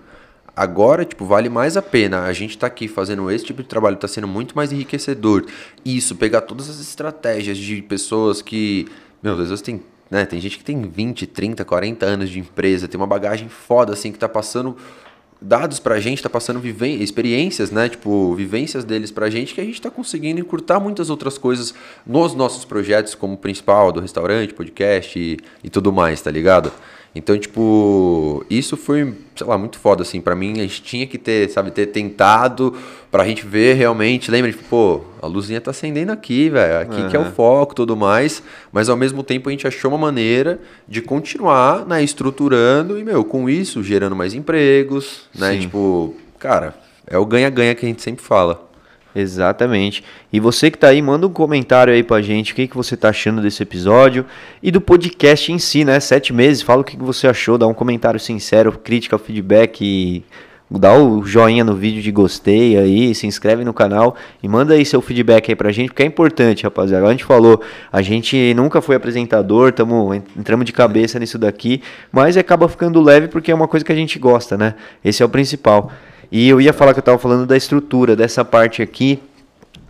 Agora, 0.55 1.05
tipo, 1.05 1.23
vale 1.23 1.49
mais 1.49 1.77
a 1.77 1.83
pena. 1.83 2.23
A 2.23 2.33
gente 2.33 2.57
tá 2.57 2.65
aqui 2.65 2.87
fazendo 2.87 3.29
esse 3.29 3.45
tipo 3.45 3.61
de 3.61 3.69
trabalho, 3.69 3.95
tá 3.95 4.07
sendo 4.07 4.27
muito 4.27 4.55
mais 4.55 4.71
enriquecedor. 4.71 5.45
Isso, 5.85 6.15
pegar 6.15 6.41
todas 6.41 6.67
as 6.67 6.79
estratégias 6.79 7.57
de 7.57 7.79
pessoas 7.83 8.41
que, 8.41 8.87
meu, 9.21 9.33
às 9.33 9.49
vezes 9.49 9.61
tem, 9.61 9.81
né, 10.09 10.25
tem 10.25 10.39
gente 10.39 10.57
que 10.57 10.63
tem 10.63 10.81
20, 10.81 11.27
30, 11.27 11.65
40 11.65 12.05
anos 12.05 12.29
de 12.29 12.39
empresa, 12.39 12.87
tem 12.87 12.99
uma 12.99 13.07
bagagem 13.07 13.49
foda 13.49 13.93
assim 13.93 14.11
que 14.11 14.19
tá 14.19 14.29
passando 14.29 14.77
dados 15.41 15.79
pra 15.79 15.99
gente, 15.99 16.21
tá 16.21 16.29
passando 16.29 16.59
viven 16.59 17.01
experiências, 17.01 17.71
né? 17.71 17.89
Tipo, 17.89 18.33
vivências 18.33 18.83
deles 18.83 19.11
pra 19.11 19.29
gente 19.29 19.53
que 19.53 19.61
a 19.61 19.63
gente 19.63 19.81
tá 19.81 19.89
conseguindo 19.89 20.39
encurtar 20.39 20.79
muitas 20.79 21.09
outras 21.09 21.37
coisas 21.37 21.73
nos 22.05 22.33
nossos 22.33 22.65
projetos, 22.65 23.13
como 23.13 23.37
principal 23.37 23.91
do 23.91 23.99
restaurante, 23.99 24.53
podcast 24.53 25.17
e, 25.17 25.37
e 25.63 25.69
tudo 25.69 25.93
mais, 25.93 26.21
tá 26.21 26.31
ligado? 26.31 26.71
Então, 27.17 27.37
tipo, 27.37 28.45
isso 28.49 28.77
foi, 28.77 29.13
sei 29.35 29.47
lá, 29.47 29.57
muito 29.57 29.79
foda, 29.79 30.03
assim, 30.03 30.21
para 30.21 30.35
mim, 30.35 30.53
a 30.53 30.63
gente 30.63 30.81
tinha 30.81 31.07
que 31.07 31.17
ter, 31.17 31.49
sabe, 31.49 31.71
ter 31.71 31.87
tentado 31.87 32.75
pra 33.11 33.25
gente 33.25 33.45
ver 33.45 33.75
realmente, 33.75 34.29
lembra, 34.29 34.51
tipo, 34.51 34.63
pô, 34.69 35.01
a 35.21 35.27
luzinha 35.27 35.59
tá 35.59 35.71
acendendo 35.71 36.11
aqui, 36.11 36.49
velho, 36.49 36.81
aqui 36.81 37.01
uhum. 37.01 37.09
que 37.09 37.15
é 37.15 37.19
o 37.19 37.25
foco 37.31 37.73
tudo 37.73 37.95
mais, 37.95 38.43
mas 38.71 38.89
ao 38.89 38.97
mesmo 38.97 39.23
tempo 39.23 39.49
a 39.49 39.51
gente 39.51 39.65
achou 39.65 39.89
uma 39.91 39.97
maneira 39.97 40.59
de 40.87 41.01
continuar, 41.01 41.85
né, 41.85 42.03
estruturando 42.03 42.99
e, 42.99 43.03
meu, 43.03 43.23
com 43.23 43.49
isso, 43.49 43.81
gerando 43.81 44.15
mais 44.15 44.33
empregos, 44.33 45.21
né, 45.33 45.53
Sim. 45.53 45.59
tipo, 45.61 46.15
cara, 46.37 46.75
é 47.07 47.17
o 47.17 47.25
ganha-ganha 47.25 47.73
que 47.73 47.85
a 47.85 47.89
gente 47.89 48.01
sempre 48.01 48.23
fala. 48.23 48.66
Exatamente. 49.19 50.03
E 50.31 50.39
você 50.39 50.69
que 50.69 50.77
tá 50.77 50.89
aí, 50.89 51.01
manda 51.01 51.25
um 51.25 51.31
comentário 51.31 51.91
aí 51.91 52.03
pra 52.03 52.21
gente, 52.21 52.53
o 52.53 52.55
que, 52.55 52.67
que 52.67 52.77
você 52.77 52.95
tá 52.95 53.09
achando 53.09 53.41
desse 53.41 53.63
episódio 53.63 54.23
e 54.61 54.69
do 54.69 54.79
podcast 54.79 55.51
em 55.51 55.57
si, 55.57 55.83
né? 55.83 55.99
Sete 55.99 56.31
meses, 56.31 56.61
fala 56.61 56.81
o 56.81 56.83
que, 56.83 56.95
que 56.95 57.03
você 57.03 57.27
achou, 57.27 57.57
dá 57.57 57.65
um 57.65 57.73
comentário 57.73 58.19
sincero, 58.19 58.71
crítica, 58.71 59.17
feedback 59.17 59.83
e 59.83 60.23
dá 60.69 60.93
o 60.93 61.23
joinha 61.23 61.63
no 61.63 61.73
vídeo 61.73 61.99
de 61.99 62.11
gostei 62.11 62.77
aí, 62.77 63.15
se 63.15 63.25
inscreve 63.25 63.63
no 63.65 63.73
canal 63.73 64.15
e 64.43 64.47
manda 64.47 64.75
aí 64.75 64.85
seu 64.85 65.01
feedback 65.01 65.49
aí 65.49 65.55
pra 65.55 65.71
gente, 65.71 65.87
porque 65.87 66.03
é 66.03 66.05
importante, 66.05 66.63
rapaziada. 66.63 67.07
A 67.07 67.11
gente 67.11 67.25
falou, 67.25 67.59
a 67.91 68.03
gente 68.03 68.53
nunca 68.53 68.81
foi 68.81 68.97
apresentador, 68.97 69.71
tamo, 69.71 70.13
entramos 70.13 70.63
de 70.63 70.73
cabeça 70.73 71.17
nisso 71.17 71.39
daqui, 71.39 71.81
mas 72.11 72.37
acaba 72.37 72.69
ficando 72.69 73.01
leve 73.01 73.29
porque 73.29 73.51
é 73.51 73.55
uma 73.55 73.67
coisa 73.67 73.83
que 73.83 73.91
a 73.91 73.95
gente 73.95 74.19
gosta, 74.19 74.55
né? 74.55 74.75
Esse 75.03 75.23
é 75.23 75.25
o 75.25 75.29
principal. 75.29 75.91
E 76.31 76.47
eu 76.49 76.59
ia 76.59 76.73
falar 76.73 76.93
que 76.93 76.99
eu 76.99 77.01
estava 77.01 77.17
falando 77.17 77.45
da 77.45 77.55
estrutura, 77.55 78.15
dessa 78.15 78.43
parte 78.43 78.81
aqui 78.81 79.19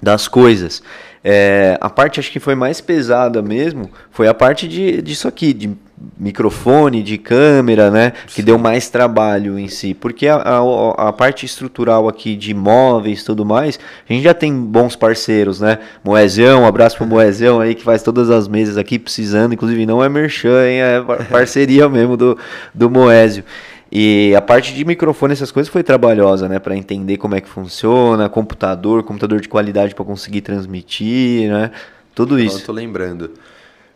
das 0.02 0.28
coisas. 0.28 0.82
É, 1.24 1.78
a 1.82 1.90
parte 1.90 2.20
acho 2.20 2.32
que 2.32 2.40
foi 2.40 2.56
mais 2.56 2.80
pesada 2.80 3.42
mesmo 3.42 3.90
foi 4.12 4.28
a 4.28 4.34
parte 4.34 4.68
de, 4.68 5.02
disso 5.02 5.28
aqui, 5.28 5.52
de 5.52 5.70
microfone, 6.18 7.02
de 7.02 7.18
câmera, 7.18 7.90
né? 7.90 8.14
Sim. 8.28 8.36
Que 8.36 8.42
deu 8.44 8.58
mais 8.58 8.90
trabalho 8.90 9.58
em 9.58 9.68
si. 9.68 9.94
Porque 9.94 10.28
a, 10.28 10.36
a, 10.36 11.10
a, 11.10 11.14
parte 11.14 11.46
estrutural 11.46 12.08
aqui 12.08 12.36
de 12.36 12.54
móveis 12.54 13.24
tudo 13.24 13.44
mais, 13.44 13.80
a 14.08 14.14
gente 14.14 14.24
já 14.24 14.34
tem 14.34 14.54
bons 14.54 14.96
parceiros, 14.96 15.60
né? 15.60 15.80
Moezão, 16.04 16.62
um 16.62 16.66
abraço 16.68 16.98
pro 16.98 17.06
Moezão 17.06 17.60
aí 17.60 17.74
que 17.74 17.84
faz 17.84 18.04
todas 18.04 18.30
as 18.30 18.48
mesas 18.48 18.78
aqui 18.78 19.00
precisando. 19.00 19.54
Inclusive 19.54 19.86
não 19.86 20.04
é 20.04 20.08
merchan, 20.08 20.68
hein? 20.68 20.82
É 20.82 21.02
parceria 21.30 21.90
mesmo 21.90 22.16
do, 22.16 22.38
do 22.74 22.90
Moésio. 22.90 23.44
E 23.92 24.34
a 24.36 24.42
parte 24.42 24.74
de 24.74 24.84
microfone, 24.84 25.34
essas 25.34 25.52
coisas 25.52 25.72
foi 25.72 25.84
trabalhosa, 25.84 26.50
né? 26.50 26.60
Para 26.60 26.76
entender 26.76 27.18
como 27.18 27.36
é 27.36 27.42
que 27.42 27.48
funciona, 27.48 28.28
computador, 28.28 29.04
computador 29.04 29.40
de 29.40 29.48
qualidade 29.48 29.96
para 29.96 30.04
conseguir 30.04 30.42
transmitir, 30.42 31.50
né? 31.50 31.72
Tudo 32.14 32.40
isso. 32.40 32.60
Eu 32.60 32.66
tô 32.66 32.72
lembrando. 32.72 33.32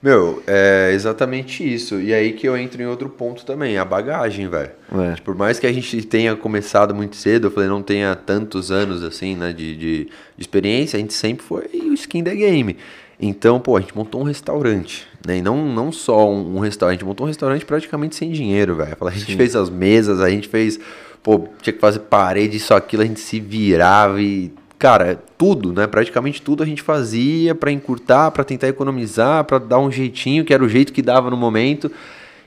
Meu, 0.02 0.42
é 0.48 0.92
exatamente 0.94 1.64
isso. 1.64 2.00
E 2.02 2.12
aí 2.12 2.34
que 2.34 2.48
eu 2.48 2.58
entro 2.58 2.82
em 2.82 2.86
outro 2.86 3.08
ponto 3.08 3.46
também, 3.46 3.78
a 3.78 3.86
bagagem, 3.86 4.50
velho. 4.50 4.72
É. 4.98 5.14
Tipo, 5.14 5.26
por 5.26 5.36
mais 5.36 5.60
que 5.60 5.68
a 5.68 5.72
gente 5.72 6.02
tenha 6.04 6.36
começado 6.36 6.96
muito 6.96 7.16
cedo, 7.16 7.48
eu 7.48 7.52
falei, 7.52 7.70
não 7.70 7.84
tenha 7.84 8.16
tantos 8.16 8.72
anos 8.72 9.04
assim, 9.04 9.36
né, 9.36 9.54
de, 9.54 9.76
de, 9.76 10.06
de 10.06 10.10
experiência, 10.40 10.98
a 10.98 11.00
gente 11.00 11.14
sempre 11.14 11.46
foi 11.46 11.70
o 11.74 11.94
skin 11.94 12.24
da 12.24 12.34
game. 12.34 12.78
Então, 13.24 13.60
pô, 13.60 13.78
a 13.78 13.80
gente 13.80 13.96
montou 13.96 14.22
um 14.22 14.24
restaurante, 14.24 15.08
né? 15.26 15.38
E 15.38 15.42
não, 15.44 15.64
não 15.64 15.92
só 15.92 16.28
um, 16.28 16.58
um 16.58 16.60
restaurante, 16.60 16.96
a 16.96 16.98
gente 16.98 17.06
montou 17.06 17.26
um 17.26 17.28
restaurante 17.28 17.64
praticamente 17.64 18.16
sem 18.16 18.32
dinheiro, 18.32 18.76
velho. 18.76 18.98
A 19.00 19.12
gente 19.12 19.32
Sim. 19.32 19.38
fez 19.38 19.56
as 19.56 19.70
mesas, 19.70 20.20
a 20.20 20.28
gente 20.28 20.48
fez, 20.48 20.80
pô, 21.22 21.48
tinha 21.62 21.72
que 21.72 21.80
fazer 21.80 22.00
parede, 22.00 22.58
isso, 22.58 22.74
aquilo, 22.74 23.04
a 23.04 23.06
gente 23.06 23.20
se 23.20 23.40
virava 23.40 24.20
e, 24.20 24.52
cara, 24.80 25.22
tudo, 25.38 25.72
né? 25.72 25.86
Praticamente 25.86 26.42
tudo 26.42 26.64
a 26.64 26.66
gente 26.66 26.82
fazia 26.82 27.54
para 27.54 27.72
encurtar, 27.72 28.32
para 28.32 28.44
tentar 28.44 28.68
economizar, 28.68 29.44
para 29.44 29.60
dar 29.60 29.78
um 29.78 29.92
jeitinho, 29.92 30.44
que 30.44 30.52
era 30.52 30.64
o 30.64 30.68
jeito 30.68 30.92
que 30.92 31.04
dava 31.04 31.30
no 31.30 31.38
momento. 31.38 31.92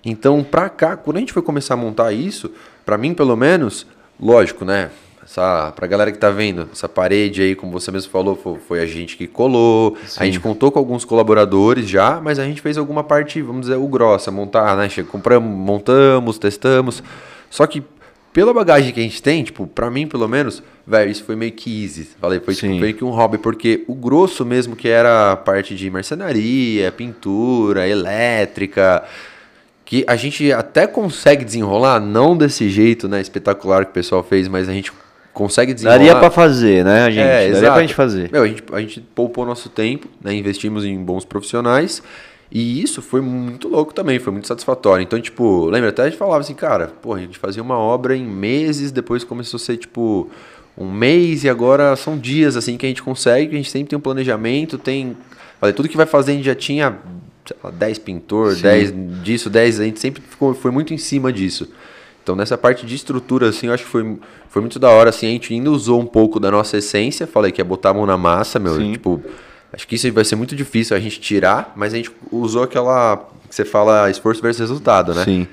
Então, 0.05 0.43
pra 0.43 0.69
cá, 0.69 0.97
quando 0.97 1.19
a 1.19 1.21
gente 1.21 1.33
foi 1.33 1.41
começar 1.41 1.75
a 1.75 1.77
montar 1.77 2.13
isso, 2.13 2.51
para 2.85 2.99
mim, 2.99 3.15
pelo 3.15 3.37
menos, 3.37 3.87
lógico, 4.21 4.65
né? 4.65 4.91
Essa, 5.25 5.73
pra 5.75 5.87
galera 5.87 6.13
que 6.13 6.19
tá 6.19 6.31
vendo, 6.31 6.69
essa 6.71 6.89
parede 6.89 7.41
aí, 7.41 7.55
como 7.55 7.73
você 7.73 7.91
mesmo 7.91 8.11
falou, 8.11 8.37
foi, 8.37 8.59
foi 8.59 8.81
a 8.81 8.87
gente 8.87 9.17
que 9.17 9.27
colou. 9.27 9.97
Sim. 10.07 10.21
A 10.21 10.25
gente 10.27 10.39
contou 10.39 10.71
com 10.71 10.79
alguns 10.79 11.05
colaboradores 11.05 11.89
já, 11.89 12.21
mas 12.21 12.39
a 12.39 12.45
gente 12.45 12.61
fez 12.61 12.77
alguma 12.77 13.03
parte, 13.03 13.41
vamos 13.41 13.63
dizer, 13.63 13.77
o 13.77 13.89
grossa, 13.89 14.31
montar, 14.31 14.77
né? 14.77 14.89
Compramos, 15.11 15.51
montamos, 15.51 16.39
testamos. 16.39 17.03
Só 17.49 17.67
que 17.67 17.83
pela 18.35 18.53
bagagem 18.53 18.93
que 18.93 19.01
a 19.01 19.03
gente 19.03 19.23
tem, 19.23 19.45
tipo, 19.45 19.67
pra 19.67 19.91
mim 19.91 20.07
pelo 20.07 20.29
menos, 20.29 20.63
velho, 20.87 21.11
isso 21.11 21.25
foi 21.25 21.37
meio 21.37 21.53
que 21.53 21.85
easy. 21.85 22.09
Falei, 22.21 22.41
foi 22.41 22.55
tipo, 22.55 22.75
meio 22.75 22.93
que 22.93 23.05
um 23.05 23.11
hobby, 23.11 23.39
porque 23.39 23.85
o 23.89 23.95
grosso 23.95 24.45
mesmo 24.45 24.77
que 24.77 24.89
era 24.89 25.33
a 25.33 25.37
parte 25.37 25.75
de 25.75 25.89
marcenaria, 25.89 26.93
pintura, 26.93 27.89
elétrica, 27.89 29.05
que 29.85 30.05
a 30.07 30.17
gente 30.17 30.53
até 30.53 30.87
consegue 30.87 31.45
desenrolar, 31.45 32.01
não 32.01 32.37
desse 32.37 32.69
jeito, 32.69 33.09
né, 33.09 33.21
espetacular 33.21 33.85
que 33.85 33.93
o 33.93 33.95
pessoal 33.95 34.23
fez, 34.23 34.49
mas 34.49 34.69
a 34.69 34.73
gente 34.73 34.93
consegue 35.35 35.75
desenrolar. 35.75 35.99
Daria 35.99 36.15
para 36.17 36.31
fazer, 36.31 36.85
né, 36.85 37.03
a 37.03 37.11
gente? 37.11 37.21
É, 37.21 37.27
Daria 37.27 37.49
exato. 37.49 37.73
pra 37.73 37.81
gente 37.83 37.95
fazer. 37.95 38.31
Meu, 38.33 38.45
a, 38.45 38.47
gente, 38.47 38.63
a 38.73 38.81
gente 38.81 39.01
poupou 39.01 39.45
nosso 39.45 39.69
tempo, 39.69 40.09
né, 40.23 40.33
investimos 40.33 40.85
em 40.85 40.97
bons 40.97 41.25
profissionais. 41.25 42.03
E 42.51 42.81
isso 42.81 43.03
foi 43.03 43.21
muito 43.21 43.69
louco 43.69 43.93
também, 43.93 44.21
foi 44.21 44.33
muito 44.33 44.47
satisfatório. 44.47 45.03
Então, 45.03 45.21
tipo, 45.21 45.67
lembra 45.67 45.89
até 45.89 46.03
a 46.03 46.05
gente 46.09 46.17
falava 46.17 46.41
assim, 46.41 46.55
cara, 46.55 46.93
pô, 47.03 47.13
a 47.13 47.19
gente 47.19 47.37
fazia 47.37 47.61
uma 47.61 47.77
obra 47.77 48.17
em 48.17 48.25
meses, 48.25 48.93
depois 48.93 49.25
começou 49.25 49.57
a 49.57 49.61
ser 49.61 49.77
tipo 49.77 50.31
um 50.79 50.91
mês 50.91 51.43
e 51.43 51.49
agora 51.49 51.95
são 51.97 52.17
dias 52.17 52.57
assim 52.57 52.77
que 52.77 52.87
a 52.87 52.89
gente 52.89 53.03
consegue, 53.03 53.55
a 53.55 53.57
gente 53.57 53.71
sempre 53.71 53.91
tem 53.91 53.99
um 53.99 54.03
planejamento, 54.03 54.79
tem. 54.79 55.17
Falei, 55.59 55.73
tudo 55.73 55.89
que 55.89 55.97
vai 55.97 56.07
fazer 56.07 56.33
a 56.33 56.35
gente 56.37 56.45
já 56.45 56.55
tinha 56.55 56.97
lá, 57.63 57.71
10 57.71 57.99
pintor, 57.99 58.55
10 58.55 58.95
disso, 59.23 59.51
10, 59.51 59.81
a 59.81 59.85
gente 59.85 60.01
sempre 60.01 60.23
ficou, 60.23 60.55
foi 60.55 60.71
muito 60.71 60.95
em 60.95 60.99
cima 60.99 61.33
disso. 61.33 61.69
Então, 62.25 62.35
nessa 62.35 62.57
parte 62.57 62.87
de 62.87 62.95
estrutura, 62.95 63.51
assim, 63.51 63.67
eu 63.67 63.75
acho 63.75 63.85
que 63.85 63.91
foi, 63.91 64.19
foi 64.49 64.63
muito 64.63 64.79
da 64.79 64.89
hora, 64.89 65.11
assim, 65.11 65.27
a 65.27 65.31
gente 65.31 65.53
ainda 65.53 65.71
usou 65.71 66.01
um 66.01 66.07
pouco 66.07 66.41
da 66.41 66.51
nossa 66.51 66.79
essência, 66.79 67.27
falei 67.27 67.53
que 67.53 67.61
é 67.61 67.65
botar 67.65 67.91
a 67.91 67.95
mão 67.95 68.07
na 68.07 68.17
massa, 68.17 68.59
meu, 68.59 68.77
Sim. 68.77 68.93
tipo, 68.93 69.23
acho 69.71 69.87
que 69.87 69.95
isso 69.95 70.11
vai 70.11 70.25
ser 70.25 70.35
muito 70.35 70.57
difícil 70.57 70.97
a 70.97 71.01
gente 71.01 71.21
tirar, 71.21 71.75
mas 71.77 71.93
a 71.93 71.99
gente 71.99 72.11
usou 72.33 72.63
aquela, 72.63 73.29
que 73.47 73.55
você 73.55 73.63
fala, 73.63 74.11
esforço 74.11 74.41
versus 74.41 74.59
resultado, 74.59 75.13
né? 75.15 75.23
Sim. 75.23 75.47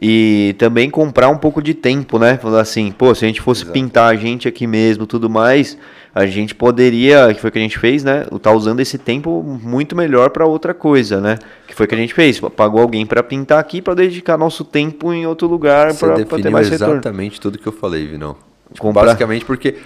E 0.00 0.56
também 0.58 0.88
comprar 0.88 1.28
um 1.28 1.36
pouco 1.36 1.62
de 1.62 1.74
tempo, 1.74 2.18
né? 2.18 2.38
Falar 2.38 2.62
assim, 2.62 2.90
pô, 2.90 3.14
se 3.14 3.22
a 3.22 3.28
gente 3.28 3.42
fosse 3.42 3.60
Exato. 3.64 3.74
pintar 3.74 4.10
a 4.10 4.16
gente 4.16 4.48
aqui 4.48 4.66
mesmo, 4.66 5.06
tudo 5.06 5.28
mais, 5.28 5.76
a 6.14 6.26
gente 6.26 6.54
poderia, 6.54 7.34
que 7.34 7.40
foi 7.40 7.50
o 7.50 7.52
que 7.52 7.58
a 7.58 7.62
gente 7.62 7.78
fez, 7.78 8.04
né? 8.04 8.24
Tá 8.40 8.52
usando 8.52 8.78
esse 8.78 8.96
tempo 8.96 9.42
muito 9.42 9.96
melhor 9.96 10.30
para 10.30 10.46
outra 10.46 10.72
coisa, 10.72 11.20
né? 11.20 11.38
Que 11.66 11.74
foi 11.74 11.86
o 11.86 11.88
que 11.88 11.94
a 11.94 11.98
gente 11.98 12.14
fez, 12.14 12.38
pagou 12.38 12.80
alguém 12.80 13.04
para 13.04 13.22
pintar 13.22 13.58
aqui 13.58 13.82
para 13.82 13.94
dedicar 13.94 14.38
nosso 14.38 14.64
tempo 14.64 15.12
em 15.12 15.26
outro 15.26 15.48
lugar 15.48 15.92
para 15.94 16.24
ter 16.24 16.50
mais 16.50 16.68
retorno. 16.68 16.94
exatamente 16.94 17.40
tudo 17.40 17.58
que 17.58 17.66
eu 17.66 17.72
falei, 17.72 18.06
Vinão. 18.06 18.36
Tipo. 18.72 18.92
Basicamente 18.92 19.44
porque 19.44 19.76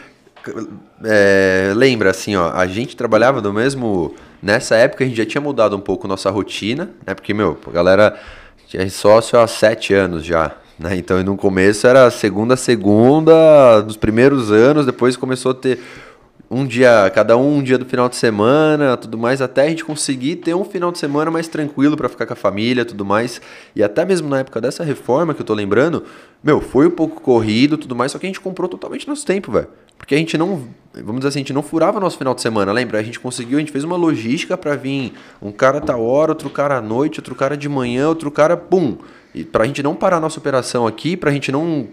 é, 1.04 1.72
lembra 1.74 2.10
assim, 2.10 2.36
ó, 2.36 2.52
a 2.52 2.66
gente 2.66 2.94
trabalhava 2.94 3.40
do 3.40 3.52
mesmo. 3.52 4.14
Nessa 4.42 4.76
época 4.76 5.04
a 5.04 5.06
gente 5.06 5.16
já 5.16 5.26
tinha 5.26 5.40
mudado 5.40 5.76
um 5.76 5.80
pouco 5.80 6.06
nossa 6.06 6.30
rotina, 6.30 6.90
né? 7.06 7.14
Porque, 7.14 7.32
meu, 7.32 7.58
a 7.66 7.70
galera 7.70 8.20
é 8.74 8.88
sócio 8.88 9.38
há 9.38 9.46
sete 9.46 9.94
anos 9.94 10.24
já. 10.24 10.52
Né? 10.78 10.96
Então, 10.96 11.22
no 11.24 11.36
começo 11.36 11.86
era 11.86 12.08
segunda 12.10 12.54
a 12.54 12.56
segunda, 12.56 13.82
nos 13.82 13.96
primeiros 13.96 14.52
anos, 14.52 14.86
depois 14.86 15.16
começou 15.16 15.50
a 15.50 15.54
ter 15.54 15.80
um 16.50 16.66
dia, 16.66 17.10
cada 17.14 17.36
um 17.36 17.58
um 17.58 17.62
dia 17.62 17.76
do 17.76 17.84
final 17.84 18.08
de 18.08 18.16
semana, 18.16 18.96
tudo 18.96 19.18
mais, 19.18 19.42
até 19.42 19.62
a 19.62 19.68
gente 19.68 19.84
conseguir 19.84 20.36
ter 20.36 20.54
um 20.54 20.64
final 20.64 20.90
de 20.90 20.98
semana 20.98 21.30
mais 21.30 21.46
tranquilo 21.46 21.96
para 21.96 22.08
ficar 22.08 22.24
com 22.24 22.32
a 22.32 22.36
família, 22.36 22.84
tudo 22.84 23.04
mais. 23.04 23.40
E 23.76 23.82
até 23.82 24.04
mesmo 24.04 24.28
na 24.28 24.40
época 24.40 24.60
dessa 24.60 24.82
reforma 24.82 25.34
que 25.34 25.42
eu 25.42 25.46
tô 25.46 25.52
lembrando, 25.52 26.04
meu, 26.42 26.60
foi 26.60 26.86
um 26.86 26.90
pouco 26.90 27.20
corrido, 27.20 27.76
tudo 27.76 27.94
mais, 27.94 28.12
só 28.12 28.18
que 28.18 28.26
a 28.26 28.28
gente 28.28 28.40
comprou 28.40 28.68
totalmente 28.68 29.06
nosso 29.06 29.26
tempo, 29.26 29.52
velho. 29.52 29.68
Porque 29.98 30.14
a 30.14 30.18
gente 30.18 30.38
não, 30.38 30.68
vamos 30.94 31.16
dizer 31.16 31.28
assim, 31.28 31.40
a 31.40 31.42
gente 31.42 31.52
não 31.52 31.62
furava 31.62 32.00
nosso 32.00 32.16
final 32.16 32.34
de 32.34 32.40
semana, 32.40 32.72
lembra? 32.72 32.98
A 32.98 33.02
gente 33.02 33.20
conseguiu, 33.20 33.58
a 33.58 33.60
gente 33.60 33.72
fez 33.72 33.84
uma 33.84 33.96
logística 33.96 34.56
para 34.56 34.74
vir 34.74 35.12
um 35.42 35.52
cara 35.52 35.80
tal 35.80 36.02
hora, 36.02 36.30
outro 36.30 36.48
cara 36.48 36.78
à 36.78 36.80
noite, 36.80 37.20
outro 37.20 37.34
cara 37.34 37.56
de 37.56 37.68
manhã, 37.68 38.08
outro 38.08 38.30
cara, 38.30 38.56
pum. 38.56 38.96
E 39.34 39.44
pra 39.44 39.66
gente 39.66 39.82
não 39.82 39.94
parar 39.94 40.18
nossa 40.18 40.38
operação 40.38 40.86
aqui, 40.86 41.16
pra 41.16 41.30
gente 41.30 41.52
não 41.52 41.88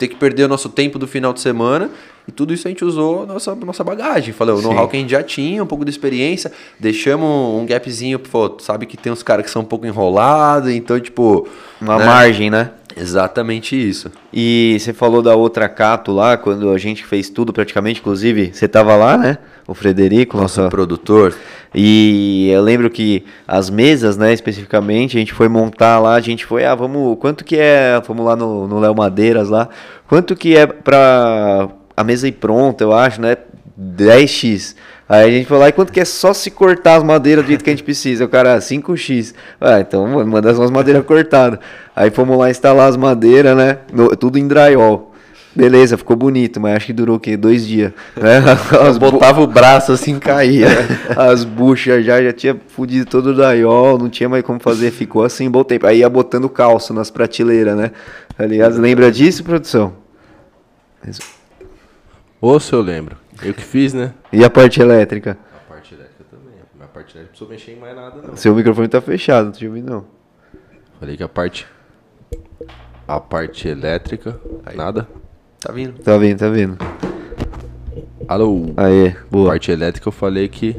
ter 0.00 0.08
que 0.08 0.16
perder 0.16 0.44
o 0.44 0.48
nosso 0.48 0.70
tempo 0.70 0.98
do 0.98 1.06
final 1.06 1.30
de 1.34 1.40
semana. 1.40 1.90
E 2.26 2.32
tudo 2.32 2.54
isso 2.54 2.66
a 2.66 2.70
gente 2.70 2.82
usou 2.82 3.26
nossa, 3.26 3.54
nossa 3.54 3.84
bagagem. 3.84 4.32
Falei, 4.32 4.54
o 4.54 4.62
know-how 4.62 4.88
que 4.88 4.96
a 4.96 5.00
gente 5.00 5.10
já 5.10 5.22
tinha, 5.22 5.62
um 5.62 5.66
pouco 5.66 5.84
de 5.84 5.90
experiência. 5.90 6.50
Deixamos 6.78 7.28
um 7.28 7.66
gapzinho, 7.66 8.18
pô, 8.18 8.56
sabe 8.60 8.86
que 8.86 8.96
tem 8.96 9.12
uns 9.12 9.22
caras 9.22 9.44
que 9.44 9.50
são 9.50 9.60
um 9.60 9.64
pouco 9.66 9.86
enrolados, 9.86 10.70
então, 10.70 10.98
tipo. 10.98 11.46
Uma 11.78 11.98
né? 11.98 12.06
margem, 12.06 12.50
né? 12.50 12.70
Exatamente 12.96 13.76
isso. 13.76 14.10
E 14.32 14.78
você 14.80 14.94
falou 14.94 15.20
da 15.20 15.34
outra 15.34 15.68
Cato 15.68 16.12
lá, 16.12 16.38
quando 16.38 16.70
a 16.70 16.78
gente 16.78 17.04
fez 17.04 17.28
tudo 17.28 17.52
praticamente, 17.52 18.00
inclusive, 18.00 18.52
você 18.54 18.66
tava 18.66 18.96
lá, 18.96 19.18
né? 19.18 19.38
O 19.70 19.74
Frederico, 19.74 20.36
Nosso 20.36 20.68
produtor. 20.68 21.32
E 21.72 22.50
eu 22.50 22.60
lembro 22.60 22.90
que 22.90 23.24
as 23.46 23.70
mesas, 23.70 24.16
né, 24.16 24.32
especificamente, 24.32 25.16
a 25.16 25.20
gente 25.20 25.32
foi 25.32 25.48
montar 25.48 26.00
lá, 26.00 26.14
a 26.16 26.20
gente 26.20 26.44
foi, 26.44 26.64
ah, 26.64 26.74
vamos, 26.74 27.16
quanto 27.20 27.44
que 27.44 27.56
é, 27.56 28.02
fomos 28.04 28.26
lá 28.26 28.34
no, 28.34 28.80
Léo 28.80 28.96
Madeiras 28.96 29.48
lá, 29.48 29.68
quanto 30.08 30.34
que 30.34 30.56
é 30.56 30.66
pra 30.66 31.68
a 31.96 32.02
mesa 32.02 32.26
ir 32.26 32.32
pronta, 32.32 32.82
eu 32.82 32.92
acho, 32.92 33.20
né, 33.20 33.36
10x. 33.80 34.74
Aí 35.08 35.28
a 35.28 35.30
gente 35.30 35.52
lá, 35.52 35.68
e 35.68 35.72
quanto 35.72 35.92
que 35.92 36.00
é 36.00 36.04
só 36.04 36.32
se 36.32 36.50
cortar 36.50 36.96
as 36.96 37.04
madeiras 37.04 37.44
do 37.44 37.48
jeito 37.48 37.62
que 37.62 37.70
a 37.70 37.72
gente 37.72 37.84
precisa? 37.84 38.24
O 38.24 38.28
cara, 38.28 38.60
5x. 38.60 39.34
Ah, 39.60 39.78
então 39.78 40.04
manda 40.26 40.52
umas 40.52 40.70
madeiras 40.72 41.04
cortadas. 41.04 41.60
Aí 41.94 42.10
fomos 42.10 42.36
lá 42.36 42.50
instalar 42.50 42.88
as 42.88 42.96
madeiras, 42.96 43.56
né, 43.56 43.78
no- 43.92 44.16
tudo 44.16 44.36
em 44.36 44.48
drywall. 44.48 45.09
Beleza, 45.54 45.98
ficou 45.98 46.14
bonito, 46.14 46.60
mas 46.60 46.76
acho 46.76 46.86
que 46.86 46.92
durou 46.92 47.16
o 47.16 47.20
quê? 47.20 47.36
Dois 47.36 47.66
dias. 47.66 47.92
Né? 48.16 48.40
Botava 49.00 49.40
o 49.40 49.46
braço 49.48 49.90
assim, 49.90 50.18
caía. 50.18 50.68
as 51.16 51.44
buchas 51.44 52.04
já, 52.04 52.22
já 52.22 52.32
tinha 52.32 52.56
fudido 52.68 53.04
todo 53.10 53.30
o 53.30 53.34
daiol, 53.36 53.98
não 53.98 54.08
tinha 54.08 54.28
mais 54.28 54.44
como 54.44 54.60
fazer, 54.60 54.92
ficou 54.92 55.24
assim 55.24 55.50
tempo. 55.64 55.86
Aí 55.86 55.98
ia 55.98 56.08
botando 56.08 56.48
calço 56.48 56.94
nas 56.94 57.10
prateleiras, 57.10 57.76
né? 57.76 57.90
Aliás, 58.38 58.78
lembra 58.78 59.10
disso, 59.10 59.42
produção? 59.42 59.94
Ô, 62.40 62.60
se 62.60 62.72
eu 62.72 62.80
lembro. 62.80 63.16
Eu 63.42 63.52
que 63.52 63.62
fiz, 63.62 63.92
né? 63.92 64.14
E 64.32 64.44
a 64.44 64.50
parte 64.50 64.80
elétrica? 64.80 65.36
A 65.52 65.72
parte 65.72 65.94
elétrica 65.94 66.24
também. 66.30 66.54
A 66.80 66.86
parte 66.86 67.16
elétrica 67.16 67.18
não 67.18 67.26
precisou 67.26 67.48
mexer 67.48 67.72
em 67.72 67.80
mais 67.80 67.96
nada, 67.96 68.22
não. 68.22 68.36
Seu 68.36 68.54
microfone 68.54 68.86
tá 68.86 69.00
fechado, 69.00 69.46
não 69.46 69.52
tinha 69.52 69.68
ouvido 69.68 69.90
não. 69.90 70.04
Falei 71.00 71.16
que 71.16 71.22
a 71.24 71.28
parte. 71.28 71.66
A 73.08 73.18
parte 73.18 73.66
elétrica. 73.66 74.38
Nada. 74.76 75.08
Tá 75.60 75.72
vindo? 75.72 75.92
Tá 76.02 76.16
vendo, 76.16 76.38
tá 76.38 76.48
vendo. 76.48 76.78
Alô. 78.26 78.72
Aê, 78.76 79.08
A 79.08 79.14
boa. 79.30 79.50
parte 79.50 79.70
elétrica 79.70 80.08
eu 80.08 80.12
falei 80.12 80.48
que. 80.48 80.74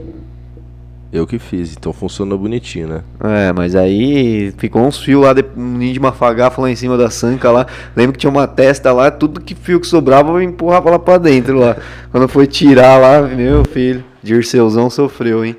Eu 1.13 1.28
que 1.28 1.38
fiz, 1.38 1.76
então 1.76 1.91
funcionou 1.91 2.38
bonitinho, 2.39 2.88
né? 2.88 3.02
É, 3.20 3.52
mas 3.52 3.76
aí 3.76 4.54
ficou 4.58 4.82
uns 4.82 4.98
fios 4.98 5.22
lá, 5.22 5.34
de, 5.34 5.44
um 5.58 5.78
ninho 5.78 5.91
de 5.94 6.00
mafagafa 6.00 6.62
lá 6.62 6.72
em 6.72 6.76
cima 6.76 6.98
da 6.98 7.10
sanca 7.10 7.52
lá. 7.52 7.67
Lembro 7.98 8.13
que 8.13 8.20
tinha 8.20 8.30
uma 8.30 8.48
testa 8.48 8.94
lá, 8.94 9.12
tudo 9.12 9.41
que 9.41 9.54
fio 9.54 9.82
que 9.82 9.86
sobrava 9.88 10.30
eu 10.30 10.41
empurrava 10.41 10.89
lá 10.89 10.98
pra 10.98 11.17
dentro 11.17 11.60
lá. 11.60 11.76
Quando 12.12 12.30
foi 12.30 12.48
tirar 12.48 12.98
lá, 12.98 13.22
meu 13.24 13.65
filho, 13.65 14.02
Dirceuzão 14.24 14.89
sofreu, 14.89 15.44
hein? 15.44 15.58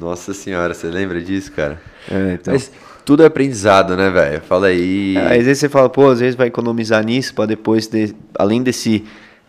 Nossa 0.00 0.32
senhora, 0.32 0.72
você 0.72 0.86
lembra 0.86 1.20
disso, 1.20 1.52
cara? 1.52 1.78
É, 2.10 2.32
então. 2.40 2.54
Mas 2.54 2.72
tudo 3.06 3.22
é 3.22 3.26
aprendizado, 3.26 3.96
né, 3.96 4.10
velho? 4.10 4.42
Fala 4.42 4.66
aí. 4.66 5.16
É, 5.16 5.38
Às 5.38 5.44
vezes 5.46 5.58
você 5.60 5.68
fala, 5.70 5.88
pô, 5.88 6.08
às 6.10 6.20
vezes 6.20 6.34
vai 6.34 6.48
economizar 6.48 7.02
nisso 7.04 7.32
pra 7.34 7.46
depois, 7.46 7.86
de- 7.86 8.14
além 8.38 8.62
desse 8.62 9.04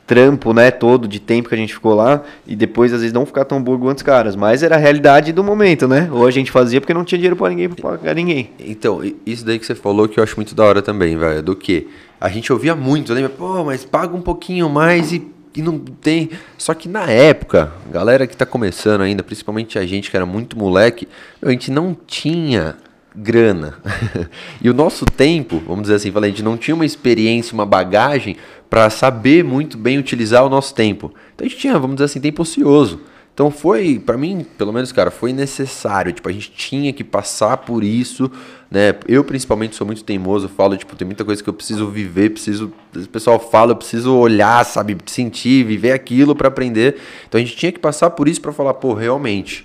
trampo, 0.06 0.54
né, 0.54 0.72
todo 0.72 1.06
de 1.06 1.20
tempo 1.20 1.50
que 1.50 1.56
a 1.56 1.58
gente 1.58 1.74
ficou 1.74 1.94
lá, 1.94 2.22
e 2.48 2.56
depois 2.56 2.94
às 2.94 3.02
vezes 3.02 3.12
não 3.14 3.26
ficar 3.26 3.44
tão 3.44 3.62
burro 3.62 3.80
quanto 3.80 3.98
os 3.98 4.04
caras. 4.04 4.38
Mas 4.38 4.64
era 4.64 4.76
a 4.76 4.78
realidade 4.78 5.34
do 5.34 5.44
momento, 5.44 5.86
né? 5.88 6.08
Ou 6.14 6.26
a 6.26 6.32
gente 6.32 6.50
fazia 6.50 6.80
porque 6.80 6.94
não 6.94 7.04
tinha 7.04 7.18
dinheiro 7.18 7.36
pra 7.36 7.50
ninguém, 7.50 7.68
pra 7.68 7.98
pagar 7.98 8.16
ninguém. 8.16 8.52
Então, 8.60 9.02
isso 9.26 9.46
daí 9.46 9.60
que 9.60 9.66
você 9.66 9.76
falou 9.76 10.08
que 10.08 10.18
eu 10.20 10.24
acho 10.24 10.38
muito 10.38 10.56
da 10.56 10.64
hora 10.64 10.82
também, 10.82 11.18
velho. 11.18 11.44
Do 11.44 11.56
que? 11.56 11.88
A 12.22 12.30
gente 12.30 12.54
ouvia 12.54 12.74
muito, 12.76 13.12
lembra? 13.14 13.30
Pô, 13.32 13.66
mas 13.66 13.84
paga 13.84 14.16
um 14.16 14.22
pouquinho 14.22 14.70
mais 14.70 15.12
e, 15.12 15.28
e 15.54 15.62
não 15.62 15.78
tem. 15.78 16.30
Só 16.58 16.74
que 16.74 16.88
na 16.88 17.04
época, 17.12 17.74
galera 17.92 18.26
que 18.26 18.38
tá 18.38 18.46
começando 18.46 19.02
ainda, 19.02 19.24
principalmente 19.24 19.78
a 19.78 19.86
gente 19.86 20.10
que 20.10 20.16
era 20.16 20.26
muito 20.26 20.58
moleque, 20.58 21.06
a 21.42 21.50
gente 21.52 21.70
não 21.70 21.94
tinha 22.08 22.76
grana. 23.18 23.80
e 24.62 24.70
o 24.70 24.74
nosso 24.74 25.04
tempo, 25.04 25.62
vamos 25.66 25.84
dizer 25.84 25.96
assim, 25.96 26.12
falei, 26.12 26.30
a 26.30 26.34
gente 26.34 26.44
não 26.44 26.56
tinha 26.56 26.76
uma 26.76 26.86
experiência, 26.86 27.54
uma 27.54 27.66
bagagem 27.66 28.38
para 28.70 28.90
saber 28.90 29.44
muito 29.44 29.78
bem 29.78 29.98
utilizar 29.98 30.46
o 30.46 30.50
nosso 30.50 30.76
tempo. 30.76 31.12
Então 31.34 31.46
a 31.46 31.50
gente 31.50 31.60
tinha, 31.60 31.80
vamos 31.80 31.96
dizer 31.96 32.06
assim, 32.06 32.22
tempo 32.22 32.44
ocioso. 32.44 33.02
Então 33.34 33.52
foi, 33.52 34.00
pra 34.00 34.18
mim, 34.18 34.46
pelo 34.58 34.74
menos, 34.74 34.92
cara, 34.92 35.12
foi 35.12 35.32
necessário. 35.32 36.12
Tipo, 36.12 36.28
a 36.28 36.32
gente 36.32 36.52
tinha 36.52 36.92
que 36.92 37.04
passar 37.04 37.58
por 37.58 37.84
isso, 37.84 38.32
né? 38.70 38.96
Eu, 39.08 39.24
principalmente, 39.24 39.76
sou 39.76 39.86
muito 39.86 40.04
teimoso. 40.04 40.50
Falo, 40.50 40.76
tipo, 40.76 40.96
tem 40.96 41.06
muita 41.06 41.24
coisa 41.24 41.44
que 41.44 41.48
eu 41.48 41.54
preciso 41.54 41.88
viver, 41.88 42.32
preciso. 42.32 42.74
O 42.96 43.08
pessoal 43.08 43.40
fala, 43.40 43.74
eu 43.74 43.76
preciso 43.76 44.16
olhar, 44.16 44.66
sabe? 44.66 44.98
Sentir, 45.06 45.64
viver 45.64 45.92
aquilo 45.92 46.36
pra 46.36 46.48
aprender. 46.48 46.98
Então 47.28 47.40
a 47.40 47.44
gente 47.44 47.56
tinha 47.56 47.72
que 47.72 47.78
passar 47.78 48.10
por 48.10 48.28
isso 48.28 48.42
pra 48.42 48.52
falar, 48.52 48.74
pô, 48.74 48.96
realmente, 48.96 49.64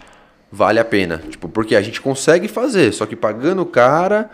vale 0.52 0.78
a 0.78 0.84
pena. 0.84 1.22
Tipo, 1.30 1.48
porque 1.48 1.74
a 1.74 1.80
gente 1.80 2.00
consegue 2.00 2.46
fazer, 2.46 2.92
só 2.92 3.06
que 3.06 3.16
pagando 3.16 3.62
o 3.62 3.66
cara. 3.66 4.30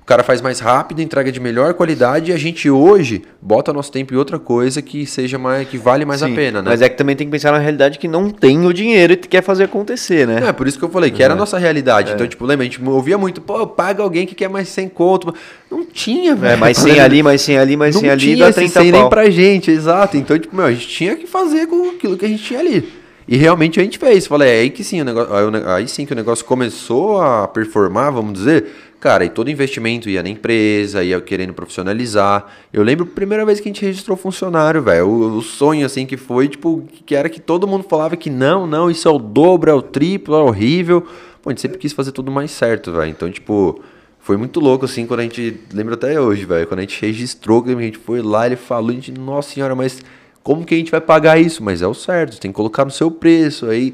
O 0.00 0.06
cara 0.06 0.22
faz 0.22 0.40
mais 0.40 0.60
rápido, 0.60 1.02
entrega 1.02 1.32
de 1.32 1.40
melhor 1.40 1.74
qualidade 1.74 2.30
e 2.30 2.32
a 2.32 2.36
gente 2.36 2.70
hoje 2.70 3.24
bota 3.42 3.72
nosso 3.72 3.90
tempo 3.90 4.14
em 4.14 4.16
outra 4.16 4.38
coisa 4.38 4.80
que 4.80 5.04
seja 5.04 5.36
mais 5.36 5.68
que 5.68 5.76
vale 5.76 6.04
mais 6.04 6.22
a 6.22 6.28
Sim, 6.28 6.34
pena, 6.36 6.62
né? 6.62 6.70
Mas 6.70 6.80
é 6.80 6.88
que 6.88 6.96
também 6.96 7.16
tem 7.16 7.26
que 7.26 7.30
pensar 7.32 7.50
na 7.50 7.58
realidade 7.58 7.98
que 7.98 8.06
não 8.06 8.30
tem 8.30 8.64
o 8.66 8.72
dinheiro 8.72 9.14
e 9.14 9.16
quer 9.16 9.42
fazer 9.42 9.64
acontecer, 9.64 10.24
né? 10.24 10.46
É, 10.46 10.52
por 10.52 10.68
isso 10.68 10.78
que 10.78 10.84
eu 10.84 10.88
falei, 10.90 11.10
que 11.10 11.24
era 11.24 11.34
a 11.34 11.36
nossa 11.36 11.58
realidade. 11.58 12.12
Então, 12.12 12.24
tipo, 12.24 12.46
lembra, 12.46 12.64
a 12.64 12.68
gente 12.68 12.80
ouvia 12.88 13.18
muito, 13.18 13.40
pô, 13.40 13.66
paga 13.66 14.00
alguém 14.00 14.28
que 14.28 14.36
quer 14.36 14.48
mais 14.48 14.68
100 14.68 14.90
conto. 14.90 15.34
Não 15.68 15.84
tinha, 15.84 16.36
velho. 16.36 16.52
É, 16.52 16.56
mais 16.56 16.76
100 16.78 17.00
ali, 17.00 17.22
mais 17.24 17.42
100 17.42 17.58
ali, 17.58 17.76
mais 17.76 17.94
não 17.96 18.02
100 18.02 18.10
ali, 18.10 18.36
dá 18.36 18.48
esse 18.50 18.60
30 18.60 18.80
100 18.80 18.92
nem 18.92 19.00
pau. 19.00 19.10
pra 19.10 19.28
gente, 19.28 19.72
exato. 19.72 20.16
Então, 20.16 20.38
tipo, 20.38 20.54
meu, 20.54 20.66
a 20.66 20.72
gente 20.72 20.86
tinha 20.86 21.16
que 21.16 21.26
fazer 21.26 21.66
com 21.66 21.90
aquilo 21.90 22.16
que 22.16 22.24
a 22.24 22.28
gente 22.28 22.44
tinha 22.44 22.60
ali. 22.60 23.05
E 23.28 23.36
realmente 23.36 23.80
a 23.80 23.82
gente 23.82 23.98
fez. 23.98 24.26
Falei, 24.26 24.48
é 24.48 24.60
aí 24.60 24.70
que 24.70 24.84
sim, 24.84 25.00
o 25.00 25.04
negócio, 25.04 25.32
aí, 25.66 25.88
sim 25.88 26.06
que 26.06 26.12
o 26.12 26.16
negócio 26.16 26.44
começou 26.44 27.20
a 27.20 27.48
performar, 27.48 28.12
vamos 28.12 28.34
dizer. 28.34 28.66
Cara, 29.00 29.24
e 29.24 29.28
todo 29.28 29.50
investimento 29.50 30.08
ia 30.08 30.22
na 30.22 30.28
empresa, 30.28 31.02
ia 31.02 31.20
querendo 31.20 31.52
profissionalizar. 31.52 32.46
Eu 32.72 32.82
lembro 32.82 33.04
a 33.04 33.14
primeira 33.14 33.44
vez 33.44 33.60
que 33.60 33.68
a 33.68 33.72
gente 33.72 33.84
registrou 33.84 34.16
funcionário, 34.16 34.80
velho. 34.82 35.06
O, 35.06 35.38
o 35.38 35.42
sonho, 35.42 35.84
assim, 35.84 36.06
que 36.06 36.16
foi, 36.16 36.48
tipo, 36.48 36.88
que 37.04 37.14
era 37.14 37.28
que 37.28 37.40
todo 37.40 37.66
mundo 37.66 37.84
falava 37.88 38.16
que 38.16 38.30
não, 38.30 38.66
não, 38.66 38.90
isso 38.90 39.06
é 39.06 39.10
o 39.10 39.18
dobro, 39.18 39.70
é 39.70 39.74
o 39.74 39.82
triplo, 39.82 40.34
é 40.34 40.40
horrível. 40.40 41.02
Pô, 41.42 41.50
a 41.50 41.52
gente 41.52 41.60
sempre 41.60 41.78
quis 41.78 41.92
fazer 41.92 42.12
tudo 42.12 42.30
mais 42.30 42.50
certo, 42.50 42.92
velho. 42.92 43.10
Então, 43.10 43.30
tipo, 43.30 43.80
foi 44.18 44.36
muito 44.36 44.60
louco, 44.60 44.84
assim, 44.86 45.06
quando 45.06 45.20
a 45.20 45.22
gente. 45.24 45.60
Lembro 45.72 45.94
até 45.94 46.20
hoje, 46.20 46.44
velho. 46.44 46.66
Quando 46.66 46.78
a 46.78 46.82
gente 46.82 47.00
registrou, 47.00 47.64
a 47.64 47.82
gente 47.82 47.98
foi 47.98 48.22
lá, 48.22 48.46
ele 48.46 48.56
falou, 48.56 48.90
a 48.90 48.94
gente, 48.94 49.12
nossa 49.12 49.52
senhora, 49.52 49.74
mas 49.74 50.02
como 50.46 50.64
que 50.64 50.76
a 50.76 50.78
gente 50.78 50.92
vai 50.92 51.00
pagar 51.00 51.40
isso? 51.40 51.60
Mas 51.60 51.82
é 51.82 51.88
o 51.88 51.92
certo, 51.92 52.34
você 52.34 52.40
tem 52.40 52.52
que 52.52 52.54
colocar 52.54 52.84
no 52.84 52.90
seu 52.92 53.10
preço. 53.10 53.66
Aí. 53.66 53.92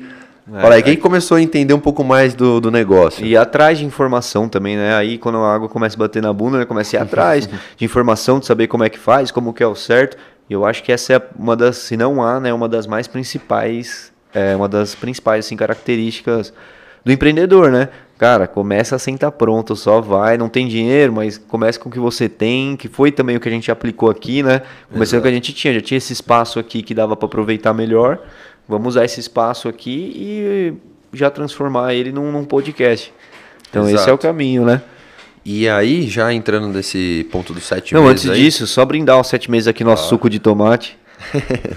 Olha 0.52 0.74
aí, 0.74 0.82
quem 0.82 0.98
começou 0.98 1.38
a 1.38 1.40
entender 1.40 1.72
um 1.72 1.80
pouco 1.80 2.04
mais 2.04 2.34
do, 2.34 2.60
do 2.60 2.70
negócio? 2.70 3.24
É, 3.24 3.28
E 3.28 3.36
atrás 3.38 3.78
de 3.78 3.86
informação 3.86 4.50
também, 4.50 4.76
né? 4.76 4.94
Aí 4.94 5.16
quando 5.16 5.38
a 5.38 5.54
água 5.54 5.66
começa 5.66 5.96
a 5.96 5.98
bater 5.98 6.20
na 6.20 6.30
bunda, 6.30 6.58
né? 6.58 6.66
começa 6.66 6.94
a 6.94 7.00
ir 7.00 7.02
atrás 7.02 7.48
de 7.74 7.82
informação, 7.82 8.38
de 8.38 8.44
saber 8.44 8.66
como 8.66 8.84
é 8.84 8.90
que 8.90 8.98
faz, 8.98 9.30
como 9.30 9.54
que 9.54 9.62
é 9.62 9.66
o 9.66 9.74
certo. 9.74 10.18
E 10.50 10.52
eu 10.52 10.66
acho 10.66 10.82
que 10.82 10.92
essa 10.92 11.14
é 11.14 11.22
uma 11.38 11.56
das, 11.56 11.78
se 11.78 11.96
não 11.96 12.22
há, 12.22 12.38
né? 12.38 12.52
Uma 12.52 12.68
das 12.68 12.86
mais 12.86 13.08
principais, 13.08 14.12
é, 14.34 14.54
uma 14.54 14.68
das 14.68 14.94
principais 14.94 15.46
assim, 15.46 15.56
características 15.56 16.52
do 17.02 17.10
empreendedor, 17.10 17.70
né? 17.70 17.88
Cara, 18.18 18.46
começa 18.46 18.98
sem 18.98 19.14
estar 19.14 19.32
pronto, 19.32 19.74
só 19.74 20.00
vai, 20.00 20.38
não 20.38 20.48
tem 20.48 20.68
dinheiro, 20.68 21.12
mas 21.12 21.38
começa 21.38 21.78
com 21.78 21.88
o 21.88 21.92
que 21.92 21.98
você 21.98 22.28
tem, 22.28 22.76
que 22.76 22.88
foi 22.88 23.10
também 23.10 23.36
o 23.36 23.40
que 23.40 23.48
a 23.48 23.52
gente 23.52 23.70
aplicou 23.70 24.08
aqui, 24.08 24.42
né? 24.42 24.62
Começando 24.92 25.18
com 25.18 25.20
o 25.20 25.22
que 25.22 25.28
a 25.28 25.34
gente 25.34 25.52
tinha, 25.52 25.74
já 25.74 25.80
tinha 25.80 25.98
esse 25.98 26.12
espaço 26.12 26.58
aqui 26.58 26.82
que 26.82 26.94
dava 26.94 27.16
para 27.16 27.26
aproveitar 27.26 27.72
melhor. 27.74 28.20
Vamos 28.68 28.94
usar 28.94 29.04
esse 29.04 29.18
espaço 29.18 29.68
aqui 29.68 30.12
e 30.14 30.74
já 31.12 31.30
transformar 31.30 31.94
ele 31.94 32.12
num, 32.12 32.30
num 32.30 32.44
podcast. 32.44 33.12
Então 33.68 33.84
esse 33.84 33.94
é 33.94 33.96
o 33.96 34.02
Exato. 34.02 34.18
caminho, 34.18 34.64
né? 34.64 34.82
E 35.44 35.68
aí, 35.68 36.06
já 36.08 36.32
entrando 36.32 36.68
nesse 36.68 37.26
ponto 37.32 37.52
dos 37.52 37.64
sete 37.64 37.92
Não, 37.94 38.04
meses 38.04 38.26
antes 38.26 38.30
aí, 38.30 38.44
disso, 38.44 38.66
só 38.66 38.84
brindar 38.84 39.20
os 39.20 39.26
sete 39.26 39.50
meses 39.50 39.66
aqui 39.66 39.82
nosso 39.82 40.08
suco 40.08 40.30
de 40.30 40.38
tomate. 40.38 40.96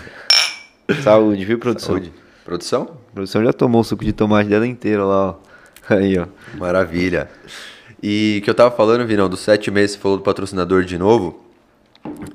Saúde, 1.02 1.44
viu, 1.44 1.58
produção? 1.58 1.96
Saúde. 1.96 2.14
Produção? 2.44 2.84
A 3.10 3.14
produção 3.16 3.44
já 3.44 3.52
tomou 3.52 3.82
o 3.82 3.84
suco 3.84 4.06
de 4.06 4.14
tomate 4.14 4.48
dela 4.50 4.68
inteira 4.68 5.04
lá, 5.04 5.30
ó. 5.30 5.36
Aí, 5.90 6.18
ó. 6.18 6.28
Maravilha. 6.58 7.30
E 8.02 8.42
que 8.44 8.50
eu 8.50 8.54
tava 8.54 8.76
falando, 8.76 9.06
Vinão, 9.06 9.30
dos 9.30 9.40
sete 9.40 9.72
meses, 9.72 9.96
você 9.96 10.02
falou 10.02 10.18
do 10.18 10.24
patrocinador 10.24 10.84
de 10.84 10.98
novo. 10.98 11.44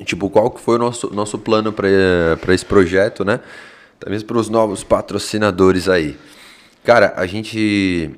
Tipo, 0.04 0.28
qual 0.28 0.50
que 0.50 0.60
foi 0.60 0.76
o 0.76 0.78
nosso, 0.78 1.14
nosso 1.14 1.38
plano 1.38 1.72
para 1.72 2.54
esse 2.54 2.64
projeto, 2.64 3.24
né? 3.24 3.40
Talvez 3.98 4.22
para 4.22 4.38
os 4.38 4.48
novos 4.48 4.82
patrocinadores 4.82 5.88
aí. 5.88 6.16
Cara, 6.84 7.12
a 7.16 7.26
gente. 7.26 8.10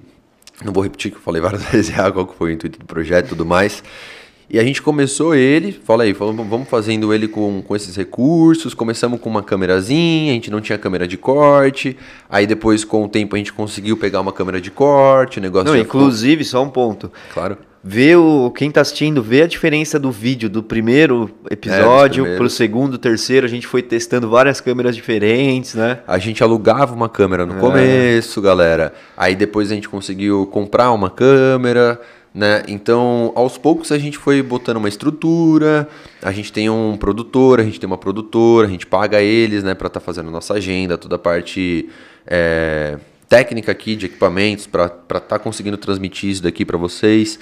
Não 0.64 0.72
vou 0.72 0.82
repetir 0.82 1.10
que 1.10 1.16
eu 1.16 1.20
falei 1.20 1.42
várias 1.42 1.62
vezes 1.70 1.94
qual 1.94 2.26
que 2.26 2.36
foi 2.36 2.50
o 2.50 2.54
intuito 2.54 2.78
do 2.78 2.86
projeto 2.86 3.26
e 3.26 3.28
tudo 3.30 3.44
mais. 3.44 3.82
E 4.52 4.58
a 4.58 4.64
gente 4.64 4.82
começou 4.82 5.34
ele, 5.34 5.72
fala 5.72 6.02
aí, 6.02 6.12
falou, 6.12 6.34
vamos 6.44 6.68
fazendo 6.68 7.14
ele 7.14 7.26
com, 7.26 7.62
com 7.62 7.74
esses 7.74 7.96
recursos. 7.96 8.74
Começamos 8.74 9.18
com 9.18 9.30
uma 9.30 9.42
câmerazinha, 9.42 10.30
a 10.30 10.34
gente 10.34 10.50
não 10.50 10.60
tinha 10.60 10.76
câmera 10.76 11.08
de 11.08 11.16
corte. 11.16 11.96
Aí 12.28 12.46
depois, 12.46 12.84
com 12.84 13.02
o 13.02 13.08
tempo, 13.08 13.34
a 13.34 13.38
gente 13.38 13.50
conseguiu 13.50 13.96
pegar 13.96 14.20
uma 14.20 14.30
câmera 14.30 14.60
de 14.60 14.70
corte, 14.70 15.38
o 15.38 15.40
negócio 15.42 15.72
Não, 15.72 15.80
inclusive, 15.80 16.44
ficou... 16.44 16.60
só 16.60 16.62
um 16.62 16.68
ponto. 16.68 17.10
Claro. 17.32 17.56
Vê 17.82 18.14
o, 18.14 18.52
quem 18.54 18.70
tá 18.70 18.82
assistindo, 18.82 19.22
vê 19.22 19.42
a 19.42 19.46
diferença 19.46 19.98
do 19.98 20.12
vídeo 20.12 20.50
do 20.50 20.62
primeiro 20.62 21.30
episódio 21.50 22.26
é, 22.26 22.36
pro 22.36 22.48
segundo, 22.50 22.98
terceiro. 22.98 23.46
A 23.46 23.48
gente 23.48 23.66
foi 23.66 23.80
testando 23.82 24.28
várias 24.28 24.60
câmeras 24.60 24.94
diferentes, 24.94 25.74
né? 25.74 26.00
A 26.06 26.18
gente 26.18 26.44
alugava 26.44 26.94
uma 26.94 27.08
câmera 27.08 27.46
no 27.46 27.56
é. 27.56 27.58
começo, 27.58 28.40
galera. 28.42 28.92
Aí 29.16 29.34
depois 29.34 29.72
a 29.72 29.74
gente 29.74 29.88
conseguiu 29.88 30.46
comprar 30.46 30.92
uma 30.92 31.08
câmera 31.08 31.98
né? 32.34 32.62
Então, 32.66 33.32
aos 33.34 33.58
poucos 33.58 33.92
a 33.92 33.98
gente 33.98 34.16
foi 34.16 34.42
botando 34.42 34.78
uma 34.78 34.88
estrutura, 34.88 35.88
a 36.22 36.32
gente 36.32 36.52
tem 36.52 36.70
um 36.70 36.96
produtor, 36.96 37.60
a 37.60 37.64
gente 37.64 37.78
tem 37.78 37.86
uma 37.86 37.98
produtora, 37.98 38.66
a 38.66 38.70
gente 38.70 38.86
paga 38.86 39.20
eles, 39.20 39.62
né, 39.62 39.74
para 39.74 39.88
estar 39.88 40.00
tá 40.00 40.04
fazendo 40.04 40.30
nossa 40.30 40.54
agenda, 40.54 40.96
toda 40.96 41.16
a 41.16 41.18
parte 41.18 41.88
é, 42.26 42.98
técnica 43.28 43.72
aqui 43.72 43.94
de 43.94 44.06
equipamentos, 44.06 44.66
para 44.66 44.86
estar 44.86 45.20
tá 45.20 45.38
conseguindo 45.38 45.76
transmitir 45.76 46.30
isso 46.30 46.42
daqui 46.42 46.64
para 46.64 46.78
vocês. 46.78 47.38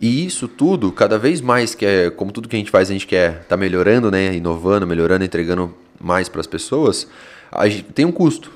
E 0.00 0.26
isso 0.26 0.48
tudo, 0.48 0.90
cada 0.90 1.16
vez 1.16 1.40
mais, 1.40 1.76
que 1.76 1.86
é, 1.86 2.10
como 2.10 2.32
tudo 2.32 2.48
que 2.48 2.56
a 2.56 2.58
gente 2.58 2.72
faz, 2.72 2.90
a 2.90 2.92
gente 2.92 3.06
quer 3.06 3.30
estar 3.30 3.44
tá 3.44 3.56
melhorando, 3.56 4.10
né, 4.10 4.34
inovando, 4.34 4.84
melhorando, 4.84 5.24
entregando 5.24 5.72
mais 6.00 6.28
para 6.28 6.40
as 6.40 6.46
pessoas, 6.48 7.06
gente 7.68 7.84
tem 7.84 8.04
um 8.04 8.10
custo. 8.10 8.50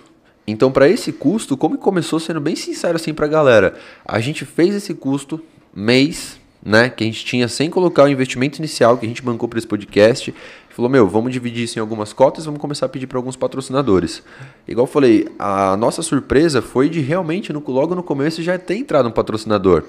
Então, 0.48 0.72
para 0.72 0.88
esse 0.88 1.12
custo, 1.12 1.56
como 1.56 1.78
começou 1.78 2.18
sendo 2.18 2.40
bem 2.40 2.56
sincero 2.56 2.96
assim 2.96 3.14
para 3.14 3.26
a 3.26 3.28
galera, 3.28 3.74
a 4.04 4.18
gente 4.20 4.44
fez 4.44 4.74
esse 4.74 4.94
custo 4.94 5.40
mês, 5.76 6.40
né, 6.64 6.88
que 6.88 7.04
a 7.04 7.06
gente 7.06 7.24
tinha 7.24 7.46
sem 7.46 7.70
colocar 7.70 8.04
o 8.04 8.08
investimento 8.08 8.58
inicial 8.58 8.96
que 8.96 9.04
a 9.04 9.08
gente 9.08 9.22
bancou 9.22 9.48
para 9.48 9.58
esse 9.58 9.68
podcast, 9.68 10.34
falou: 10.70 10.90
"Meu, 10.90 11.06
vamos 11.06 11.32
dividir 11.32 11.64
isso 11.64 11.78
em 11.78 11.80
algumas 11.80 12.12
cotas, 12.12 12.46
vamos 12.46 12.60
começar 12.60 12.86
a 12.86 12.88
pedir 12.88 13.06
para 13.06 13.18
alguns 13.18 13.36
patrocinadores". 13.36 14.22
Igual 14.66 14.86
eu 14.86 14.90
falei, 14.90 15.28
a 15.38 15.76
nossa 15.76 16.02
surpresa 16.02 16.60
foi 16.60 16.88
de 16.88 17.00
realmente 17.00 17.52
no, 17.52 17.62
logo 17.68 17.94
no 17.94 18.02
começo 18.02 18.42
já 18.42 18.58
ter 18.58 18.76
entrado 18.76 19.08
um 19.08 19.12
patrocinador, 19.12 19.84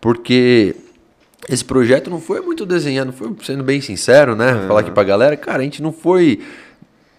porque 0.00 0.74
esse 1.48 1.64
projeto 1.64 2.10
não 2.10 2.20
foi 2.20 2.40
muito 2.40 2.66
desenhado, 2.66 3.12
foi 3.12 3.30
sendo 3.44 3.62
bem 3.62 3.80
sincero, 3.80 4.34
né? 4.34 4.66
Falar 4.66 4.80
aqui 4.80 4.90
pra 4.90 5.04
galera, 5.04 5.36
cara, 5.36 5.60
a 5.60 5.64
gente 5.64 5.80
não 5.80 5.92
foi 5.92 6.40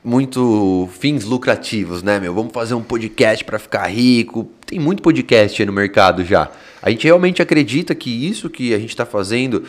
muito 0.07 0.87
fins 0.97 1.25
lucrativos, 1.25 2.01
né, 2.01 2.17
meu? 2.17 2.33
Vamos 2.33 2.53
fazer 2.53 2.73
um 2.73 2.81
podcast 2.81 3.43
para 3.43 3.59
ficar 3.59 3.87
rico. 3.87 4.49
Tem 4.65 4.79
muito 4.79 5.03
podcast 5.03 5.61
aí 5.61 5.65
no 5.65 5.73
mercado 5.73 6.23
já. 6.23 6.49
A 6.81 6.89
gente 6.89 7.03
realmente 7.03 7.41
acredita 7.41 7.93
que 7.93 8.09
isso 8.09 8.49
que 8.49 8.73
a 8.73 8.79
gente 8.79 8.91
está 8.91 9.05
fazendo, 9.05 9.65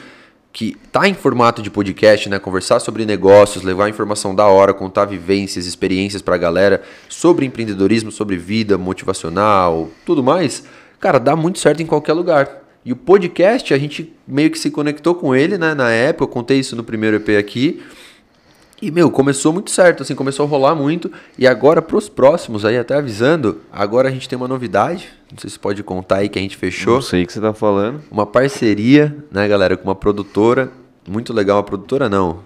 que 0.53 0.77
está 0.85 1.09
em 1.09 1.15
formato 1.15 1.61
de 1.61 1.69
podcast, 1.69 2.29
né? 2.29 2.39
Conversar 2.39 2.79
sobre 2.79 3.05
negócios, 3.05 3.65
levar 3.65 3.89
informação 3.89 4.33
da 4.33 4.47
hora, 4.47 4.73
contar 4.73 5.07
vivências, 5.07 5.67
experiências 5.67 6.23
para 6.23 6.37
a 6.37 6.39
galera 6.39 6.83
sobre 7.09 7.45
empreendedorismo, 7.45 8.13
sobre 8.13 8.37
vida 8.37 8.79
motivacional, 8.79 9.91
tudo 10.07 10.23
mais, 10.23 10.63
cara, 11.01 11.19
dá 11.19 11.35
muito 11.35 11.59
certo 11.59 11.83
em 11.83 11.87
qualquer 11.87 12.13
lugar. 12.13 12.63
E 12.85 12.93
o 12.93 12.97
podcast, 12.97 13.75
a 13.75 13.79
gente 13.79 14.13
meio 14.27 14.53
que 14.53 14.59
se 14.59 14.71
conectou 14.71 15.17
com 15.17 15.35
ele, 15.35 15.59
né? 15.59 15.75
Na 15.75 15.91
época, 15.91 16.23
eu 16.23 16.29
contei 16.29 16.61
isso 16.61 16.77
no 16.77 16.85
primeiro 16.85 17.17
EP 17.17 17.31
aqui. 17.31 17.83
E, 18.81 18.93
meu, 18.93 19.11
começou 19.11 19.53
muito 19.53 19.73
certo, 19.73 20.05
assim, 20.05 20.15
começou 20.15 20.47
a 20.47 20.49
rolar 20.49 20.75
muito. 20.75 21.11
E 21.37 21.47
agora, 21.49 21.83
pros 21.83 22.09
próximos, 22.09 22.65
aí 22.65 22.79
até 22.79 22.95
avisando, 22.95 23.61
agora 23.73 24.09
a 24.09 24.11
gente 24.11 24.29
tem 24.29 24.37
uma 24.37 24.47
novidade. 24.47 25.09
Não 25.33 25.39
sei 25.39 25.51
se 25.51 25.59
pode 25.59 25.83
contar 25.83 26.19
aí 26.19 26.29
que 26.29 26.39
a 26.39 26.43
gente 26.43 26.57
fechou. 26.57 26.95
Não 26.95 27.03
sei 27.03 27.25
o 27.25 27.27
que 27.27 27.33
você 27.33 27.41
tá 27.41 27.53
falando. 27.53 28.01
Uma 28.11 28.25
parceria, 28.25 29.17
né, 29.33 29.49
galera, 29.49 29.77
com 29.77 29.85
uma 29.85 29.97
produtora. 29.97 30.71
Muito 31.09 31.33
legal, 31.33 31.57
uma 31.57 31.65
produtora 31.65 32.09
não. 32.09 32.41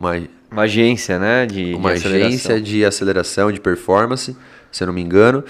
Uma, 0.00 0.12
uma 0.50 0.62
agência, 0.62 1.18
né? 1.18 1.44
De, 1.44 1.74
uma 1.74 1.94
de 1.94 2.06
agência 2.06 2.60
de 2.60 2.84
aceleração, 2.84 3.52
de 3.52 3.60
performance, 3.60 4.34
se 4.72 4.82
eu 4.82 4.86
não 4.86 4.94
me 4.94 5.02
engano. 5.02 5.44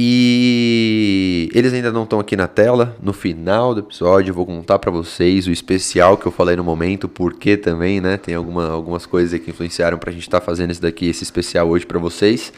E 0.00 1.50
eles 1.52 1.72
ainda 1.72 1.90
não 1.90 2.04
estão 2.04 2.20
aqui 2.20 2.36
na 2.36 2.46
tela. 2.46 2.96
No 3.02 3.12
final 3.12 3.74
do 3.74 3.80
episódio, 3.80 4.30
eu 4.30 4.34
vou 4.34 4.46
contar 4.46 4.78
para 4.78 4.92
vocês 4.92 5.48
o 5.48 5.50
especial 5.50 6.16
que 6.16 6.24
eu 6.24 6.30
falei 6.30 6.54
no 6.54 6.62
momento, 6.62 7.08
porque 7.08 7.56
também, 7.56 8.00
né? 8.00 8.16
Tem 8.16 8.36
alguma, 8.36 8.68
algumas 8.70 9.04
coisas 9.04 9.40
que 9.40 9.50
influenciaram 9.50 9.98
pra 9.98 10.12
gente 10.12 10.22
estar 10.22 10.38
tá 10.38 10.46
fazendo 10.46 10.70
esse 10.70 10.80
daqui, 10.80 11.08
esse 11.08 11.24
especial 11.24 11.68
hoje 11.68 11.84
para 11.84 11.98
vocês. 11.98 12.52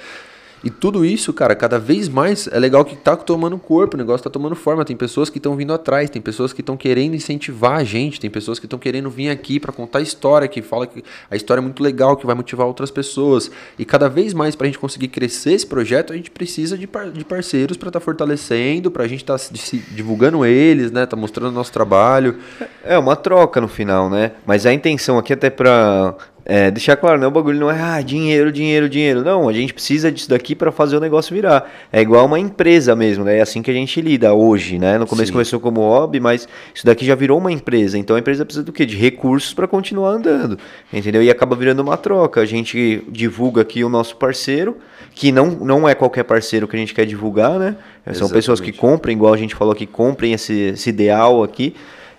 E 0.63 0.69
tudo 0.69 1.05
isso, 1.05 1.33
cara, 1.33 1.55
cada 1.55 1.79
vez 1.79 2.09
mais 2.09 2.47
é 2.49 2.59
legal 2.59 2.85
que 2.85 2.95
tá 2.95 3.17
tomando 3.17 3.57
corpo, 3.59 3.97
o 3.97 3.99
negócio 3.99 4.23
tá 4.23 4.31
tomando 4.31 4.55
forma. 4.55 4.85
Tem 4.85 4.97
pessoas 4.97 5.31
que 5.31 5.39
estão 5.39 5.57
vindo 5.57 5.73
atrás, 5.73 6.11
tem 6.11 6.21
pessoas 6.21 6.53
que 6.53 6.61
estão 6.61 6.77
querendo 6.77 7.15
incentivar 7.15 7.79
a 7.79 7.85
gente, 7.85 8.21
tem 8.21 8.29
pessoas 8.29 8.59
que 8.59 8.67
estão 8.67 8.79
querendo 8.79 9.09
vir 9.09 9.31
aqui 9.31 9.59
para 9.59 9.73
contar 9.73 10.01
história, 10.01 10.47
que 10.47 10.61
fala 10.61 10.87
que 10.87 11.03
a 11.31 11.37
história 11.37 11.61
é 11.61 11.63
muito 11.63 11.83
legal, 11.83 12.17
que 12.17 12.27
vai 12.27 12.35
motivar 12.35 12.67
outras 12.67 12.91
pessoas. 12.91 13.51
E 13.79 13.85
cada 13.85 14.09
vez 14.09 14.35
mais 14.35 14.55
para 14.55 14.67
a 14.67 14.69
gente 14.69 14.79
conseguir 14.79 15.09
crescer 15.09 15.53
esse 15.53 15.67
projeto, 15.67 16.13
a 16.13 16.17
gente 16.17 16.31
precisa 16.31 16.77
de, 16.77 16.87
par 16.87 17.11
de 17.11 17.25
parceiros 17.25 17.77
para 17.77 17.89
estar 17.89 18.01
tá 18.01 18.05
fortalecendo, 18.05 18.91
para 18.91 19.05
a 19.05 19.09
gente 19.09 19.23
estar 19.23 19.39
tá 19.39 19.45
divulgando 19.93 20.45
eles, 20.45 20.91
né, 20.91 21.07
tá 21.07 21.17
mostrando 21.17 21.53
nosso 21.55 21.73
trabalho. 21.73 22.37
É 22.85 22.99
uma 22.99 23.17
troca 23.17 23.61
no 23.61 23.69
final, 23.69 24.11
né? 24.11 24.33
Mas 24.47 24.67
a 24.67 24.73
intenção 24.73 25.19
aqui 25.19 25.33
até 25.33 25.49
para 25.49 26.17
é, 26.51 26.68
deixar 26.68 26.96
claro, 26.96 27.20
né? 27.20 27.28
O 27.28 27.30
bagulho 27.30 27.61
não 27.61 27.70
é 27.70 27.80
ah, 27.80 28.03
dinheiro, 28.03 28.51
dinheiro, 28.51 28.88
dinheiro. 28.88 29.22
Não, 29.22 29.48
a 29.48 29.53
gente 29.53 29.72
precisa 29.72 30.11
disso 30.11 30.28
daqui 30.28 30.57
para 30.57 30.72
fazer 30.72 30.96
o 30.96 31.01
negócio 31.01 31.32
virar. 31.32 31.70
É 31.92 32.01
igual 32.01 32.26
uma 32.26 32.40
empresa 32.40 32.96
mesmo, 32.96 33.22
né? 33.22 33.38
É 33.38 33.40
assim 33.40 33.62
que 33.62 33.70
a 33.70 33.74
gente 33.74 34.01
lida 34.01 34.34
hoje, 34.34 34.76
né? 34.76 34.98
No 34.98 35.07
começo 35.07 35.28
Sim. 35.28 35.32
começou 35.32 35.61
como 35.61 35.80
hobby, 35.80 36.18
mas 36.18 36.48
isso 36.74 36.84
daqui 36.84 37.07
já 37.07 37.14
virou 37.14 37.38
uma 37.38 37.53
empresa. 37.53 37.96
Então 37.96 38.16
a 38.16 38.18
empresa 38.18 38.44
precisa 38.44 38.64
do 38.64 38.72
quê? 38.72 38.84
De 38.84 38.96
recursos 38.96 39.55
para 39.55 39.68
continuar 39.68 40.11
andando, 40.11 40.59
entendeu? 40.92 41.22
E 41.22 41.30
acaba 41.30 41.55
virando 41.55 41.82
uma 41.82 41.96
troca. 41.96 42.40
A 42.40 42.44
gente 42.44 43.05
divulga 43.09 43.62
aqui 43.62 43.84
o 43.84 43.88
nosso 43.88 44.16
parceiro, 44.16 44.76
que 45.14 45.30
não, 45.30 45.53
não 45.53 45.88
é 45.88 45.94
qualquer 45.94 46.24
parceiro 46.24 46.66
que 46.66 46.74
a 46.74 46.80
gente 46.80 46.92
quer 46.92 47.07
divulgar, 47.07 47.61
né? 47.61 47.76
São 48.07 48.12
Exatamente. 48.12 48.32
pessoas 48.32 48.61
que 48.61 48.72
comprem, 48.72 49.14
igual 49.14 49.32
a 49.32 49.36
gente 49.36 49.55
falou 49.55 49.72
aqui, 49.72 49.86
comprem 49.86 50.32
esse, 50.32 50.53
esse 50.72 50.90
ideal 50.90 51.44
aqui. 51.44 51.76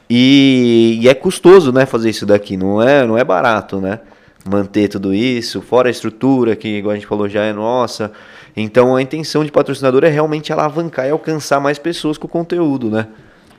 E, 0.09 0.99
e, 1.01 1.09
é 1.09 1.13
custoso, 1.13 1.73
né, 1.73 1.85
fazer 1.85 2.09
isso 2.09 2.25
daqui, 2.25 2.57
não 2.57 2.81
é, 2.81 3.05
não 3.05 3.17
é 3.17 3.23
barato, 3.23 3.79
né? 3.79 3.99
Manter 4.43 4.87
tudo 4.87 5.13
isso, 5.13 5.61
fora 5.61 5.87
a 5.87 5.91
estrutura, 5.91 6.55
que 6.55 6.67
igual 6.67 6.93
a 6.93 6.95
gente 6.95 7.07
falou 7.07 7.29
já 7.29 7.43
é 7.43 7.53
nossa. 7.53 8.11
Então 8.55 8.95
a 8.95 9.01
intenção 9.01 9.45
de 9.45 9.51
patrocinador 9.51 10.03
é 10.03 10.09
realmente 10.09 10.51
alavancar 10.51 11.05
e 11.05 11.11
alcançar 11.11 11.59
mais 11.59 11.77
pessoas 11.77 12.17
com 12.17 12.27
o 12.27 12.29
conteúdo, 12.29 12.89
né? 12.89 13.07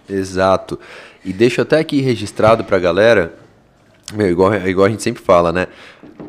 Exato. 0.08 0.78
E 1.24 1.32
deixa 1.32 1.62
até 1.62 1.78
aqui 1.78 2.00
registrado 2.00 2.64
pra 2.64 2.78
galera, 2.78 3.32
meu, 4.12 4.28
igual, 4.28 4.54
igual 4.66 4.86
a 4.86 4.90
gente 4.90 5.02
sempre 5.02 5.22
fala, 5.22 5.52
né? 5.52 5.68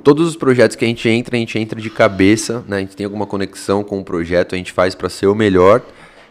Todos 0.03 0.27
os 0.27 0.35
projetos 0.35 0.75
que 0.75 0.85
a 0.85 0.87
gente 0.87 1.09
entra, 1.09 1.35
a 1.35 1.39
gente 1.39 1.57
entra 1.57 1.81
de 1.81 1.89
cabeça, 1.89 2.63
né? 2.67 2.77
A 2.77 2.79
gente 2.79 2.95
tem 2.95 3.05
alguma 3.05 3.25
conexão 3.25 3.83
com 3.83 3.99
o 3.99 4.03
projeto, 4.03 4.53
a 4.53 4.57
gente 4.57 4.71
faz 4.71 4.93
para 4.93 5.09
ser 5.09 5.27
o 5.27 5.35
melhor. 5.35 5.81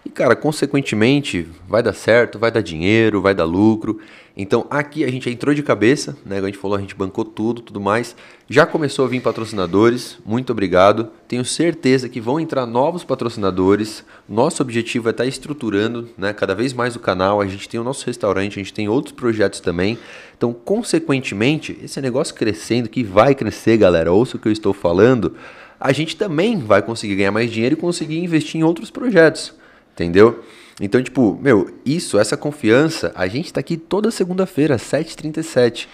E, 0.04 0.10
cara, 0.10 0.34
consequentemente, 0.34 1.48
vai 1.68 1.80
dar 1.80 1.92
certo, 1.92 2.36
vai 2.36 2.50
dar 2.50 2.60
dinheiro, 2.60 3.22
vai 3.22 3.34
dar 3.34 3.44
lucro. 3.44 4.00
Então, 4.36 4.66
aqui 4.68 5.04
a 5.04 5.10
gente 5.10 5.30
entrou 5.30 5.54
de 5.54 5.62
cabeça, 5.62 6.16
né? 6.26 6.38
a 6.38 6.42
gente 6.42 6.58
falou, 6.58 6.76
a 6.76 6.80
gente 6.80 6.94
bancou 6.94 7.24
tudo, 7.24 7.62
tudo 7.62 7.80
mais. 7.80 8.16
Já 8.48 8.66
começou 8.66 9.04
a 9.04 9.08
vir 9.08 9.20
patrocinadores, 9.20 10.18
muito 10.26 10.50
obrigado. 10.50 11.08
Tenho 11.28 11.44
certeza 11.44 12.08
que 12.08 12.20
vão 12.20 12.40
entrar 12.40 12.66
novos 12.66 13.04
patrocinadores. 13.04 14.04
Nosso 14.28 14.60
objetivo 14.60 15.08
é 15.08 15.12
estar 15.12 15.26
estruturando 15.26 16.08
né, 16.18 16.32
cada 16.32 16.54
vez 16.54 16.72
mais 16.72 16.96
o 16.96 17.00
canal. 17.00 17.40
A 17.40 17.46
gente 17.46 17.68
tem 17.68 17.78
o 17.78 17.84
nosso 17.84 18.04
restaurante, 18.04 18.58
a 18.58 18.62
gente 18.62 18.74
tem 18.74 18.88
outros 18.88 19.14
projetos 19.14 19.60
também. 19.60 19.96
Então, 20.36 20.52
consequentemente, 20.52 21.78
esse 21.80 22.00
negócio 22.00 22.34
crescendo, 22.34 22.88
que 22.88 23.04
vai 23.04 23.36
crescer, 23.36 23.76
galera, 23.76 24.12
ouça 24.12 24.36
o 24.36 24.40
que 24.40 24.48
eu 24.48 24.52
estou 24.52 24.72
falando, 24.72 25.36
a 25.78 25.92
gente 25.92 26.16
também 26.16 26.58
vai 26.58 26.82
conseguir 26.82 27.14
ganhar 27.14 27.30
mais 27.30 27.52
dinheiro 27.52 27.74
e 27.74 27.78
conseguir 27.78 28.18
investir 28.18 28.60
em 28.60 28.64
outros 28.64 28.90
projetos. 28.90 29.61
Entendeu? 30.02 30.42
Então, 30.80 31.02
tipo, 31.02 31.38
meu, 31.40 31.70
isso, 31.84 32.18
essa 32.18 32.36
confiança, 32.36 33.12
a 33.14 33.26
gente 33.28 33.52
tá 33.52 33.60
aqui 33.60 33.76
toda 33.76 34.10
segunda-feira, 34.10 34.76
7h37, 34.76 35.86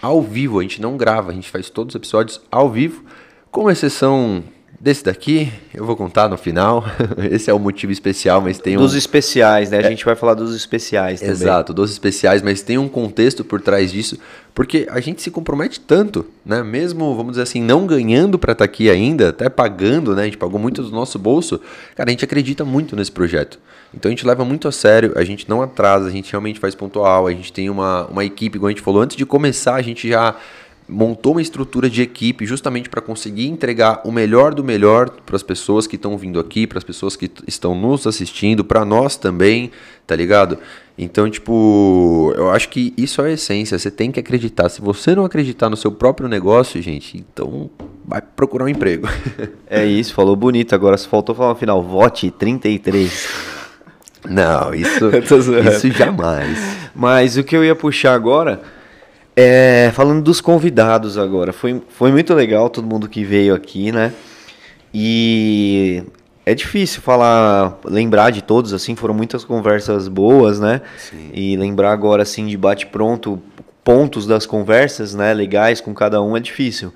ao 0.00 0.22
vivo, 0.22 0.60
a 0.60 0.62
gente 0.62 0.80
não 0.80 0.96
grava, 0.96 1.30
a 1.30 1.34
gente 1.34 1.50
faz 1.50 1.68
todos 1.68 1.94
os 1.94 1.98
episódios 1.98 2.40
ao 2.50 2.70
vivo, 2.70 3.04
com 3.50 3.70
exceção 3.70 4.42
Desse 4.80 5.04
daqui, 5.04 5.52
eu 5.74 5.84
vou 5.84 5.94
contar 5.94 6.26
no 6.26 6.38
final. 6.38 6.82
Esse 7.30 7.50
é 7.50 7.52
o 7.52 7.58
motivo 7.58 7.92
especial, 7.92 8.40
mas 8.40 8.58
tem 8.58 8.78
Dos 8.78 8.94
um. 8.94 8.96
especiais, 8.96 9.68
né? 9.68 9.76
A 9.76 9.90
gente 9.90 10.06
vai 10.06 10.16
falar 10.16 10.32
dos 10.32 10.56
especiais 10.56 11.20
também. 11.20 11.34
Exato, 11.34 11.74
dos 11.74 11.90
especiais, 11.90 12.40
mas 12.40 12.62
tem 12.62 12.78
um 12.78 12.88
contexto 12.88 13.44
por 13.44 13.60
trás 13.60 13.92
disso, 13.92 14.18
porque 14.54 14.88
a 14.90 14.98
gente 14.98 15.20
se 15.20 15.30
compromete 15.30 15.78
tanto, 15.80 16.24
né? 16.46 16.62
Mesmo, 16.62 17.14
vamos 17.14 17.32
dizer 17.32 17.42
assim, 17.42 17.60
não 17.60 17.86
ganhando 17.86 18.38
para 18.38 18.52
estar 18.52 18.64
aqui 18.64 18.88
ainda, 18.88 19.28
até 19.28 19.50
pagando, 19.50 20.16
né? 20.16 20.22
A 20.22 20.24
gente 20.24 20.38
pagou 20.38 20.58
muito 20.58 20.82
do 20.82 20.90
nosso 20.90 21.18
bolso. 21.18 21.60
Cara, 21.94 22.08
a 22.08 22.12
gente 22.12 22.24
acredita 22.24 22.64
muito 22.64 22.96
nesse 22.96 23.12
projeto. 23.12 23.58
Então 23.92 24.08
a 24.08 24.14
gente 24.14 24.26
leva 24.26 24.46
muito 24.46 24.66
a 24.66 24.72
sério, 24.72 25.12
a 25.14 25.24
gente 25.24 25.46
não 25.46 25.60
atrasa, 25.60 26.06
a 26.06 26.10
gente 26.10 26.30
realmente 26.30 26.58
faz 26.58 26.74
pontual, 26.74 27.26
a 27.26 27.32
gente 27.32 27.52
tem 27.52 27.68
uma, 27.68 28.06
uma 28.06 28.24
equipe, 28.24 28.58
como 28.58 28.68
a 28.68 28.70
gente 28.70 28.80
falou, 28.80 29.02
antes 29.02 29.16
de 29.16 29.26
começar, 29.26 29.74
a 29.74 29.82
gente 29.82 30.08
já 30.08 30.36
montou 30.90 31.32
uma 31.32 31.42
estrutura 31.42 31.88
de 31.88 32.02
equipe 32.02 32.44
justamente 32.44 32.88
para 32.88 33.00
conseguir 33.00 33.46
entregar 33.46 34.00
o 34.04 34.10
melhor 34.10 34.52
do 34.52 34.64
melhor 34.64 35.08
para 35.08 35.36
as 35.36 35.42
pessoas 35.42 35.86
que 35.86 35.96
estão 35.96 36.18
vindo 36.18 36.40
aqui, 36.40 36.66
para 36.66 36.78
as 36.78 36.84
pessoas 36.84 37.14
que 37.14 37.30
estão 37.46 37.74
nos 37.74 38.06
assistindo, 38.06 38.64
para 38.64 38.84
nós 38.84 39.16
também, 39.16 39.70
tá 40.06 40.16
ligado? 40.16 40.58
Então, 40.98 41.30
tipo, 41.30 42.34
eu 42.36 42.50
acho 42.50 42.68
que 42.68 42.92
isso 42.96 43.22
é 43.22 43.28
a 43.28 43.30
essência, 43.30 43.78
você 43.78 43.90
tem 43.90 44.10
que 44.10 44.20
acreditar. 44.20 44.68
Se 44.68 44.82
você 44.82 45.14
não 45.14 45.24
acreditar 45.24 45.70
no 45.70 45.76
seu 45.76 45.92
próprio 45.92 46.28
negócio, 46.28 46.82
gente, 46.82 47.16
então 47.16 47.70
vai 48.04 48.20
procurar 48.20 48.64
um 48.64 48.68
emprego. 48.68 49.08
É 49.72 49.86
isso, 49.86 50.12
falou 50.12 50.34
bonito. 50.34 50.74
Agora 50.74 50.96
só 50.96 51.08
faltou 51.08 51.32
falar 51.32 51.50
no 51.50 51.54
final, 51.54 51.80
vote 51.80 52.28
33. 52.28 53.28
não, 54.28 54.74
isso, 54.74 55.08
isso 55.14 55.90
jamais. 55.92 56.58
Mas 56.92 57.36
o 57.36 57.44
que 57.44 57.56
eu 57.56 57.64
ia 57.64 57.76
puxar 57.76 58.14
agora 58.14 58.60
é 59.36 59.90
falando 59.94 60.22
dos 60.22 60.40
convidados 60.40 61.16
agora. 61.16 61.52
Foi, 61.52 61.82
foi 61.88 62.10
muito 62.10 62.34
legal 62.34 62.68
todo 62.68 62.86
mundo 62.86 63.08
que 63.08 63.24
veio 63.24 63.54
aqui, 63.54 63.92
né? 63.92 64.12
E 64.92 66.02
é 66.44 66.54
difícil 66.54 67.00
falar, 67.00 67.78
lembrar 67.84 68.30
de 68.30 68.42
todos, 68.42 68.72
assim, 68.72 68.96
foram 68.96 69.14
muitas 69.14 69.44
conversas 69.44 70.08
boas, 70.08 70.58
né? 70.58 70.80
Sim. 70.98 71.30
E 71.32 71.56
lembrar 71.56 71.92
agora, 71.92 72.22
assim, 72.22 72.46
de 72.46 72.56
bate-pronto, 72.56 73.40
pontos 73.84 74.26
das 74.26 74.46
conversas, 74.46 75.14
né, 75.14 75.32
legais 75.32 75.80
com 75.80 75.94
cada 75.94 76.20
um 76.22 76.36
é 76.36 76.40
difícil. 76.40 76.92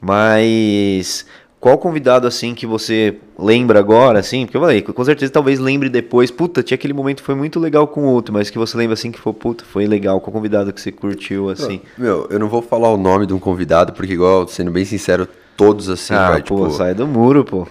Mas 0.00 1.26
qual 1.66 1.78
convidado, 1.78 2.28
assim, 2.28 2.54
que 2.54 2.64
você 2.64 3.16
lembra 3.36 3.80
agora, 3.80 4.20
assim? 4.20 4.46
Porque 4.46 4.56
eu 4.56 4.60
falei, 4.60 4.82
com 4.82 5.04
certeza 5.04 5.32
talvez 5.32 5.58
lembre 5.58 5.88
depois, 5.88 6.30
puta, 6.30 6.62
tinha 6.62 6.76
aquele 6.76 6.92
momento 6.92 7.22
que 7.22 7.26
foi 7.26 7.34
muito 7.34 7.58
legal 7.58 7.88
com 7.88 8.04
o 8.04 8.06
outro, 8.06 8.32
mas 8.32 8.48
que 8.48 8.56
você 8.56 8.76
lembra, 8.78 8.94
assim, 8.94 9.10
que 9.10 9.18
foi, 9.18 9.32
puta, 9.32 9.64
foi 9.64 9.84
legal 9.84 10.18
o 10.18 10.20
convidado 10.20 10.72
que 10.72 10.80
você 10.80 10.92
curtiu, 10.92 11.50
assim. 11.50 11.80
Meu, 11.98 12.28
eu 12.30 12.38
não 12.38 12.48
vou 12.48 12.62
falar 12.62 12.88
o 12.90 12.96
nome 12.96 13.26
de 13.26 13.34
um 13.34 13.40
convidado, 13.40 13.92
porque, 13.94 14.12
igual, 14.12 14.46
sendo 14.46 14.70
bem 14.70 14.84
sincero, 14.84 15.26
todos 15.56 15.88
assim, 15.88 16.14
ah, 16.14 16.30
vai, 16.30 16.42
pô, 16.42 16.66
tipo. 16.66 16.70
sai 16.70 16.94
do 16.94 17.06
muro, 17.06 17.44
pô. 17.44 17.66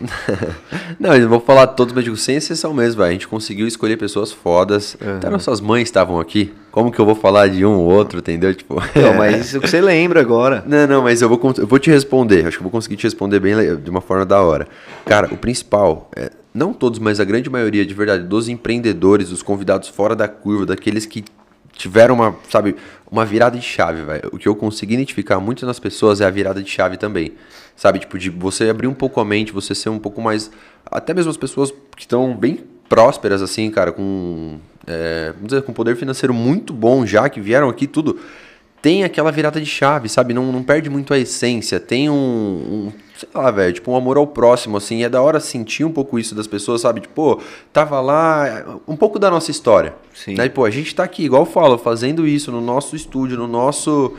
não, 0.99 1.13
eu 1.13 1.21
não 1.21 1.29
vou 1.29 1.39
falar 1.39 1.67
todos, 1.67 1.93
mas 1.93 2.03
digo, 2.03 2.17
sem 2.17 2.35
exceção 2.35 2.73
mesmo, 2.73 2.99
vai. 2.99 3.09
A 3.09 3.11
gente 3.13 3.27
conseguiu 3.27 3.67
escolher 3.67 3.97
pessoas 3.97 4.31
fodas. 4.31 4.97
Até 5.17 5.29
nossas 5.29 5.61
mães 5.61 5.83
estavam 5.83 6.19
aqui. 6.19 6.51
Como 6.71 6.91
que 6.91 6.99
eu 6.99 7.05
vou 7.05 7.15
falar 7.15 7.47
de 7.47 7.65
um 7.65 7.73
ou 7.73 7.85
outro, 7.85 8.19
entendeu? 8.19 8.53
Tipo. 8.53 8.75
Não, 8.75 9.13
mas 9.17 9.45
isso 9.45 9.59
que 9.61 9.69
você 9.69 9.79
lembra 9.79 10.19
agora. 10.19 10.63
Não, 10.67 10.87
não, 10.87 11.03
mas 11.03 11.21
eu 11.21 11.29
vou, 11.29 11.39
eu 11.57 11.67
vou 11.67 11.79
te 11.79 11.89
responder. 11.89 12.47
Acho 12.47 12.57
que 12.57 12.61
eu 12.61 12.69
vou 12.69 12.71
conseguir 12.71 12.97
te 12.97 13.03
responder 13.03 13.39
bem 13.39 13.55
de 13.77 13.89
uma 13.89 14.01
forma 14.01 14.25
da 14.25 14.41
hora. 14.41 14.67
Cara, 15.05 15.33
o 15.33 15.37
principal, 15.37 16.09
é, 16.15 16.31
não 16.53 16.73
todos, 16.73 16.99
mas 16.99 17.19
a 17.19 17.23
grande 17.23 17.49
maioria, 17.49 17.85
de 17.85 17.93
verdade, 17.93 18.23
dos 18.23 18.49
empreendedores, 18.49 19.29
dos 19.29 19.43
convidados 19.43 19.89
fora 19.89 20.15
da 20.15 20.27
curva, 20.27 20.65
daqueles 20.65 21.05
que 21.05 21.23
tiveram 21.75 22.15
uma, 22.15 22.35
sabe, 22.49 22.75
uma 23.09 23.25
virada 23.25 23.57
de 23.57 23.65
chave, 23.65 24.01
velho. 24.01 24.29
O 24.31 24.37
que 24.37 24.47
eu 24.47 24.55
consegui 24.55 24.95
identificar 24.95 25.39
muito 25.39 25.65
nas 25.65 25.79
pessoas 25.79 26.21
é 26.21 26.25
a 26.25 26.29
virada 26.29 26.61
de 26.61 26.69
chave 26.69 26.97
também. 26.97 27.33
Sabe, 27.75 27.99
tipo, 27.99 28.17
de 28.17 28.29
você 28.29 28.69
abrir 28.69 28.87
um 28.87 28.93
pouco 28.93 29.19
a 29.19 29.25
mente, 29.25 29.51
você 29.51 29.75
ser 29.75 29.89
um 29.89 29.99
pouco 29.99 30.21
mais. 30.21 30.49
Até 30.85 31.13
mesmo 31.13 31.29
as 31.29 31.37
pessoas 31.37 31.71
que 31.95 32.01
estão 32.01 32.35
bem 32.35 32.63
prósperas, 32.87 33.41
assim, 33.41 33.69
cara, 33.69 33.91
com. 33.91 34.59
é, 34.87 35.31
vamos 35.33 35.49
dizer, 35.49 35.61
com 35.63 35.73
poder 35.73 35.95
financeiro 35.95 36.33
muito 36.33 36.71
bom 36.71 37.05
já, 37.05 37.27
que 37.29 37.41
vieram 37.41 37.69
aqui 37.69 37.87
tudo 37.87 38.19
tem 38.85 39.03
aquela 39.03 39.31
virada 39.31 39.59
de 39.59 39.65
chave, 39.65 40.07
sabe? 40.07 40.31
Não, 40.31 40.51
não 40.51 40.61
perde 40.61 40.91
muito 40.91 41.11
a 41.11 41.17
essência. 41.17 41.79
Tem 41.79 42.07
um, 42.07 42.13
um 42.13 42.93
sei 43.31 43.41
lá, 43.41 43.51
velho, 43.51 43.73
tipo 43.73 43.91
um 43.91 43.95
amor 43.95 44.17
ao 44.17 44.27
próximo, 44.27 44.77
assim. 44.77 45.03
É 45.03 45.09
da 45.09 45.21
hora 45.21 45.39
sentir 45.39 45.83
um 45.83 45.91
pouco 45.91 46.17
isso 46.19 46.35
das 46.35 46.47
pessoas, 46.47 46.81
sabe? 46.81 47.01
Tipo, 47.01 47.13
pô, 47.13 47.41
tava 47.73 47.99
lá, 48.01 48.79
um 48.87 48.95
pouco 48.95 49.19
da 49.19 49.29
nossa 49.29 49.51
história. 49.51 49.95
Sim. 50.13 50.35
Né? 50.35 50.49
Pô, 50.49 50.65
a 50.65 50.69
gente 50.69 50.93
tá 50.93 51.03
aqui, 51.03 51.25
igual 51.25 51.43
eu 51.43 51.45
falo, 51.45 51.77
fazendo 51.77 52.27
isso 52.27 52.51
no 52.51 52.61
nosso 52.61 52.95
estúdio, 52.95 53.37
no 53.37 53.47
nosso. 53.47 54.13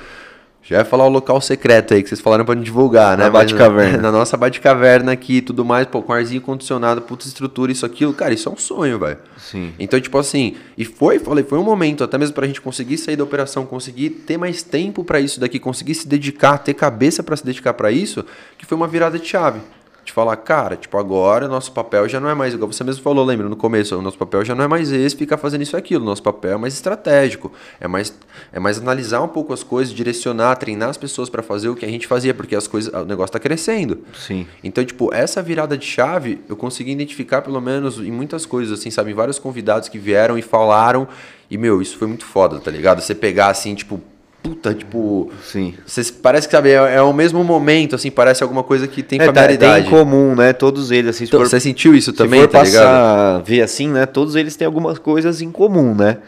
Já 0.69 0.79
ia 0.79 0.85
falar 0.85 1.07
o 1.07 1.09
local 1.09 1.41
secreto 1.41 1.95
aí 1.95 2.03
que 2.03 2.09
vocês 2.09 2.21
falaram 2.21 2.45
pra 2.45 2.57
não 2.57 2.63
divulgar, 2.63 3.17
né? 3.17 3.25
Na 3.25 3.31
Mas 3.31 3.53
Batcaverna. 3.53 3.99
Na 4.03 4.11
nossa 4.11 4.37
Batcaverna 4.37 5.13
aqui 5.13 5.37
e 5.37 5.41
tudo 5.41 5.65
mais, 5.65 5.87
pô, 5.87 6.03
com 6.03 6.13
arzinho 6.13 6.41
condicionado, 6.41 7.03
puta 7.03 7.25
estrutura, 7.25 7.71
isso, 7.71 7.87
aquilo. 7.87 8.13
Cara, 8.13 8.35
isso 8.35 8.49
é 8.49 8.53
um 8.53 8.57
sonho, 8.57 8.99
velho. 8.99 9.17
Sim. 9.39 9.73
Então, 9.79 10.01
tipo 10.01 10.19
assim, 10.19 10.57
e 10.77 10.85
foi, 10.85 11.21
falei, 11.21 11.45
foi 11.45 11.57
um 11.57 11.63
momento, 11.63 12.03
até 12.03 12.19
mesmo 12.19 12.35
pra 12.35 12.49
gente 12.49 12.61
conseguir 12.61 12.99
sair 12.99 13.15
da 13.15 13.23
operação, 13.23 13.65
conseguir 13.65 14.11
ter 14.11 14.37
mais 14.37 14.65
tempo 14.65 15.05
pra 15.05 15.21
isso 15.21 15.39
daqui, 15.39 15.61
conseguir 15.61 15.95
se 15.95 16.09
dedicar, 16.09 16.59
ter 16.59 16.75
cabeça 16.75 17.23
pra 17.23 17.37
se 17.37 17.45
dedicar 17.45 17.73
pra 17.75 17.93
isso, 17.93 18.25
que 18.59 18.67
foi 18.67 18.77
uma 18.77 18.89
virada 18.89 19.21
de 19.21 19.29
chave. 19.29 19.61
De 20.07 20.13
falar, 20.13 20.37
cara, 20.37 20.77
tipo, 20.77 20.97
agora 20.97 21.49
nosso 21.49 21.73
papel 21.73 22.09
já 22.09 22.21
não 22.21 22.29
é 22.31 22.35
mais, 22.35 22.55
igual 22.55 22.73
você 22.73 22.85
mesmo 22.85 23.03
falou, 23.03 23.25
lembra, 23.25 23.49
no 23.49 23.57
começo, 23.57 23.99
o 23.99 24.01
nosso 24.01 24.17
papel 24.17 24.45
já 24.45 24.55
não 24.55 24.63
é 24.63 24.69
mais 24.69 24.93
esse, 24.93 25.17
ficar 25.17 25.37
fazendo 25.37 25.63
isso 25.63 25.77
e 25.77 25.79
aquilo, 25.79 26.05
nosso 26.05 26.23
papel 26.23 26.53
é 26.53 26.57
mais 26.57 26.75
estratégico, 26.75 27.51
é 27.81 27.89
mais, 27.89 28.15
é 28.53 28.61
mais 28.61 28.79
analisar 28.79 29.21
um 29.21 29.27
pouco 29.27 29.53
as 29.53 29.65
coisas, 29.65 29.93
direcionar, 29.93 30.55
treinar 30.57 30.91
as 30.91 30.97
pessoas 30.97 31.29
pra 31.29 31.43
fazer 31.43 31.71
o 31.71 31.75
que 31.75 31.85
a 31.85 31.89
gente 31.89 32.07
fazia, 32.07 32.33
porque 32.33 32.55
as 32.55 32.69
coisas, 32.69 32.95
o 32.95 33.05
negócio 33.05 33.33
tá 33.33 33.41
crescendo. 33.41 33.99
Sim. 34.15 34.47
Então, 34.63 34.85
tipo, 34.85 35.13
essa 35.13 35.43
virada 35.43 35.77
de 35.77 35.85
chave 35.85 36.41
eu 36.49 36.55
consegui 36.55 36.93
identificar, 36.93 37.43
pelo 37.43 37.61
menos, 37.61 37.99
em 37.99 38.13
muitas 38.13 38.47
coisas, 38.47 38.79
assim, 38.79 38.93
sabe? 38.93 39.11
Em 39.11 39.15
vários 39.15 39.41
convidados 39.41 39.89
que 39.89 39.99
vieram 39.99 40.39
e 40.39 40.43
falaram. 40.43 41.09
E, 41.51 41.59
meu, 41.59 41.83
isso 41.83 41.99
foi 41.99 42.07
muito 42.07 42.25
foda, 42.25 42.61
tá 42.61 42.71
ligado? 42.71 43.01
Você 43.01 43.15
pegar, 43.15 43.49
assim, 43.49 43.75
tipo, 43.75 44.01
puta, 44.49 44.75
tipo. 44.75 45.31
Sim. 45.43 45.75
Você, 45.87 46.13
parece 46.13 46.47
que, 46.49 46.53
sabe, 46.53 46.71
é, 46.71 46.75
é 46.97 47.03
o 47.03 47.13
mesmo 47.13 47.43
momento, 47.45 47.95
assim, 47.95 48.11
parece 48.11 48.43
alguma 48.43 48.63
coisa 48.63 48.87
que 48.87 49.03
tem 49.03 49.17
É, 49.21 49.27
tá- 49.27 49.27
familiaridade. 49.33 49.85
tem 49.85 49.87
em 49.87 49.91
comum, 49.91 50.35
né? 50.35 50.53
Todos 50.53 50.91
eles, 50.91 51.11
assim, 51.17 51.25
Então, 51.25 51.41
for- 51.41 51.49
você 51.49 51.61
sentiu 51.61 51.95
isso 51.95 52.11
Se 52.13 52.17
também, 52.17 52.41
for 52.41 52.49
tá 52.49 52.63
ligado? 52.63 52.83
passar, 52.85 53.43
ver 53.45 53.63
assim, 53.63 53.89
né? 53.89 54.07
Todos 54.07 54.37
eles 54.37 54.57
têm 54.57 54.67
algumas 54.67 54.99
coisas 54.99 55.41
em 55.43 55.51
comum, 55.51 55.95
né? 55.95 56.19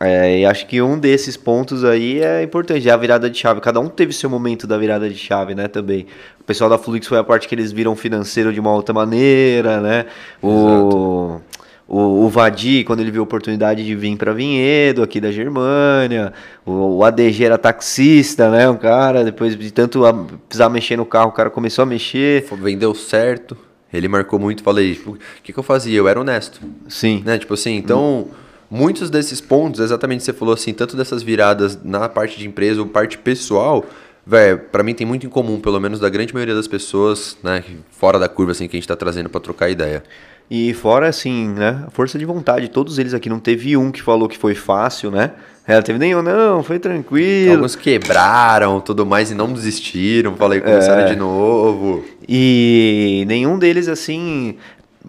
É, 0.00 0.40
e 0.40 0.44
acho 0.44 0.66
que 0.66 0.82
um 0.82 0.98
desses 0.98 1.36
pontos 1.36 1.84
aí 1.84 2.20
é 2.20 2.42
importante, 2.42 2.86
é 2.88 2.92
a 2.92 2.96
virada 2.96 3.30
de 3.30 3.38
chave. 3.38 3.60
Cada 3.60 3.78
um 3.80 3.88
teve 3.88 4.12
seu 4.12 4.28
momento 4.28 4.66
da 4.66 4.76
virada 4.76 5.08
de 5.08 5.16
chave, 5.16 5.54
né? 5.54 5.68
Também. 5.68 6.06
O 6.40 6.44
pessoal 6.44 6.68
da 6.68 6.76
Flux 6.76 7.06
foi 7.06 7.16
a 7.16 7.24
parte 7.24 7.48
que 7.48 7.54
eles 7.54 7.72
viram 7.72 7.94
financeiro 7.96 8.52
de 8.52 8.60
uma 8.60 8.72
outra 8.72 8.92
maneira, 8.92 9.80
né? 9.80 10.04
O, 10.42 11.40
o, 11.86 12.24
o 12.24 12.28
Vadi, 12.28 12.82
quando 12.84 13.00
ele 13.00 13.10
viu 13.10 13.20
a 13.20 13.24
oportunidade 13.24 13.84
de 13.84 13.94
vir 13.94 14.16
para 14.16 14.32
Vinhedo, 14.32 15.02
aqui 15.02 15.20
da 15.20 15.30
Germânia. 15.30 16.32
O, 16.64 16.96
o 16.98 17.04
ADG 17.04 17.44
era 17.44 17.58
taxista, 17.58 18.50
né? 18.50 18.68
Um 18.68 18.76
cara, 18.76 19.22
depois 19.22 19.56
de 19.56 19.70
tanto 19.70 20.04
a- 20.06 20.12
precisar 20.48 20.68
mexer 20.70 20.96
no 20.96 21.04
carro, 21.04 21.28
o 21.28 21.32
cara 21.32 21.50
começou 21.50 21.82
a 21.82 21.86
mexer. 21.86 22.44
Vendeu 22.60 22.94
certo. 22.94 23.56
Ele 23.92 24.08
marcou 24.08 24.38
muito, 24.38 24.62
falei, 24.62 24.94
tipo, 24.94 25.12
o 25.12 25.18
que, 25.42 25.52
que 25.52 25.58
eu 25.58 25.62
fazia? 25.62 25.96
Eu 25.96 26.08
era 26.08 26.20
honesto. 26.20 26.60
Sim. 26.88 27.22
né? 27.24 27.38
Tipo 27.38 27.54
assim, 27.54 27.76
então, 27.76 28.26
muitos 28.68 29.08
desses 29.08 29.40
pontos, 29.40 29.78
exatamente 29.80 30.24
você 30.24 30.32
falou 30.32 30.54
assim, 30.54 30.72
tanto 30.72 30.96
dessas 30.96 31.22
viradas 31.22 31.78
na 31.84 32.08
parte 32.08 32.36
de 32.38 32.48
empresa 32.48 32.80
ou 32.80 32.88
parte 32.88 33.16
pessoal, 33.18 33.84
velho, 34.26 34.58
pra 34.72 34.82
mim 34.82 34.94
tem 34.94 35.06
muito 35.06 35.26
em 35.26 35.28
comum, 35.28 35.60
pelo 35.60 35.78
menos 35.78 36.00
da 36.00 36.08
grande 36.08 36.34
maioria 36.34 36.54
das 36.56 36.66
pessoas, 36.66 37.36
né, 37.40 37.62
fora 37.92 38.18
da 38.18 38.28
curva 38.28 38.50
assim 38.50 38.66
que 38.66 38.76
a 38.76 38.80
gente 38.80 38.88
tá 38.88 38.96
trazendo 38.96 39.28
pra 39.28 39.40
trocar 39.40 39.70
ideia. 39.70 40.02
E 40.50 40.74
fora, 40.74 41.08
assim, 41.08 41.48
né? 41.48 41.84
Força 41.90 42.18
de 42.18 42.24
vontade. 42.24 42.68
Todos 42.68 42.98
eles 42.98 43.14
aqui, 43.14 43.28
não 43.28 43.38
teve 43.40 43.76
um 43.76 43.90
que 43.90 44.02
falou 44.02 44.28
que 44.28 44.36
foi 44.38 44.54
fácil, 44.54 45.10
né? 45.10 45.32
É, 45.66 45.74
não 45.76 45.82
teve 45.82 45.98
nenhum, 45.98 46.20
não, 46.22 46.62
foi 46.62 46.78
tranquilo. 46.78 47.54
Alguns 47.54 47.74
quebraram, 47.74 48.80
tudo 48.80 49.06
mais 49.06 49.30
e 49.30 49.34
não 49.34 49.50
desistiram, 49.50 50.36
falei, 50.36 50.60
começaram 50.60 51.02
É. 51.02 51.06
de 51.06 51.16
novo. 51.16 52.04
E 52.28 53.24
nenhum 53.26 53.58
deles, 53.58 53.88
assim. 53.88 54.56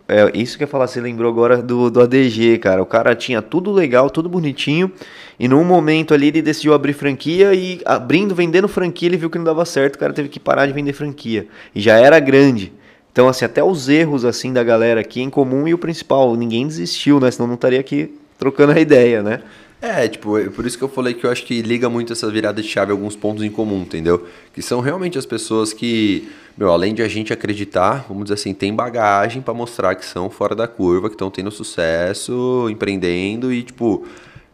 É, 0.08 0.32
isso 0.34 0.58
que 0.58 0.64
eu 0.64 0.68
ia 0.68 0.72
falar, 0.72 0.88
você 0.88 1.02
lembrou 1.02 1.30
agora 1.32 1.58
do, 1.62 1.90
do 1.90 2.00
ADG, 2.00 2.60
cara. 2.60 2.82
O 2.82 2.86
cara 2.86 3.14
tinha 3.16 3.42
tudo 3.42 3.72
legal, 3.72 4.10
tudo 4.10 4.30
bonitinho. 4.30 4.92
E 5.38 5.48
num 5.48 5.64
momento 5.64 6.14
ali 6.14 6.28
ele 6.28 6.42
decidiu 6.42 6.74
abrir 6.74 6.94
franquia 6.94 7.54
e 7.54 7.82
abrindo, 7.86 8.34
vendendo 8.34 8.68
franquia, 8.68 9.10
ele 9.10 9.18
viu 9.18 9.30
que 9.30 9.38
não 9.38 9.46
dava 9.46 9.66
certo. 9.66 9.96
O 9.96 10.00
cara 10.00 10.14
teve 10.14 10.30
que 10.30 10.40
parar 10.40 10.68
de 10.68 10.74
vender 10.74 10.94
franquia. 10.94 11.48
E 11.74 11.82
já 11.82 11.98
era 11.98 12.20
grande. 12.20 12.72
Então, 13.16 13.30
assim, 13.30 13.46
até 13.46 13.64
os 13.64 13.88
erros 13.88 14.26
assim 14.26 14.52
da 14.52 14.62
galera 14.62 15.00
aqui 15.00 15.22
em 15.22 15.30
comum 15.30 15.66
e 15.66 15.74
o 15.74 15.78
principal, 15.78 16.36
ninguém 16.36 16.68
desistiu, 16.68 17.18
né? 17.18 17.32
Senão 17.32 17.48
não 17.48 17.56
estaria 17.56 17.80
aqui 17.80 18.14
trocando 18.38 18.74
a 18.74 18.80
ideia, 18.82 19.24
né? 19.24 19.42
É, 19.82 20.06
tipo, 20.06 20.38
é 20.38 20.50
por 20.50 20.66
isso 20.66 20.78
que 20.78 20.84
eu 20.84 20.90
falei 20.90 21.14
que 21.14 21.26
eu 21.26 21.32
acho 21.32 21.46
que 21.46 21.62
liga 21.62 21.90
muito 21.90 22.12
essa 22.12 22.30
virada 22.30 22.62
de 22.62 22.68
chave 22.68 22.92
alguns 22.92 23.16
pontos 23.16 23.42
em 23.42 23.50
comum, 23.50 23.84
entendeu? 23.84 24.28
Que 24.54 24.62
são 24.62 24.82
realmente 24.82 25.18
as 25.18 25.26
pessoas 25.26 25.72
que, 25.72 26.28
meu, 26.58 26.70
além 26.70 26.94
de 26.94 27.02
a 27.02 27.08
gente 27.08 27.32
acreditar, 27.32 28.04
vamos 28.06 28.26
dizer 28.26 28.34
assim, 28.34 28.54
tem 28.54 28.76
bagagem 28.76 29.42
pra 29.42 29.54
mostrar 29.54 29.96
que 29.96 30.06
são 30.06 30.30
fora 30.30 30.54
da 30.54 30.68
curva, 30.68 31.08
que 31.08 31.16
estão 31.16 31.32
tendo 31.32 31.50
sucesso, 31.52 32.68
empreendendo 32.70 33.54
e, 33.54 33.64
tipo, 33.64 34.06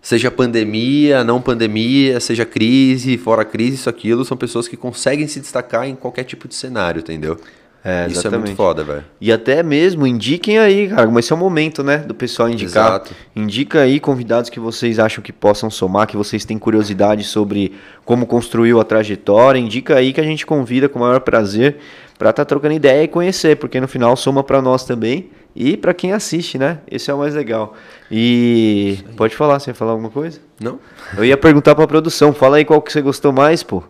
seja 0.04 0.30
pandemia, 0.30 1.24
não 1.24 1.42
pandemia, 1.42 2.20
seja 2.20 2.46
crise, 2.46 3.18
fora 3.18 3.44
crise, 3.44 3.74
isso, 3.74 3.90
aquilo, 3.90 4.24
são 4.24 4.38
pessoas 4.38 4.68
que 4.68 4.78
conseguem 4.78 5.28
se 5.28 5.40
destacar 5.40 5.88
em 5.88 5.96
qualquer 5.96 6.26
tipo 6.26 6.48
de 6.48 6.54
cenário, 6.54 7.00
entendeu? 7.00 7.40
É, 7.84 8.08
Isso 8.08 8.28
é 8.28 8.38
muito 8.38 8.56
foda, 8.56 8.84
velho. 8.84 9.04
E 9.20 9.32
até 9.32 9.64
mesmo 9.64 10.06
indiquem 10.06 10.60
aí, 10.60 10.88
cara, 10.88 11.10
mas 11.10 11.26
esse 11.26 11.34
é 11.34 11.36
o 11.36 11.40
momento, 11.40 11.84
né, 11.84 11.98
do 11.98 12.14
pessoal 12.14 12.48
indicar. 12.48 12.90
Exato. 12.90 13.16
Indica 13.36 13.82
aí 13.82 14.00
convidados 14.00 14.52
que 14.52 14.60
vocês 14.60 15.00
acham 15.00 15.24
que 15.24 15.34
possam 15.34 15.70
somar, 15.70 16.06
que 16.06 16.16
vocês 16.16 16.46
têm 16.46 16.60
curiosidade 16.60 17.24
sobre 17.24 17.74
como 18.06 18.28
construiu 18.28 18.80
a 18.80 18.84
trajetória. 18.84 19.58
Indica 19.58 19.96
aí 19.96 20.14
que 20.14 20.22
a 20.22 20.24
gente 20.24 20.46
convida 20.46 20.88
com 20.88 21.00
o 21.00 21.02
maior 21.02 21.22
prazer 21.22 21.78
pra 22.20 22.30
estar 22.30 22.46
trocando 22.46 22.76
ideia 22.76 23.04
e 23.04 23.08
conhecer, 23.08 23.56
porque 23.58 23.82
no 23.82 23.88
final 23.88 24.16
soma 24.16 24.44
pra 24.44 24.62
nós 24.62 24.86
também 24.86 25.32
e 25.56 25.76
pra 25.76 25.92
quem 25.92 26.14
assiste, 26.14 26.60
né? 26.60 26.80
Esse 26.90 27.10
é 27.10 27.14
o 27.14 27.18
mais 27.18 27.34
legal. 27.34 27.74
E 28.12 29.00
pode 29.18 29.36
falar, 29.36 29.60
você 29.60 29.72
ia 29.72 29.74
falar 29.74 29.92
alguma 29.94 30.12
coisa? 30.12 30.40
Não? 30.60 30.80
Eu 31.18 31.26
ia 31.26 31.36
perguntar 31.36 31.74
pra 31.74 31.88
produção, 31.88 32.32
fala 32.32 32.58
aí 32.58 32.66
qual 32.66 32.80
que 32.80 32.92
você 32.92 33.02
gostou 33.02 33.32
mais, 33.32 33.64
pô. 33.64 33.84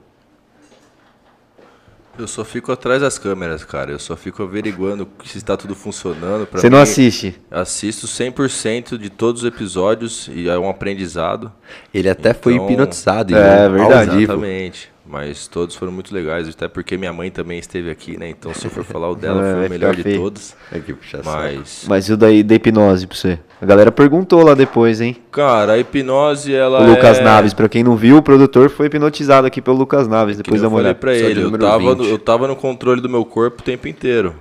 Eu 2.21 2.27
só 2.27 2.43
fico 2.45 2.71
atrás 2.71 3.01
das 3.01 3.17
câmeras, 3.17 3.63
cara. 3.63 3.91
Eu 3.91 3.99
só 3.99 4.15
fico 4.15 4.43
averiguando 4.43 5.07
se 5.25 5.37
está 5.37 5.57
tudo 5.57 5.73
funcionando. 5.75 6.45
Pra 6.45 6.59
Você 6.59 6.69
não 6.69 6.79
assiste? 6.79 7.39
Assisto 7.49 8.07
100% 8.07 8.97
de 8.97 9.09
todos 9.09 9.41
os 9.43 9.47
episódios 9.47 10.29
e 10.33 10.47
é 10.47 10.57
um 10.57 10.69
aprendizado. 10.69 11.51
Ele 11.93 12.09
até 12.09 12.33
foi 12.33 12.53
Então, 12.53 12.65
hipnotizado. 12.69 13.35
é 13.35 13.65
ao 13.65 13.71
verdade. 13.71 14.23
Exatamente. 14.23 14.91
Mas 15.11 15.45
todos 15.45 15.75
foram 15.75 15.91
muito 15.91 16.15
legais, 16.15 16.47
até 16.47 16.69
porque 16.69 16.95
minha 16.95 17.11
mãe 17.11 17.29
também 17.29 17.59
esteve 17.59 17.89
aqui, 17.91 18.17
né? 18.17 18.29
Então, 18.29 18.53
se 18.53 18.63
eu 18.65 18.71
for 18.71 18.85
falar 18.85 19.09
o 19.11 19.15
dela, 19.17 19.41
É, 19.41 19.51
foi 19.51 19.55
vai 19.59 19.67
o 19.67 19.69
melhor 19.69 19.93
de 19.93 20.03
feio. 20.03 20.21
todos. 20.21 20.55
É 20.71 20.79
que 20.79 20.93
puxa. 20.93 21.19
Mas, 21.25 21.85
Mas 21.85 22.07
e 22.07 22.13
o 22.13 22.17
daí 22.17 22.41
da 22.41 22.55
hipnose 22.55 23.05
pra 23.05 23.17
você? 23.17 23.37
A 23.61 23.65
galera 23.65 23.91
perguntou 23.91 24.41
lá 24.41 24.53
depois, 24.53 25.01
hein? 25.01 25.17
cara, 25.29 25.73
a 25.73 25.77
hipnose, 25.77 26.53
ela 26.53 26.81
O 26.81 26.89
Lucas 26.91 27.19
é... 27.19 27.23
Naves, 27.23 27.53
pra 27.53 27.67
quem 27.67 27.83
não 27.83 27.97
viu, 27.97 28.17
o 28.17 28.21
produtor 28.23 28.69
foi 28.69 28.85
hipnotizado 28.85 29.45
aqui 29.45 29.61
pelo 29.61 29.75
Lucas 29.77 30.07
Naves, 30.07 30.37
Que 30.37 30.43
depois 30.43 30.61
da 30.61 30.67
eu 30.67 30.71
falei 30.71 30.83
mulher. 30.85 30.95
pra 30.95 31.13
ele, 31.13 31.41
eu 31.41 31.51
tava, 31.59 31.83
no, 31.93 32.03
20. 32.03 32.09
eu 32.09 32.17
tava 32.17 32.47
no 32.47 32.55
controle 32.55 33.01
do 33.01 33.09
meu 33.09 33.25
corpo 33.25 33.59
o 33.61 33.63
tempo 33.65 33.89
inteiro. 33.89 34.33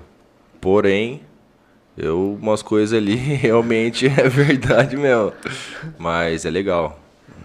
Porém, 0.61 1.21
eu 1.99 2.39
umas 2.41 2.63
coisas 2.63 2.97
ali 2.97 3.17
realmente 3.43 4.07
é 4.07 4.29
verdade 4.29 4.97
mesmo. 4.97 5.33
Mas 5.99 6.45
é 6.47 6.51
legal. 6.51 6.97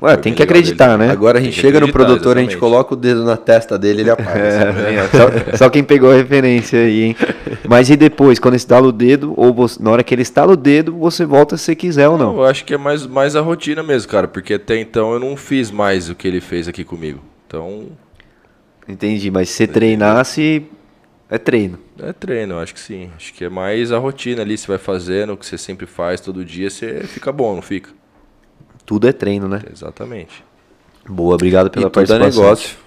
Ué, 0.02 0.18
tem 0.18 0.34
que 0.34 0.44
acreditar, 0.44 0.98
dele. 0.98 1.08
né? 1.08 1.12
Agora 1.14 1.40
a 1.40 1.42
gente 1.42 1.60
chega 1.60 1.80
no 1.80 1.90
produtor, 1.92 2.38
a 2.38 2.42
gente 2.42 2.52
exatamente. 2.52 2.58
coloca 2.58 2.94
o 2.94 2.98
dedo 2.98 3.24
na 3.24 3.38
testa 3.38 3.80
dele 3.80 4.02
ele 4.02 4.10
apaga. 4.10 4.40
É, 4.40 5.08
só, 5.54 5.58
só 5.58 5.70
quem 5.70 5.84
pegou 5.84 6.12
a 6.12 6.16
referência 6.16 6.80
aí, 6.80 7.04
hein? 7.04 7.16
Mas 7.68 7.90
e 7.90 7.96
depois, 7.96 8.38
quando 8.38 8.56
estala 8.56 8.88
o 8.88 8.92
dedo, 8.92 9.34
ou 9.38 9.54
você- 9.54 9.82
na 9.82 9.90
hora 9.92 10.04
que 10.04 10.14
ele 10.14 10.22
estala 10.22 10.52
o 10.52 10.58
dedo, 10.58 10.96
você 10.98 11.26
volta 11.26 11.56
se 11.56 11.74
quiser 11.76 12.10
ou 12.10 12.18
não? 12.18 12.36
Eu 12.36 12.44
acho 12.44 12.66
que 12.66 12.74
é 12.74 12.78
mais, 12.78 13.08
mais 13.08 13.36
a 13.36 13.42
rotina 13.42 13.82
mesmo, 13.82 14.12
cara. 14.12 14.28
Porque 14.28 14.56
até 14.56 14.78
então 14.78 15.14
eu 15.14 15.20
não 15.20 15.36
fiz 15.38 15.72
mais 15.72 16.10
o 16.10 16.14
que 16.16 16.28
ele 16.28 16.42
fez 16.42 16.68
aqui 16.68 16.84
comigo. 16.84 17.22
Então, 17.48 17.88
Entendi, 18.88 19.32
mas 19.32 19.50
se 19.50 19.56
você 19.56 19.68
treinasse, 19.68 20.64
é 21.30 21.38
treino. 21.38 21.80
é 22.00 22.14
treino, 22.14 22.56
eu 22.56 22.60
acho 22.60 22.74
que 22.74 22.80
sim. 22.80 23.10
Acho 23.16 23.34
que 23.34 23.44
é 23.46 23.50
mais 23.50 23.92
a 23.92 23.98
rotina 23.98 24.42
ali, 24.42 24.58
você 24.58 24.68
vai 24.68 24.78
fazendo 24.78 25.34
o 25.34 25.38
que 25.38 25.46
você 25.46 25.58
sempre 25.58 25.86
faz 25.88 26.22
todo 26.22 26.46
dia, 26.46 26.70
você 26.70 27.02
fica 27.06 27.32
bom, 27.32 27.56
não 27.56 27.62
fica? 27.64 27.90
Tudo 28.86 29.08
é 29.08 29.12
treino, 29.14 29.48
né? 29.48 29.62
Exatamente. 29.72 30.44
Boa, 31.08 31.36
obrigado 31.36 31.70
pela 31.70 31.88
E 31.88 31.90
tudo 31.90 32.04
é 32.04 32.08
participação. 32.20 32.44
negócio. 32.44 32.78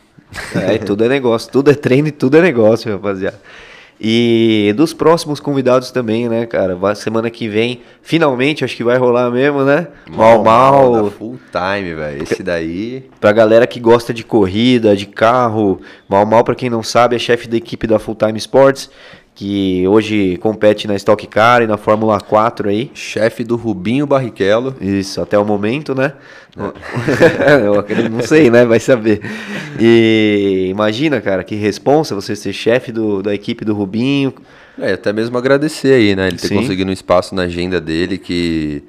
É, 0.55 0.79
tudo 0.79 1.05
é 1.05 1.09
negócio. 1.09 1.51
Tudo 1.51 1.71
é 1.71 1.75
treino 1.75 2.09
e 2.09 2.13
tudo 2.13 2.37
é 2.37 2.43
negócio, 2.43 2.91
rapaziada. 2.93 3.41
E 4.01 4.73
dos 4.77 4.93
próximos 4.93 5.41
convidados 5.41 5.91
também, 5.91 6.29
né, 6.29 6.47
cara? 6.47 6.77
Vai- 6.77 6.95
Semana 6.95 7.29
que 7.31 7.49
vem, 7.49 7.81
finalmente, 8.01 8.65
acho 8.65 8.77
que 8.77 8.85
vai 8.85 8.97
rolar 8.97 9.29
mesmo, 9.31 9.65
né? 9.65 9.89
Mal 10.09 10.45
Mal. 10.45 11.03
da 11.05 11.11
Full 11.11 11.39
time, 11.51 11.95
velho. 11.95 12.23
Esse 12.23 12.43
daí. 12.45 13.09
Pra 13.21 13.33
galera 13.33 13.67
que 13.67 13.81
gosta 13.81 14.15
de 14.15 14.23
corrida, 14.23 14.95
de 14.97 15.07
carro, 15.07 15.81
Mal 16.09 16.25
Mal, 16.25 16.45
pra 16.45 16.55
quem 16.55 16.71
não 16.71 16.83
sabe, 16.83 17.17
é 17.17 17.19
chefe 17.19 17.49
da 17.49 17.57
equipe 17.57 17.89
da 17.89 17.99
Full 17.99 18.15
Time 18.15 18.39
Sports, 18.39 18.89
que 19.39 19.87
hoje 19.87 20.37
compete 20.39 20.89
na 20.89 20.97
Stock 20.97 21.25
Car 21.29 21.63
e 21.63 21.67
na 21.69 21.77
Fórmula 21.77 22.21
4 22.21 22.71
aí. 22.71 22.91
Chefe 22.93 23.45
do 23.45 23.55
Rubinho 23.55 24.05
Barrichello. 24.05 24.75
Isso, 24.81 25.21
até 25.21 25.39
o 25.39 25.45
momento, 25.45 25.95
né? 25.95 26.15
Eu 27.65 27.79
acredito- 27.79 28.11
não 28.11 28.21
sei, 28.21 28.51
né? 28.51 28.65
Vai 28.67 28.81
saber. 28.81 29.21
E 29.79 30.67
imagina, 30.69 31.21
cara, 31.21 31.45
que 31.45 31.55
responsa 31.55 32.17
você 32.17 32.35
ser 32.35 32.53
chefe 32.53 32.91
do, 32.91 33.23
da 33.23 33.33
equipe 33.33 33.65
do 33.65 33.75
Rubinho. 33.75 34.35
É, 34.77 34.95
até 34.95 35.13
mesmo 35.13 35.39
agradecer 35.39 35.93
aí, 35.95 36.17
né? 36.17 36.27
Ele 36.27 36.37
ter 36.37 36.49
Sim. 36.49 36.57
conseguido 36.57 36.91
um 36.91 36.93
espaço 36.93 37.33
na 37.33 37.43
agenda 37.43 37.81
dele 37.81 38.19
que 38.19 38.83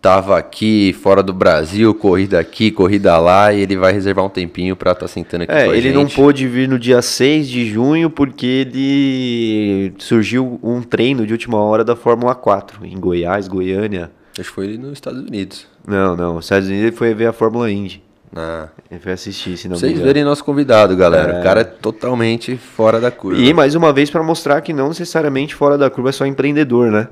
tava 0.00 0.38
aqui, 0.38 0.94
fora 1.02 1.22
do 1.22 1.32
Brasil, 1.32 1.94
corrida 1.94 2.38
aqui, 2.40 2.70
corrida 2.70 3.18
lá, 3.18 3.52
e 3.52 3.60
ele 3.60 3.76
vai 3.76 3.92
reservar 3.92 4.24
um 4.24 4.28
tempinho 4.30 4.74
pra 4.74 4.92
estar 4.92 5.06
sentando 5.08 5.44
aqui 5.44 5.52
É, 5.52 5.64
com 5.66 5.70
a 5.70 5.76
ele 5.76 5.82
gente. 5.92 5.94
não 5.94 6.06
pôde 6.06 6.46
vir 6.48 6.68
no 6.68 6.78
dia 6.78 7.02
6 7.02 7.48
de 7.48 7.66
junho 7.66 8.08
porque 8.08 8.46
ele 8.46 9.92
surgiu 9.98 10.58
um 10.62 10.82
treino 10.82 11.26
de 11.26 11.32
última 11.32 11.58
hora 11.58 11.84
da 11.84 11.94
Fórmula 11.94 12.34
4 12.34 12.84
em 12.86 12.98
Goiás, 12.98 13.46
Goiânia. 13.46 14.10
Acho 14.38 14.48
que 14.48 14.54
foi 14.54 14.78
nos 14.78 14.92
Estados 14.92 15.20
Unidos. 15.20 15.66
Não, 15.86 16.16
não, 16.16 16.34
nos 16.34 16.46
Estados 16.46 16.68
Unidos 16.68 16.86
ele 16.88 16.96
foi 16.96 17.12
ver 17.14 17.26
a 17.26 17.32
Fórmula 17.32 17.70
Indy. 17.70 18.02
Ah, 18.34 18.68
Ele 18.88 19.00
foi 19.00 19.10
assistir, 19.10 19.56
se 19.56 19.68
não 19.68 19.76
vocês 19.76 19.98
verem 19.98 20.22
nosso 20.22 20.44
convidado, 20.44 20.96
galera. 20.96 21.40
O 21.40 21.42
cara 21.42 21.62
é 21.62 21.64
totalmente 21.64 22.56
fora 22.56 23.00
da 23.00 23.10
curva. 23.10 23.40
E 23.40 23.52
mais 23.52 23.74
uma 23.74 23.92
vez 23.92 24.08
para 24.08 24.22
mostrar 24.22 24.60
que 24.60 24.72
não 24.72 24.86
necessariamente 24.88 25.52
fora 25.52 25.76
da 25.76 25.90
curva 25.90 26.10
é 26.10 26.12
só 26.12 26.24
empreendedor, 26.24 26.92
né? 26.92 27.08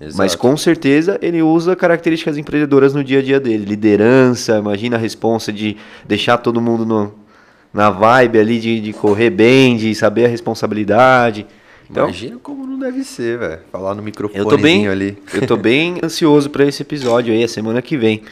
Exato. 0.00 0.18
Mas 0.18 0.34
com 0.34 0.56
certeza 0.56 1.18
ele 1.22 1.40
usa 1.42 1.76
características 1.76 2.36
empreendedoras 2.36 2.92
no 2.94 3.04
dia 3.04 3.20
a 3.20 3.22
dia 3.22 3.38
dele. 3.40 3.64
Liderança, 3.64 4.58
imagina 4.58 4.96
a 4.96 4.98
responsa 4.98 5.52
de 5.52 5.76
deixar 6.06 6.38
todo 6.38 6.60
mundo 6.60 6.84
no- 6.84 7.14
na 7.72 7.90
vibe 7.90 8.38
ali 8.38 8.58
de, 8.60 8.80
de 8.80 8.92
correr 8.92 9.30
bem, 9.30 9.76
de 9.76 9.94
saber 9.94 10.24
a 10.26 10.28
responsabilidade. 10.28 11.46
Então, 11.90 12.04
Imagina 12.04 12.38
como 12.42 12.66
não 12.66 12.78
deve 12.78 13.04
ser, 13.04 13.38
velho. 13.38 13.60
Falar 13.70 13.94
no 13.94 14.02
microfone 14.02 14.38
eu 14.40 14.46
tô 14.46 14.56
bem, 14.56 14.88
ali. 14.88 15.18
eu 15.32 15.46
tô 15.46 15.56
bem 15.56 15.98
ansioso 16.02 16.48
para 16.50 16.64
esse 16.64 16.82
episódio 16.82 17.32
aí, 17.34 17.44
a 17.44 17.48
semana 17.48 17.82
que 17.82 17.96
vem. 17.96 18.22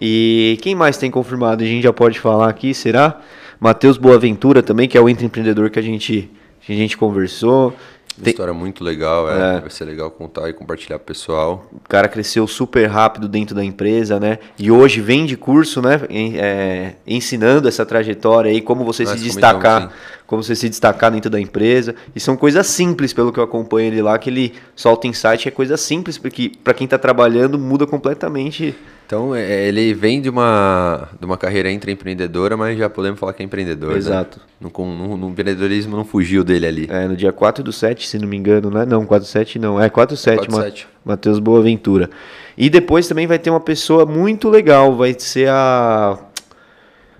E 0.00 0.58
quem 0.60 0.74
mais 0.74 0.96
tem 0.96 1.10
confirmado? 1.10 1.62
A 1.62 1.66
gente 1.66 1.82
já 1.82 1.92
pode 1.92 2.18
falar 2.18 2.48
aqui, 2.48 2.74
será? 2.74 3.20
Matheus 3.60 3.96
Boaventura 3.96 4.62
também, 4.62 4.88
que 4.88 4.98
é 4.98 5.00
o 5.00 5.08
empreendedor 5.08 5.70
que 5.70 5.78
a 5.78 5.82
gente, 5.82 6.28
que 6.60 6.72
a 6.72 6.76
gente 6.76 6.96
conversou. 6.96 7.74
Uma 8.16 8.24
Tem- 8.24 8.30
história 8.30 8.54
muito 8.54 8.84
legal, 8.84 9.28
é. 9.30 9.56
É. 9.56 9.60
Vai 9.60 9.70
ser 9.70 9.84
legal 9.84 10.10
contar 10.10 10.48
e 10.48 10.52
compartilhar 10.52 10.98
pro 10.98 11.06
pessoal. 11.06 11.66
O 11.72 11.88
cara 11.88 12.06
cresceu 12.06 12.46
super 12.46 12.86
rápido 12.86 13.26
dentro 13.28 13.54
da 13.54 13.64
empresa, 13.64 14.20
né? 14.20 14.38
E 14.58 14.70
hoje 14.70 15.00
vem 15.00 15.26
de 15.26 15.36
curso, 15.36 15.82
né? 15.82 16.00
é, 16.08 16.94
ensinando 17.06 17.66
essa 17.66 17.84
trajetória 17.84 18.50
aí, 18.50 18.60
como 18.60 18.84
você 18.84 19.02
Nós 19.02 19.18
se 19.18 19.24
destacar. 19.24 19.90
Como 20.34 20.42
você 20.42 20.54
se 20.54 20.68
destacar 20.68 21.10
dentro 21.10 21.30
da 21.30 21.40
empresa. 21.40 21.94
E 22.14 22.20
são 22.20 22.36
coisas 22.36 22.66
simples, 22.66 23.12
pelo 23.12 23.32
que 23.32 23.38
eu 23.38 23.44
acompanho 23.44 23.86
ele 23.88 24.02
lá, 24.02 24.18
que 24.18 24.28
ele 24.30 24.54
solta 24.76 25.06
insight, 25.06 25.48
é 25.48 25.50
coisa 25.50 25.76
simples, 25.76 26.18
porque 26.18 26.52
para 26.62 26.74
quem 26.74 26.86
tá 26.86 26.98
trabalhando 26.98 27.58
muda 27.58 27.86
completamente. 27.86 28.74
Então, 29.06 29.34
é, 29.34 29.68
ele 29.68 29.92
vem 29.92 30.20
de 30.20 30.30
uma, 30.30 31.08
de 31.20 31.26
uma 31.26 31.36
carreira 31.36 31.70
intraempreendedora, 31.70 32.56
mas 32.56 32.78
já 32.78 32.88
podemos 32.88 33.20
falar 33.20 33.34
que 33.34 33.42
é 33.42 33.46
empreendedor. 33.46 33.92
né? 33.92 33.98
Exato. 33.98 34.40
No, 34.60 34.70
com- 34.70 34.86
no- 34.94 35.16
no 35.16 35.28
empreendedorismo 35.28 35.94
não 35.94 36.04
fugiu 36.06 36.42
dele 36.42 36.66
ali. 36.66 36.86
É, 36.90 37.06
no 37.06 37.14
dia 37.14 37.30
4 37.30 37.62
do 37.62 37.70
7, 37.72 38.08
se 38.08 38.18
não 38.18 38.26
me 38.26 38.36
engano, 38.36 38.70
né? 38.70 38.86
Não, 38.86 39.04
4 39.04 39.26
do 39.26 39.30
7 39.30 39.58
não. 39.58 39.78
É 39.80 39.90
4 39.90 40.16
do 40.16 40.18
7, 40.18 40.36
4 40.38 40.50
do 40.50 40.56
Ma- 40.56 40.62
7. 40.64 40.88
Matheus 41.04 41.38
Boaventura. 41.38 42.08
E 42.56 42.70
depois 42.70 43.06
também 43.06 43.26
vai 43.26 43.38
ter 43.38 43.50
uma 43.50 43.60
pessoa 43.60 44.06
muito 44.06 44.48
legal, 44.48 44.96
vai 44.96 45.14
ser 45.18 45.48
a 45.50 46.18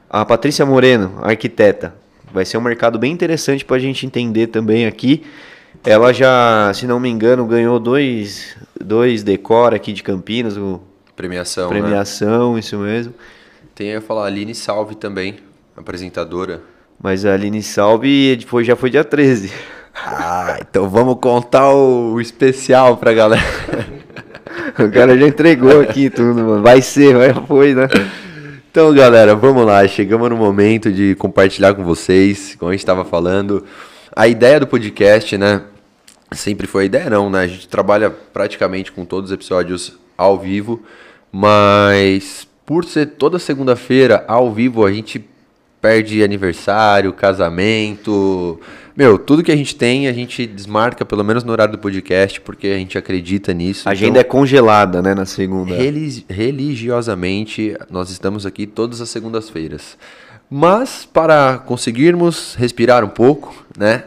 a 0.09 0.25
Patrícia 0.25 0.65
Moreno, 0.65 1.19
arquiteta. 1.23 1.95
Vai 2.35 2.45
ser 2.45 2.59
um 2.59 2.61
mercado 2.61 2.99
bem 2.99 3.13
interessante 3.13 3.65
para 3.65 3.77
a 3.77 3.79
gente 3.79 4.05
entender 4.05 4.49
também 4.49 4.87
aqui. 4.87 5.23
Ela 5.85 6.13
já, 6.13 6.73
se 6.75 6.85
não 6.85 6.99
me 6.99 7.09
engano, 7.09 7.47
ganhou 7.47 7.79
dois, 7.79 8.57
dois 8.79 9.23
decor 9.23 9.73
aqui 9.73 9.93
de 9.93 10.03
Campinas, 10.03 10.57
o 10.57 10.81
Premiação, 11.15 11.71
né? 11.71 11.81
premiação, 11.81 12.59
isso 12.59 12.77
mesmo. 12.77 13.15
Tem, 13.73 13.87
eu 13.91 13.95
ia 13.95 14.01
falar, 14.01 14.27
Aline 14.27 14.53
Salve 14.53 14.97
também, 14.97 15.37
apresentadora. 15.77 16.61
Mas 17.01 17.25
a 17.25 17.35
Aline 17.35 17.63
Salve 17.63 18.45
foi, 18.49 18.65
já 18.65 18.75
foi 18.75 18.91
dia 18.91 19.05
13. 19.05 19.53
Ah, 19.95 20.57
então 20.61 20.89
vamos 20.89 21.19
contar 21.21 21.73
o 21.73 22.21
especial 22.21 22.97
pra 22.97 23.13
galera. 23.13 23.43
O 24.79 24.91
cara 24.91 25.17
já 25.17 25.27
entregou 25.27 25.81
aqui 25.81 26.11
tudo, 26.11 26.43
mano. 26.43 26.63
Vai 26.63 26.81
ser, 26.81 27.15
vai, 27.15 27.33
foi, 27.47 27.75
né? 27.75 27.89
Então, 28.75 28.93
galera, 28.93 29.37
vamos 29.37 29.65
lá. 29.65 29.87
Chegamos 29.87 30.29
no 30.29 30.37
momento 30.37 30.91
de 30.91 31.15
compartilhar 31.15 31.75
com 31.75 31.85
vocês, 31.85 32.57
como 32.59 32.71
a 32.71 32.73
gente 32.73 32.81
estava 32.81 33.05
falando. 33.05 33.65
A 34.11 34.27
ideia 34.27 34.59
do 34.59 34.67
podcast, 34.67 35.39
né? 35.39 35.63
Sempre 36.33 36.67
foi 36.67 36.83
a 36.83 36.87
ideia, 36.87 37.09
não, 37.09 37.31
né? 37.31 37.43
A 37.43 37.47
gente 37.47 37.69
trabalha 37.69 38.11
praticamente 38.11 38.91
com 38.91 39.05
todos 39.05 39.31
os 39.31 39.35
episódios 39.35 39.97
ao 40.19 40.41
vivo, 40.41 40.83
mas 41.31 42.49
por 42.67 42.85
ser 42.85 43.11
toda 43.11 43.39
segunda-feira 43.39 44.25
ao 44.27 44.53
vivo, 44.53 44.85
a 44.85 44.91
gente 44.91 45.25
perde 45.81 46.25
aniversário, 46.25 47.13
casamento. 47.13 48.61
Meu, 48.97 49.19
tudo 49.19 49.43
que 49.43 49.51
a 49.51 49.57
gente 49.57 49.75
tem, 49.75 50.07
a 50.07 50.13
gente 50.13 50.47
desmarca, 50.47 51.05
pelo 51.05 51.25
menos 51.25 51.43
no 51.43 51.51
horário 51.51 51.73
do 51.73 51.79
podcast, 51.79 52.41
porque 52.41 52.69
a 52.69 52.79
gente 52.79 52.97
acredita 52.97 53.53
nisso. 53.53 53.89
A 53.89 53.93
agenda 53.93 54.21
é 54.21 54.25
congelada, 54.25 55.03
né, 55.03 55.15
na 55.15 55.27
segunda. 55.27 55.75
Reli- 55.75 56.25
religiosamente, 56.29 57.77
nós 57.91 58.11
estamos 58.11 58.47
aqui 58.47 58.67
todas 58.67 59.01
as 59.01 59.09
segundas-feiras. 59.09 59.99
Mas 60.49 61.05
para 61.13 61.59
conseguirmos 61.59 62.55
respirar 62.55 63.05
um 63.05 63.09
pouco, 63.09 63.65
né? 63.77 64.05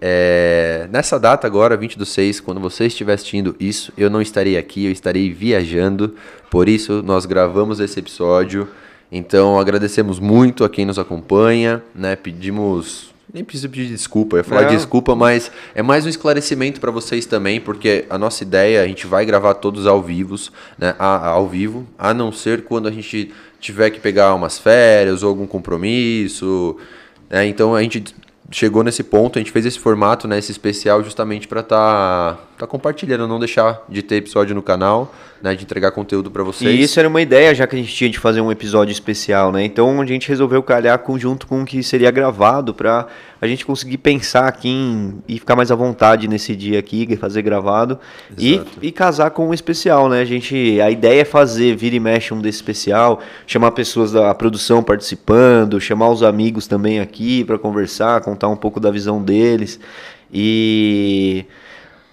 É, 0.00 0.86
nessa 0.92 1.18
data 1.18 1.46
agora, 1.46 1.76
20 1.76 1.98
do 1.98 2.04
6, 2.04 2.38
quando 2.40 2.60
você 2.60 2.86
estiver 2.86 3.14
assistindo 3.14 3.56
isso, 3.58 3.92
eu 3.96 4.10
não 4.10 4.20
estarei 4.20 4.56
aqui, 4.58 4.84
eu 4.84 4.92
estarei 4.92 5.32
viajando. 5.32 6.14
Por 6.50 6.68
isso, 6.68 7.02
nós 7.02 7.24
gravamos 7.24 7.80
esse 7.80 7.98
episódio. 7.98 8.68
Então, 9.10 9.58
agradecemos 9.58 10.20
muito 10.20 10.64
a 10.64 10.68
quem 10.68 10.84
nos 10.84 10.98
acompanha, 10.98 11.82
né? 11.94 12.14
Pedimos 12.14 13.12
nem 13.32 13.44
preciso 13.44 13.68
pedir 13.68 13.88
desculpa, 13.88 14.36
eu 14.36 14.38
ia 14.38 14.44
falar 14.44 14.62
Não. 14.62 14.68
desculpa, 14.68 15.14
mas 15.14 15.50
é 15.74 15.82
mais 15.82 16.06
um 16.06 16.08
esclarecimento 16.08 16.80
para 16.80 16.90
vocês 16.90 17.26
também, 17.26 17.60
porque 17.60 18.06
a 18.08 18.16
nossa 18.16 18.42
ideia, 18.42 18.82
a 18.82 18.86
gente 18.86 19.06
vai 19.06 19.24
gravar 19.26 19.54
todos 19.54 19.86
ao 19.86 20.02
vivo, 20.02 20.34
né, 20.78 20.94
a- 20.98 21.28
ao 21.28 21.46
vivo, 21.46 21.86
a 21.98 22.14
não 22.14 22.32
ser 22.32 22.64
quando 22.64 22.88
a 22.88 22.90
gente 22.90 23.32
tiver 23.60 23.90
que 23.90 24.00
pegar 24.00 24.34
umas 24.34 24.58
férias 24.58 25.22
ou 25.22 25.28
algum 25.28 25.46
compromisso, 25.46 26.76
né, 27.28 27.46
então 27.46 27.74
a 27.74 27.82
gente 27.82 28.02
chegou 28.50 28.82
nesse 28.82 29.02
ponto, 29.02 29.38
a 29.38 29.42
gente 29.42 29.52
fez 29.52 29.66
esse 29.66 29.78
formato, 29.78 30.26
né, 30.26 30.38
esse 30.38 30.50
especial 30.50 31.04
justamente 31.04 31.46
para 31.46 31.60
estar 31.60 32.34
tá, 32.34 32.40
compartilhando, 32.66 33.26
não 33.28 33.38
deixar 33.38 33.82
de 33.88 34.02
ter 34.02 34.16
episódio 34.16 34.54
no 34.54 34.62
canal, 34.62 35.14
né, 35.42 35.54
de 35.54 35.62
entregar 35.64 35.92
conteúdo 35.92 36.30
para 36.30 36.42
vocês. 36.42 36.74
E 36.80 36.82
isso 36.82 36.98
era 36.98 37.08
uma 37.08 37.22
ideia, 37.22 37.54
já 37.54 37.66
que 37.66 37.76
a 37.76 37.78
gente 37.78 37.94
tinha 37.94 38.10
de 38.10 38.18
fazer 38.18 38.40
um 38.40 38.50
episódio 38.50 38.90
especial, 38.92 39.52
né? 39.52 39.64
Então 39.64 40.00
a 40.00 40.06
gente 40.06 40.28
resolveu 40.28 40.62
calhar 40.62 40.98
com- 40.98 41.16
junto 41.18 41.46
com 41.46 41.62
o 41.62 41.64
que 41.64 41.80
seria 41.82 42.10
gravado 42.10 42.74
pra 42.74 43.06
a 43.40 43.46
gente 43.46 43.64
conseguir 43.64 43.98
pensar 43.98 44.48
aqui 44.48 44.68
em- 44.68 45.22
e 45.28 45.38
ficar 45.38 45.54
mais 45.54 45.70
à 45.70 45.76
vontade 45.76 46.26
nesse 46.26 46.56
dia 46.56 46.80
aqui, 46.80 47.16
fazer 47.16 47.42
gravado 47.42 47.98
e, 48.36 48.60
e 48.82 48.90
casar 48.90 49.30
com 49.30 49.48
um 49.48 49.54
especial, 49.54 50.08
né? 50.08 50.20
A 50.20 50.24
gente, 50.24 50.80
a 50.80 50.90
ideia 50.90 51.20
é 51.20 51.24
fazer, 51.24 51.76
vira 51.76 51.94
e 51.94 52.00
mexe 52.00 52.34
um 52.34 52.40
desse 52.40 52.58
especial, 52.58 53.20
chamar 53.46 53.70
pessoas 53.70 54.10
da 54.10 54.34
produção 54.34 54.82
participando, 54.82 55.80
chamar 55.80 56.10
os 56.10 56.24
amigos 56.24 56.66
também 56.66 56.98
aqui 56.98 57.44
pra 57.44 57.56
conversar, 57.58 58.20
contar 58.22 58.48
um 58.48 58.56
pouco 58.56 58.80
da 58.80 58.90
visão 58.90 59.22
deles 59.22 59.78
e 60.32 61.44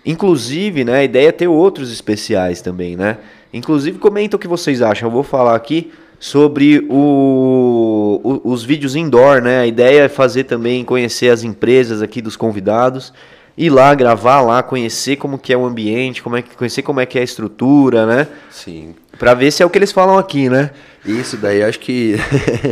Inclusive, 0.06 0.84
né, 0.84 0.98
a 1.00 1.04
ideia 1.04 1.30
é 1.30 1.32
ter 1.32 1.48
outros 1.48 1.92
especiais 1.92 2.62
também, 2.62 2.96
né? 2.96 3.18
Inclusive, 3.54 3.98
comenta 3.98 4.36
o 4.36 4.40
que 4.40 4.48
vocês 4.48 4.82
acham. 4.82 5.08
Eu 5.08 5.12
vou 5.14 5.24
falar 5.24 5.56
aqui 5.56 5.92
sobre 6.20 6.86
o, 6.90 8.22
o- 8.24 8.42
os 8.52 8.64
vídeos 8.64 8.96
indoor, 8.96 9.42
né? 9.42 9.60
A 9.62 9.68
ideia 9.68 10.04
é 10.04 10.10
fazer 10.10 10.44
também, 10.44 10.84
conhecer 10.86 11.30
as 11.30 11.44
empresas 11.44 12.02
aqui 12.02 12.22
dos 12.22 12.36
convidados, 12.38 13.14
ir 13.58 13.70
lá, 13.70 13.94
gravar 13.94 14.42
lá, 14.42 14.62
conhecer 14.62 15.16
como 15.16 15.38
que 15.38 15.54
é 15.54 15.58
o 15.58 15.66
ambiente, 15.66 16.22
como 16.22 16.38
é 16.38 16.42
que, 16.42 16.56
conhecer 16.56 16.82
como 16.82 17.00
é 17.00 17.06
que 17.06 17.18
é 17.18 17.22
a 17.22 17.24
estrutura, 17.24 18.06
né? 18.06 18.28
Sim, 18.50 18.96
Pra 19.18 19.34
ver 19.34 19.52
se 19.52 19.64
é 19.64 19.66
o 19.66 19.70
que 19.70 19.78
eles 19.78 19.92
falam 19.92 20.18
aqui, 20.18 20.50
né? 20.50 20.72
Isso 21.06 21.38
daí 21.38 21.64
acho 21.64 21.80
que 21.80 22.16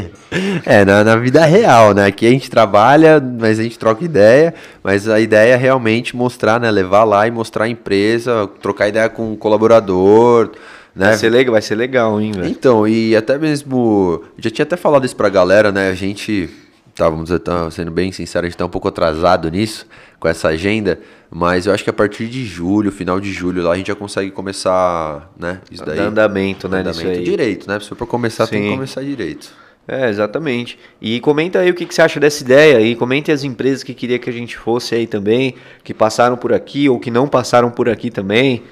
é 0.66 0.84
na, 0.84 1.04
na 1.04 1.16
vida 1.16 1.46
real, 1.46 1.94
né? 1.94 2.06
Aqui 2.06 2.28
a 2.28 2.32
gente 2.32 2.50
trabalha, 2.50 3.22
mas 3.40 3.60
a 3.60 3.64
gente 3.64 3.78
troca 3.78 4.04
ideia, 4.04 4.54
mas 4.84 5.08
a 5.08 5.20
ideia 5.20 5.54
é 5.54 5.56
realmente 5.56 6.16
mostrar, 6.16 6.60
né? 6.60 6.70
Levar 6.70 7.04
lá 7.04 7.28
e 7.28 7.32
mostrar 7.32 7.66
a 7.66 7.70
empresa, 7.70 8.50
trocar 8.62 8.90
ideia 8.90 9.08
com 9.08 9.34
o 9.34 9.38
colaborador, 9.38 10.52
né? 10.96 11.08
Vai 11.08 11.18
ser 11.18 11.30
legal, 11.30 11.54
vai 11.54 11.62
ser 11.62 11.76
legal, 11.76 12.20
hein, 12.20 12.32
velho? 12.32 12.48
Então, 12.48 12.88
e 12.88 13.16
até 13.16 13.38
mesmo. 13.38 14.24
Já 14.38 14.50
tinha 14.50 14.64
até 14.64 14.76
falado 14.76 15.06
isso 15.06 15.16
pra 15.16 15.30
galera, 15.30 15.72
né? 15.72 15.90
A 15.90 15.96
gente. 15.96 16.50
Tá, 16.96 17.10
vamos 17.10 17.26
dizer, 17.26 17.40
tá, 17.40 17.72
sendo 17.72 17.90
bem 17.90 18.12
sincero, 18.12 18.46
a 18.46 18.50
gente 18.50 18.58
tá 18.58 18.66
um 18.66 18.70
pouco 18.70 18.88
atrasado 18.88 19.50
nisso, 19.50 19.88
com 20.20 20.28
essa 20.28 20.50
agenda, 20.50 21.00
mas 21.30 21.66
eu 21.66 21.74
acho 21.74 21.84
que 21.84 21.90
a 21.90 21.94
partir 21.94 22.28
de 22.28 22.46
julho, 22.46 22.92
final 22.92 23.20
de 23.20 23.34
julho, 23.34 23.64
lá 23.64 23.74
a 23.74 23.78
gente 23.78 23.88
já 23.88 23.96
consegue 23.96 24.30
começar, 24.30 25.32
né? 25.38 25.60
Isso 25.72 25.84
daí. 25.84 25.98
Andamento, 25.98 26.70
né, 26.70 26.82
Andamento 26.82 27.10
aí. 27.10 27.24
direito, 27.24 27.68
né? 27.68 27.80
Se 27.80 27.90
for 27.96 28.06
começar, 28.06 28.46
tem 28.46 28.62
que 28.62 28.68
Sim. 28.68 28.74
começar 28.76 29.02
direito. 29.02 29.52
É, 29.88 30.08
exatamente. 30.08 30.80
E 31.02 31.20
comenta 31.20 31.60
aí 31.60 31.70
o 31.70 31.74
que, 31.74 31.86
que 31.86 31.94
você 31.94 32.02
acha 32.02 32.20
dessa 32.20 32.44
ideia. 32.44 32.80
E 32.80 32.96
comente 32.96 33.32
as 33.32 33.44
empresas 33.44 33.84
que 33.84 33.94
queria 33.94 34.18
que 34.18 34.30
a 34.30 34.34
gente 34.34 34.56
fosse 34.56 34.96
aí 34.96 35.06
também, 35.06 35.56
que 35.84 35.94
passaram 35.94 36.38
por 36.38 36.54
aqui 36.54 36.88
ou 36.88 37.00
que 37.00 37.12
não 37.12 37.28
passaram 37.28 37.70
por 37.70 37.90
aqui 37.90 38.10
também. 38.10 38.64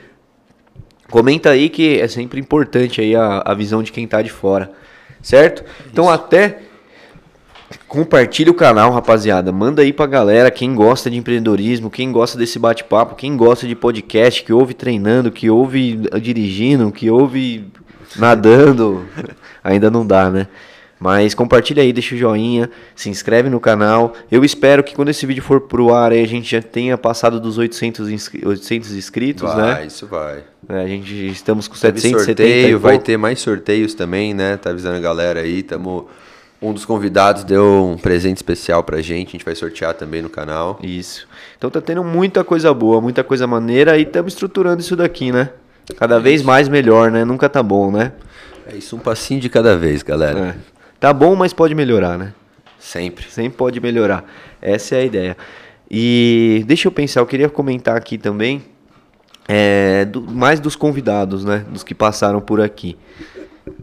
Comenta 1.09 1.49
aí 1.49 1.67
que 1.67 1.99
é 1.99 2.07
sempre 2.07 2.39
importante 2.39 3.01
aí 3.01 3.13
a, 3.13 3.41
a 3.45 3.53
visão 3.53 3.83
de 3.83 3.91
quem 3.91 4.07
tá 4.07 4.21
de 4.21 4.31
fora. 4.31 4.71
Certo? 5.21 5.65
Então 5.91 6.09
até 6.09 6.59
compartilha 7.91 8.49
o 8.49 8.53
canal, 8.53 8.89
rapaziada. 8.89 9.51
Manda 9.51 9.81
aí 9.81 9.91
pra 9.91 10.05
galera 10.05 10.49
quem 10.49 10.73
gosta 10.73 11.09
de 11.11 11.17
empreendedorismo, 11.17 11.89
quem 11.89 12.09
gosta 12.09 12.37
desse 12.37 12.57
bate-papo, 12.57 13.15
quem 13.15 13.35
gosta 13.35 13.67
de 13.67 13.75
podcast, 13.75 14.45
que 14.45 14.53
ouve 14.53 14.73
treinando, 14.73 15.29
que 15.29 15.49
ouve 15.49 15.99
dirigindo, 16.21 16.89
que 16.89 17.09
ouve 17.09 17.65
nadando. 18.15 19.05
Ainda 19.61 19.91
não 19.91 20.07
dá, 20.07 20.29
né? 20.29 20.47
Mas 20.97 21.33
compartilha 21.33 21.83
aí, 21.83 21.91
deixa 21.91 22.15
o 22.15 22.17
joinha, 22.17 22.69
se 22.95 23.09
inscreve 23.09 23.49
no 23.49 23.59
canal. 23.59 24.13
Eu 24.31 24.45
espero 24.45 24.85
que 24.85 24.95
quando 24.95 25.09
esse 25.09 25.25
vídeo 25.25 25.43
for 25.43 25.59
pro 25.59 25.93
ar 25.93 26.13
aí, 26.13 26.23
a 26.23 26.27
gente 26.27 26.49
já 26.49 26.61
tenha 26.61 26.97
passado 26.97 27.41
dos 27.41 27.57
800, 27.57 28.09
inscri- 28.09 28.47
800 28.47 28.95
inscritos, 28.95 29.53
vai, 29.53 29.81
né? 29.81 29.85
isso 29.87 30.07
vai. 30.07 30.45
É, 30.69 30.81
A 30.81 30.87
gente 30.87 31.27
estamos 31.27 31.67
com 31.67 31.75
Teve 31.75 31.99
770 31.99 32.09
e 32.09 32.25
sorteio, 32.25 32.79
vai 32.79 32.99
ter 32.99 33.17
mais 33.17 33.41
sorteios 33.41 33.93
também, 33.93 34.33
né? 34.33 34.55
Tá 34.55 34.69
avisando 34.69 34.95
a 34.95 35.01
galera 35.01 35.41
aí. 35.41 35.61
Tamo... 35.61 36.07
Um 36.61 36.73
dos 36.73 36.85
convidados 36.85 37.43
deu 37.43 37.87
um 37.93 37.97
presente 37.97 38.37
especial 38.37 38.83
pra 38.83 39.01
gente, 39.01 39.29
a 39.29 39.31
gente 39.31 39.45
vai 39.45 39.55
sortear 39.55 39.95
também 39.95 40.21
no 40.21 40.29
canal. 40.29 40.79
Isso. 40.83 41.27
Então 41.57 41.71
tá 41.71 41.81
tendo 41.81 42.03
muita 42.03 42.43
coisa 42.43 42.71
boa, 42.73 43.01
muita 43.01 43.23
coisa 43.23 43.47
maneira 43.47 43.97
e 43.97 44.03
estamos 44.03 44.33
estruturando 44.33 44.79
isso 44.79 44.95
daqui, 44.95 45.31
né? 45.31 45.49
Cada 45.97 46.19
vez 46.19 46.43
mais 46.43 46.69
melhor, 46.69 47.09
né? 47.09 47.25
Nunca 47.25 47.49
tá 47.49 47.63
bom, 47.63 47.91
né? 47.91 48.11
É 48.71 48.75
isso, 48.75 48.95
um 48.95 48.99
passinho 48.99 49.39
de 49.41 49.49
cada 49.49 49.75
vez, 49.75 50.03
galera. 50.03 50.39
É. 50.39 50.55
Tá 50.99 51.11
bom, 51.11 51.35
mas 51.35 51.51
pode 51.51 51.73
melhorar, 51.73 52.15
né? 52.17 52.31
Sempre. 52.77 53.25
Sempre 53.29 53.57
pode 53.57 53.79
melhorar. 53.79 54.23
Essa 54.61 54.95
é 54.95 54.99
a 54.99 55.03
ideia. 55.03 55.37
E 55.89 56.63
deixa 56.67 56.87
eu 56.87 56.91
pensar, 56.91 57.21
eu 57.21 57.25
queria 57.25 57.49
comentar 57.49 57.97
aqui 57.97 58.19
também 58.19 58.63
é, 59.47 60.05
do- 60.05 60.21
mais 60.21 60.59
dos 60.59 60.75
convidados, 60.75 61.43
né? 61.43 61.65
Dos 61.69 61.83
que 61.83 61.95
passaram 61.95 62.39
por 62.39 62.61
aqui. 62.61 62.95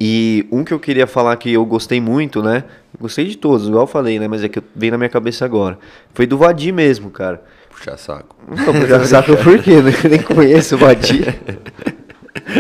E 0.01 0.47
um 0.51 0.65
que 0.65 0.73
eu 0.73 0.81
queria 0.81 1.07
falar 1.07 1.37
que 1.37 1.53
eu 1.53 1.65
gostei 1.65 2.01
muito, 2.01 2.43
né? 2.43 2.65
Gostei 3.01 3.27
de 3.27 3.37
todos, 3.37 3.69
igual 3.69 3.85
eu 3.85 3.87
falei, 3.87 4.19
né? 4.19 4.27
Mas 4.27 4.43
é 4.43 4.49
que 4.49 4.63
vem 4.75 4.91
na 4.91 4.99
minha 4.99 5.09
cabeça 5.09 5.45
agora. 5.45 5.79
Foi 6.15 6.27
do 6.27 6.37
Vadi 6.37 6.73
mesmo, 6.73 7.11
cara. 7.11 7.43
Puxar 7.71 7.97
saco. 7.97 8.37
Não, 8.49 8.87
já 8.87 9.05
sabe 9.05 9.37
por 9.37 9.63
quê, 9.63 9.81
né? 9.81 9.93
Eu 10.03 10.11
nem 10.11 10.23
conheço 10.23 10.75
o 10.75 10.79
Vadi. 10.79 11.25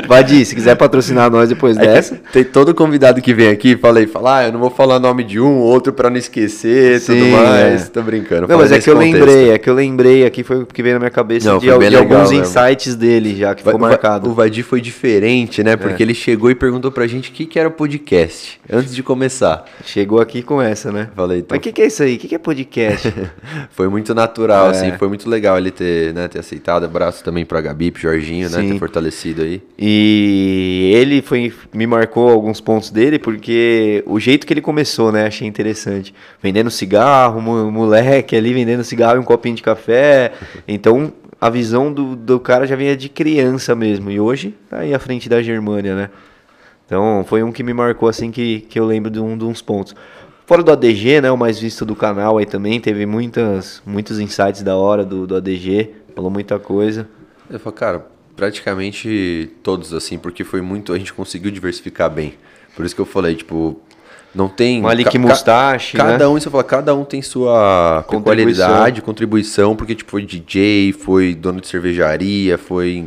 Vadi, 0.06 0.44
se 0.44 0.54
quiser 0.54 0.74
patrocinar 0.76 1.30
nós 1.30 1.48
depois 1.48 1.76
É 1.76 1.80
dessa. 1.80 2.20
Tem 2.32 2.44
todo 2.44 2.74
convidado 2.74 3.20
que 3.20 3.32
vem 3.34 3.48
aqui, 3.48 3.76
falei, 3.76 4.06
fala, 4.06 4.38
ah, 4.38 4.46
eu 4.46 4.52
não 4.52 4.60
vou 4.60 4.70
falar 4.70 4.98
nome 4.98 5.24
de 5.24 5.40
um, 5.40 5.56
outro 5.58 5.92
pra 5.92 6.10
não 6.10 6.16
esquecer, 6.16 7.00
tudo 7.04 7.18
Sim, 7.24 7.30
mais. 7.32 7.82
é. 7.86 7.86
Tô 7.88 8.02
brincando. 8.02 8.46
Não, 8.48 8.58
mas 8.58 8.72
é 8.72 8.78
que 8.80 8.88
eu 8.90 8.94
contexto. 8.94 9.14
lembrei, 9.16 9.50
é 9.50 9.58
que 9.58 9.68
eu 9.70 9.74
lembrei 9.74 10.24
aqui, 10.26 10.42
foi 10.42 10.62
o 10.62 10.66
que 10.66 10.82
veio 10.82 10.94
na 10.94 11.00
minha 11.00 11.10
cabeça 11.10 11.48
Não, 11.50 11.58
de, 11.58 11.66
de 11.66 11.76
legal 11.78 12.02
alguns 12.02 12.30
mesmo. 12.30 12.44
insights 12.44 12.94
dele 12.94 13.34
já, 13.36 13.54
que 13.54 13.62
ficou 13.62 13.78
vai- 13.78 13.90
marcado. 13.90 14.28
O 14.30 14.34
Vadir 14.34 14.64
foi 14.64 14.80
diferente, 14.80 15.62
né? 15.62 15.76
Porque 15.76 16.02
É. 16.02 16.06
ele 16.06 16.14
chegou 16.14 16.50
e 16.50 16.54
perguntou 16.54 16.90
pra 16.92 17.06
gente 17.06 17.30
o 17.30 17.32
que, 17.32 17.46
que 17.46 17.58
era 17.58 17.68
o 17.68 17.72
podcast, 17.72 18.60
antes 18.70 18.94
de 18.94 19.02
começar. 19.02 19.64
Chegou 19.84 20.20
aqui 20.20 20.42
com 20.42 20.60
essa, 20.60 20.90
né? 20.92 21.08
Falei, 21.14 21.38
então, 21.38 21.48
Mas 21.56 21.58
o 21.58 21.60
que, 21.62 21.72
que 21.72 21.82
é 21.82 21.86
isso 21.86 22.02
aí? 22.02 22.16
O 22.16 22.18
que, 22.18 22.28
que 22.28 22.34
é 22.34 22.38
podcast? 22.38 23.12
foi 23.70 23.88
muito 23.88 24.14
natural, 24.14 24.66
É. 24.68 24.70
assim, 24.70 24.92
foi 24.98 25.08
muito 25.08 25.28
legal 25.28 25.56
ele 25.58 25.70
ter, 25.70 26.12
né, 26.14 26.28
ter 26.28 26.38
aceitado. 26.38 26.84
Abraço 26.84 27.22
também 27.24 27.44
pra 27.44 27.60
Gabi, 27.60 27.90
pro 27.90 28.00
Jorginho, 28.00 28.48
né? 28.50 28.60
Sim. 28.60 28.72
Ter 28.72 28.78
fortalecido 28.78 29.42
aí. 29.42 29.62
E 29.80 30.90
ele 30.92 31.22
foi, 31.22 31.52
me 31.72 31.86
marcou 31.86 32.28
alguns 32.28 32.60
pontos 32.60 32.90
dele, 32.90 33.16
porque 33.16 34.02
o 34.06 34.18
jeito 34.18 34.44
que 34.44 34.52
ele 34.52 34.60
começou, 34.60 35.12
né? 35.12 35.26
Achei 35.26 35.46
interessante. 35.46 36.12
Vendendo 36.42 36.68
cigarro, 36.68 37.40
mo- 37.40 37.70
moleque 37.70 38.34
ali 38.34 38.52
vendendo 38.52 38.82
cigarro 38.82 39.16
e 39.16 39.20
um 39.20 39.24
copinho 39.24 39.54
de 39.54 39.62
café. 39.62 40.32
Então, 40.66 41.12
a 41.40 41.48
visão 41.48 41.92
do, 41.92 42.16
do 42.16 42.40
cara 42.40 42.66
já 42.66 42.74
vinha 42.74 42.96
de 42.96 43.08
criança 43.08 43.74
mesmo. 43.76 44.10
E 44.10 44.18
hoje, 44.18 44.52
tá 44.68 44.80
aí 44.80 44.92
à 44.92 44.98
frente 44.98 45.28
da 45.28 45.40
Germânia, 45.40 45.94
né? 45.94 46.10
Então, 46.84 47.24
foi 47.28 47.42
um 47.44 47.52
que 47.52 47.62
me 47.62 47.72
marcou, 47.72 48.08
assim, 48.08 48.30
que, 48.32 48.60
que 48.62 48.80
eu 48.80 48.84
lembro 48.84 49.10
de, 49.10 49.20
um, 49.20 49.38
de 49.38 49.44
uns 49.44 49.62
pontos. 49.62 49.94
Fora 50.46 50.62
do 50.62 50.72
ADG, 50.72 51.20
né? 51.20 51.30
O 51.30 51.36
mais 51.36 51.58
visto 51.60 51.84
do 51.84 51.94
canal 51.94 52.38
aí 52.38 52.46
também. 52.46 52.80
Teve 52.80 53.06
muitas, 53.06 53.80
muitos 53.86 54.18
insights 54.18 54.62
da 54.62 54.76
hora 54.76 55.04
do, 55.04 55.26
do 55.26 55.36
ADG. 55.36 55.90
Falou 56.14 56.30
muita 56.30 56.58
coisa. 56.58 57.08
Eu 57.48 57.60
falo, 57.60 57.76
cara, 57.76 58.06
praticamente 58.38 59.50
todos, 59.64 59.92
assim, 59.92 60.16
porque 60.16 60.44
foi 60.44 60.60
muito. 60.62 60.92
A 60.92 60.98
gente 60.98 61.12
conseguiu 61.12 61.50
diversificar 61.50 62.08
bem. 62.08 62.34
Por 62.76 62.86
isso 62.86 62.94
que 62.94 63.00
eu 63.00 63.06
falei, 63.06 63.34
tipo. 63.34 63.78
Não 64.34 64.48
tem. 64.48 64.80
Malik 64.82 65.04
ca- 65.04 65.10
ca- 65.10 65.18
Mustache, 65.18 65.96
Cada 65.96 66.18
né? 66.18 66.26
um, 66.28 66.34
você 66.38 66.48
fala, 66.48 66.62
cada 66.62 66.94
um 66.94 67.04
tem 67.04 67.20
sua 67.22 68.04
peculiaridade, 68.08 69.02
contribuição, 69.02 69.74
porque 69.74 69.94
tipo, 69.94 70.10
foi 70.10 70.24
DJ, 70.24 70.92
foi 70.92 71.34
dono 71.34 71.60
de 71.60 71.66
cervejaria, 71.66 72.56
foi 72.58 72.90
em- 72.92 73.06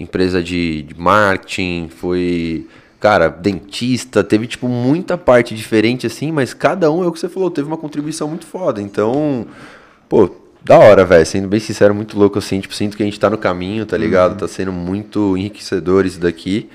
empresa 0.00 0.42
de, 0.42 0.82
de 0.82 0.98
marketing, 0.98 1.88
foi, 1.94 2.66
cara, 2.98 3.28
dentista, 3.28 4.24
teve 4.24 4.46
tipo 4.46 4.66
muita 4.66 5.16
parte 5.18 5.54
diferente 5.54 6.06
assim, 6.06 6.32
mas 6.32 6.54
cada 6.54 6.90
um, 6.90 7.04
é 7.04 7.06
o 7.06 7.12
que 7.12 7.20
você 7.20 7.28
falou, 7.28 7.50
teve 7.50 7.68
uma 7.68 7.76
contribuição 7.76 8.26
muito 8.26 8.46
foda. 8.46 8.80
Então, 8.80 9.46
pô, 10.08 10.28
da 10.64 10.78
hora, 10.78 11.04
velho, 11.04 11.26
sendo 11.26 11.48
bem 11.48 11.60
sincero, 11.60 11.94
muito 11.94 12.18
louco 12.18 12.38
assim, 12.38 12.60
tipo, 12.60 12.74
sinto 12.74 12.96
que 12.96 13.02
a 13.02 13.06
gente 13.06 13.18
tá 13.18 13.28
no 13.28 13.38
caminho, 13.38 13.84
tá 13.84 13.96
ligado? 13.96 14.38
Tá 14.38 14.46
sendo 14.46 14.72
muito 14.72 15.36
enriquecedor 15.36 16.06
isso 16.06 16.20
daqui. 16.20 16.68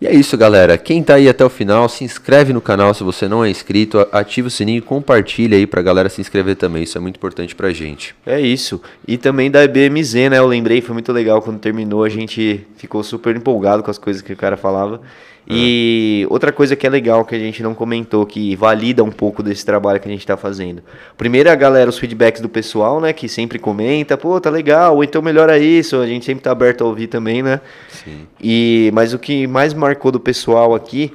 E 0.00 0.06
é 0.06 0.14
isso, 0.14 0.34
galera. 0.38 0.78
Quem 0.78 1.02
tá 1.02 1.16
aí 1.16 1.28
até 1.28 1.44
o 1.44 1.50
final, 1.50 1.86
se 1.86 2.02
inscreve 2.02 2.54
no 2.54 2.60
canal 2.60 2.94
se 2.94 3.04
você 3.04 3.28
não 3.28 3.44
é 3.44 3.50
inscrito, 3.50 3.98
ativa 4.10 4.48
o 4.48 4.50
sininho 4.50 4.78
e 4.78 4.80
compartilha 4.80 5.58
aí 5.58 5.66
pra 5.66 5.82
galera 5.82 6.08
se 6.08 6.22
inscrever 6.22 6.56
também. 6.56 6.84
Isso 6.84 6.96
é 6.96 7.00
muito 7.00 7.16
importante 7.16 7.54
pra 7.54 7.70
gente. 7.70 8.14
É 8.24 8.40
isso. 8.40 8.80
E 9.06 9.18
também 9.18 9.50
da 9.50 9.62
IBMZ, 9.62 10.14
né? 10.30 10.38
Eu 10.38 10.46
lembrei, 10.46 10.80
foi 10.80 10.94
muito 10.94 11.12
legal 11.12 11.42
quando 11.42 11.58
terminou, 11.58 12.02
a 12.02 12.08
gente 12.08 12.66
ficou 12.78 13.02
super 13.02 13.36
empolgado 13.36 13.82
com 13.82 13.90
as 13.90 13.98
coisas 13.98 14.22
que 14.22 14.32
o 14.32 14.36
cara 14.36 14.56
falava. 14.56 15.02
E 15.48 16.26
outra 16.30 16.52
coisa 16.52 16.76
que 16.76 16.86
é 16.86 16.90
legal 16.90 17.24
que 17.24 17.34
a 17.34 17.38
gente 17.38 17.62
não 17.62 17.74
comentou, 17.74 18.24
que 18.24 18.54
valida 18.54 19.02
um 19.02 19.10
pouco 19.10 19.42
desse 19.42 19.64
trabalho 19.64 19.98
que 19.98 20.08
a 20.08 20.10
gente 20.10 20.20
está 20.20 20.36
fazendo. 20.36 20.82
Primeiro 21.16 21.48
é 21.48 21.52
a 21.52 21.56
galera, 21.56 21.90
os 21.90 21.98
feedbacks 21.98 22.40
do 22.40 22.48
pessoal, 22.48 23.00
né? 23.00 23.12
Que 23.12 23.28
sempre 23.28 23.58
comenta, 23.58 24.16
pô, 24.16 24.40
tá 24.40 24.50
legal, 24.50 24.96
ou 24.96 25.04
então 25.04 25.20
melhora 25.22 25.58
isso. 25.58 25.96
A 25.96 26.06
gente 26.06 26.24
sempre 26.24 26.42
tá 26.42 26.52
aberto 26.52 26.84
a 26.84 26.86
ouvir 26.86 27.06
também, 27.06 27.42
né? 27.42 27.60
Sim. 27.88 28.26
E, 28.40 28.90
mas 28.94 29.12
o 29.12 29.18
que 29.18 29.46
mais 29.46 29.74
marcou 29.74 30.12
do 30.12 30.20
pessoal 30.20 30.74
aqui, 30.74 31.12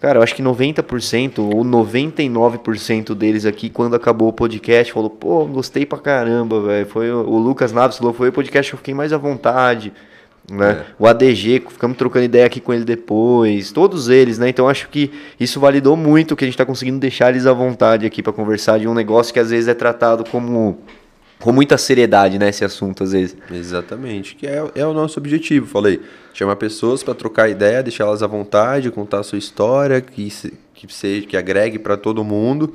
cara, 0.00 0.18
eu 0.18 0.22
acho 0.22 0.34
que 0.34 0.42
90% 0.42 1.38
ou 1.38 1.64
99% 1.64 3.14
deles 3.14 3.46
aqui, 3.46 3.70
quando 3.70 3.94
acabou 3.94 4.28
o 4.28 4.32
podcast, 4.32 4.92
falou, 4.92 5.10
pô, 5.10 5.46
gostei 5.46 5.86
pra 5.86 5.98
caramba, 5.98 6.60
velho. 6.60 6.86
Foi 6.86 7.10
o 7.10 7.28
o 7.28 7.38
Lucas 7.38 7.72
Naves 7.72 7.96
falou, 7.96 8.12
foi 8.12 8.28
o 8.28 8.32
podcast 8.32 8.70
que 8.70 8.74
eu 8.74 8.78
fiquei 8.78 8.94
mais 8.94 9.12
à 9.12 9.18
vontade. 9.18 9.92
Né? 10.50 10.70
É. 10.70 10.86
O 10.98 11.06
ADG, 11.06 11.64
ficamos 11.68 11.96
trocando 11.96 12.24
ideia 12.24 12.46
aqui 12.46 12.60
com 12.60 12.72
ele 12.72 12.84
depois, 12.84 13.70
todos 13.70 14.08
eles, 14.08 14.38
né? 14.38 14.48
Então 14.48 14.68
acho 14.68 14.88
que 14.88 15.10
isso 15.38 15.60
validou 15.60 15.96
muito 15.96 16.34
que 16.34 16.44
a 16.44 16.46
gente 16.46 16.54
está 16.54 16.64
conseguindo 16.64 16.98
deixar 16.98 17.30
eles 17.30 17.46
à 17.46 17.52
vontade 17.52 18.06
aqui 18.06 18.22
para 18.22 18.32
conversar 18.32 18.78
de 18.78 18.88
um 18.88 18.94
negócio 18.94 19.32
que 19.32 19.38
às 19.38 19.50
vezes 19.50 19.68
é 19.68 19.74
tratado 19.74 20.24
como 20.24 20.78
com 21.40 21.52
muita 21.52 21.78
seriedade, 21.78 22.38
né? 22.38 22.48
Esse 22.48 22.64
assunto 22.64 23.04
às 23.04 23.12
vezes. 23.12 23.36
Exatamente, 23.50 24.34
que 24.34 24.46
é, 24.46 24.64
é 24.74 24.86
o 24.86 24.92
nosso 24.92 25.20
objetivo. 25.20 25.66
Falei, 25.66 26.00
chamar 26.32 26.56
pessoas 26.56 27.02
para 27.02 27.14
trocar 27.14 27.48
ideia, 27.48 27.82
deixar 27.82 28.04
elas 28.04 28.22
à 28.22 28.26
vontade, 28.26 28.90
contar 28.90 29.20
a 29.20 29.22
sua 29.22 29.38
história, 29.38 30.00
que, 30.00 30.32
que, 30.74 30.92
seja, 30.92 31.26
que 31.26 31.36
agregue 31.36 31.78
para 31.78 31.96
todo 31.96 32.24
mundo. 32.24 32.74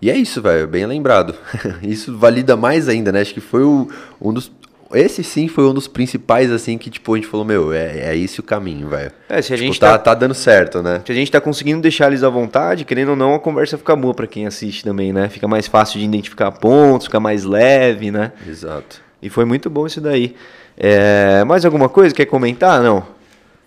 E 0.00 0.10
é 0.10 0.16
isso, 0.16 0.42
velho, 0.42 0.66
bem 0.66 0.84
lembrado. 0.86 1.34
isso 1.82 2.16
valida 2.16 2.56
mais 2.56 2.88
ainda, 2.88 3.12
né? 3.12 3.20
Acho 3.20 3.34
que 3.34 3.40
foi 3.40 3.62
o, 3.62 3.88
um 4.20 4.32
dos. 4.32 4.50
Esse 4.94 5.22
sim 5.24 5.48
foi 5.48 5.64
um 5.64 5.72
dos 5.74 5.86
principais, 5.88 6.50
assim, 6.50 6.76
que 6.78 6.90
tipo, 6.90 7.12
a 7.14 7.16
gente 7.16 7.26
falou, 7.26 7.44
meu, 7.46 7.72
é, 7.72 8.10
é 8.10 8.16
esse 8.16 8.40
o 8.40 8.42
caminho, 8.42 8.88
velho. 8.88 9.10
É, 9.28 9.40
se 9.42 9.52
a 9.52 9.56
Tipo, 9.56 9.66
gente 9.68 9.80
tá, 9.80 9.92
tá, 9.92 9.98
tá 9.98 10.14
dando 10.14 10.34
certo, 10.34 10.82
né? 10.82 11.00
se 11.04 11.10
a 11.12 11.14
gente 11.14 11.30
tá 11.30 11.40
conseguindo 11.40 11.80
deixar 11.80 12.08
eles 12.08 12.22
à 12.22 12.28
vontade, 12.28 12.84
querendo 12.84 13.10
ou 13.10 13.16
não, 13.16 13.34
a 13.34 13.38
conversa 13.40 13.78
fica 13.78 13.94
boa 13.96 14.12
para 14.14 14.26
quem 14.26 14.46
assiste 14.46 14.84
também, 14.84 15.12
né? 15.12 15.28
Fica 15.28 15.46
mais 15.48 15.66
fácil 15.66 15.98
de 15.98 16.04
identificar 16.04 16.50
pontos, 16.52 17.06
fica 17.06 17.18
mais 17.20 17.44
leve, 17.44 18.10
né? 18.10 18.32
Exato. 18.48 19.00
E 19.22 19.28
foi 19.30 19.44
muito 19.44 19.70
bom 19.70 19.86
isso 19.86 20.00
daí. 20.00 20.34
É, 20.76 21.44
mais 21.44 21.64
alguma 21.64 21.88
coisa 21.88 22.14
quer 22.14 22.26
comentar? 22.26 22.82
Não. 22.82 23.04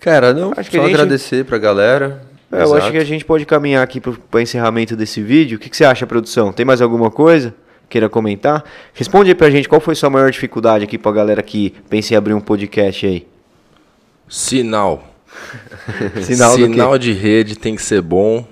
Cara, 0.00 0.32
não, 0.34 0.52
Acho 0.56 0.70
que 0.70 0.76
só 0.76 0.82
a 0.82 0.86
gente- 0.86 0.94
agradecer 0.94 1.44
pra 1.44 1.58
galera. 1.58 2.22
É, 2.52 2.62
eu 2.62 2.74
acho 2.76 2.92
que 2.92 2.98
a 2.98 3.04
gente 3.04 3.24
pode 3.24 3.44
caminhar 3.44 3.82
aqui 3.82 4.00
para 4.00 4.12
o 4.12 4.38
encerramento 4.40 4.94
desse 4.94 5.20
vídeo. 5.20 5.56
O 5.56 5.60
que, 5.60 5.68
que 5.68 5.76
você 5.76 5.84
acha, 5.84 6.06
produção? 6.06 6.52
Tem 6.52 6.64
mais 6.64 6.80
alguma 6.80 7.10
coisa? 7.10 7.52
Queira 7.88 8.08
comentar? 8.08 8.64
Responde 8.92 9.30
aí 9.30 9.34
pra 9.34 9.48
gente 9.50 9.68
qual 9.68 9.80
foi 9.80 9.94
sua 9.94 10.10
maior 10.10 10.30
dificuldade 10.30 10.84
aqui 10.84 10.98
pra 10.98 11.12
galera 11.12 11.42
que 11.42 11.72
pensa 11.88 12.14
em 12.14 12.16
abrir 12.16 12.34
um 12.34 12.40
podcast 12.40 13.06
aí. 13.06 13.26
Sinal. 14.28 15.14
Sinal, 16.22 16.92
quê? 16.92 16.98
de 16.98 17.12
rede 17.12 17.56
tem 17.56 17.76
que 17.76 17.82
ser 17.82 18.02
bom. 18.02 18.44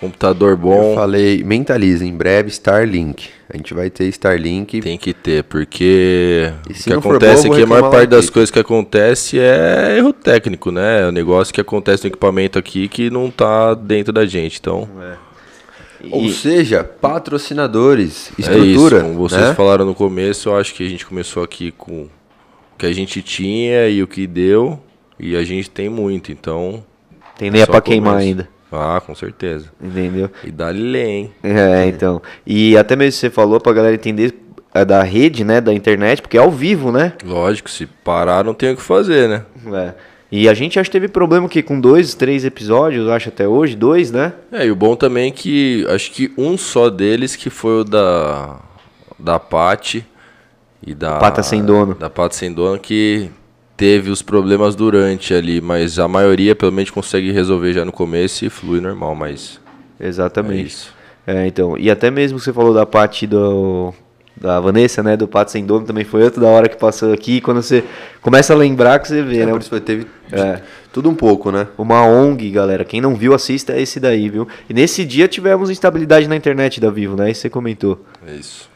Computador 0.00 0.52
Eu 0.52 0.56
bom 0.56 0.94
falei, 0.94 1.44
mentaliza, 1.44 2.06
em 2.06 2.16
breve 2.16 2.48
Starlink. 2.48 3.28
A 3.52 3.56
gente 3.56 3.74
vai 3.74 3.90
ter 3.90 4.06
Starlink. 4.06 4.80
tem 4.80 4.96
que 4.96 5.12
ter, 5.12 5.44
porque 5.44 6.50
o 6.66 6.72
que 6.72 6.92
acontece 6.92 7.46
bom, 7.46 7.52
aqui, 7.52 7.62
a 7.62 7.66
vou 7.66 7.78
maior 7.78 7.90
parte 7.90 8.08
das 8.08 8.30
coisas 8.30 8.50
que 8.50 8.58
acontece 8.58 9.38
é 9.38 9.98
erro 9.98 10.14
técnico, 10.14 10.70
né? 10.70 11.02
É 11.02 11.06
um 11.08 11.12
negócio 11.12 11.52
que 11.52 11.60
acontece 11.60 12.04
no 12.04 12.08
equipamento 12.08 12.58
aqui 12.58 12.88
que 12.88 13.10
não 13.10 13.30
tá 13.30 13.74
dentro 13.74 14.10
da 14.10 14.24
gente. 14.24 14.58
Então, 14.58 14.88
Ou 14.90 15.29
E- 16.02 16.32
seja, 16.32 16.82
patrocinadores, 16.82 18.30
é 18.38 18.40
estrutura. 18.40 18.96
isso. 18.98 19.06
Como 19.06 19.14
vocês 19.28 19.40
né? 19.48 19.54
falaram 19.54 19.84
no 19.84 19.94
começo, 19.94 20.48
eu 20.48 20.56
acho 20.56 20.74
que 20.74 20.84
a 20.84 20.88
gente 20.88 21.04
começou 21.06 21.42
aqui 21.42 21.70
com 21.72 22.02
o 22.02 22.10
que 22.78 22.86
a 22.86 22.92
gente 22.92 23.22
tinha 23.22 23.88
e 23.88 24.02
o 24.02 24.06
que 24.06 24.26
deu. 24.26 24.80
E 25.18 25.36
a 25.36 25.44
gente 25.44 25.68
tem 25.68 25.88
muito, 25.88 26.32
então. 26.32 26.82
Tem 27.38 27.50
lenha 27.50 27.66
só 27.66 27.72
pra 27.72 27.80
queimar 27.80 28.14
começo. 28.14 28.28
ainda. 28.28 28.48
Ah, 28.72 29.02
com 29.04 29.14
certeza. 29.14 29.66
Entendeu? 29.82 30.30
E 30.44 30.50
dá-lhe 30.50 30.80
lê, 30.82 31.06
hein? 31.06 31.32
É, 31.42 31.86
então. 31.92 32.22
E 32.46 32.76
até 32.76 32.94
mesmo 32.96 33.18
você 33.20 33.28
falou 33.28 33.60
pra 33.60 33.72
galera 33.72 33.94
entender 33.94 34.32
é, 34.72 34.84
da 34.84 35.02
rede, 35.02 35.44
né? 35.44 35.60
Da 35.60 35.74
internet, 35.74 36.22
porque 36.22 36.38
é 36.38 36.40
ao 36.40 36.50
vivo, 36.50 36.90
né? 36.92 37.12
Lógico, 37.24 37.68
se 37.68 37.84
parar 37.86 38.44
não 38.44 38.54
tem 38.54 38.72
o 38.72 38.76
que 38.76 38.82
fazer, 38.82 39.28
né? 39.28 39.42
É. 39.74 39.94
E 40.30 40.48
a 40.48 40.54
gente 40.54 40.78
acho 40.78 40.88
que 40.88 40.92
teve 40.92 41.08
problema 41.08 41.48
que 41.48 41.62
com 41.62 41.80
dois, 41.80 42.14
três 42.14 42.44
episódios, 42.44 43.08
acho 43.08 43.28
até 43.28 43.48
hoje, 43.48 43.74
dois, 43.74 44.12
né? 44.12 44.32
É, 44.52 44.66
e 44.66 44.70
o 44.70 44.76
bom 44.76 44.94
também 44.94 45.28
é 45.28 45.30
que 45.32 45.84
acho 45.88 46.12
que 46.12 46.32
um 46.38 46.56
só 46.56 46.88
deles 46.88 47.34
que 47.34 47.50
foi 47.50 47.80
o 47.80 47.84
da 47.84 48.60
da 49.18 49.38
Pati 49.38 50.06
e 50.86 50.94
da 50.94 51.18
Pata 51.18 51.42
Sem 51.42 51.64
Dono. 51.64 51.94
Da 51.94 52.08
Pata 52.08 52.34
Sem 52.34 52.52
Dono 52.52 52.78
que 52.78 53.28
teve 53.76 54.10
os 54.10 54.22
problemas 54.22 54.74
durante 54.76 55.34
ali, 55.34 55.60
mas 55.60 55.98
a 55.98 56.06
maioria 56.06 56.54
pelo 56.54 56.70
menos 56.70 56.90
consegue 56.90 57.32
resolver 57.32 57.72
já 57.72 57.84
no 57.84 57.92
começo 57.92 58.44
e 58.44 58.50
flui 58.50 58.80
normal, 58.80 59.14
mas 59.14 59.60
é 59.98 60.06
Exatamente. 60.06 60.66
isso. 60.66 60.94
É, 61.26 61.46
então. 61.46 61.76
E 61.78 61.90
até 61.90 62.10
mesmo 62.10 62.38
você 62.38 62.52
falou 62.52 62.72
da 62.72 62.86
parte 62.86 63.26
do. 63.26 63.92
Da 64.36 64.58
Vanessa, 64.58 65.02
né? 65.02 65.16
Do 65.16 65.28
Pato 65.28 65.50
Sem 65.50 65.66
Dono 65.66 65.84
também 65.84 66.04
foi 66.04 66.22
outra 66.22 66.40
da 66.40 66.46
hora 66.48 66.68
que 66.68 66.76
passou 66.76 67.12
aqui. 67.12 67.40
Quando 67.40 67.62
você 67.62 67.84
começa 68.22 68.54
a 68.54 68.56
lembrar 68.56 68.98
que 68.98 69.08
você 69.08 69.22
vê, 69.22 69.40
É, 69.40 69.46
né? 69.46 69.52
por 69.52 69.60
isso 69.60 69.80
teve 69.80 70.06
É. 70.32 70.60
tudo 70.92 71.10
um 71.10 71.14
pouco, 71.14 71.50
né? 71.52 71.66
Uma 71.76 72.04
ONG, 72.06 72.50
galera. 72.50 72.84
Quem 72.84 73.00
não 73.00 73.14
viu, 73.14 73.34
assista 73.34 73.76
esse 73.78 74.00
daí, 74.00 74.28
viu? 74.30 74.48
E 74.68 74.72
nesse 74.72 75.04
dia 75.04 75.28
tivemos 75.28 75.68
instabilidade 75.68 76.26
na 76.26 76.36
internet 76.36 76.80
da 76.80 76.90
Vivo, 76.90 77.16
né? 77.16 77.30
Isso 77.30 77.42
você 77.42 77.50
comentou. 77.50 78.02
É 78.26 78.34
isso. 78.34 78.70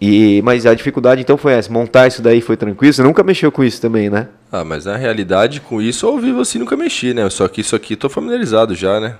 E, 0.00 0.40
mas 0.42 0.66
a 0.66 0.74
dificuldade 0.74 1.20
então 1.20 1.36
foi 1.36 1.52
essa. 1.52 1.72
Montar 1.72 2.08
isso 2.08 2.20
daí 2.22 2.40
foi 2.40 2.56
tranquilo. 2.56 2.92
Você 2.92 3.02
nunca 3.02 3.22
mexeu 3.22 3.50
com 3.52 3.62
isso 3.64 3.80
também, 3.80 4.10
né? 4.10 4.28
Ah, 4.50 4.64
mas 4.64 4.84
na 4.84 4.96
realidade 4.96 5.60
com 5.60 5.80
isso 5.80 6.06
ao 6.06 6.18
vivo 6.18 6.40
assim 6.40 6.58
nunca 6.58 6.76
mexi, 6.76 7.14
né? 7.14 7.28
Só 7.30 7.46
que 7.48 7.60
isso 7.60 7.74
aqui 7.76 7.94
tô 7.96 8.08
familiarizado 8.08 8.74
já, 8.74 8.98
né? 9.00 9.16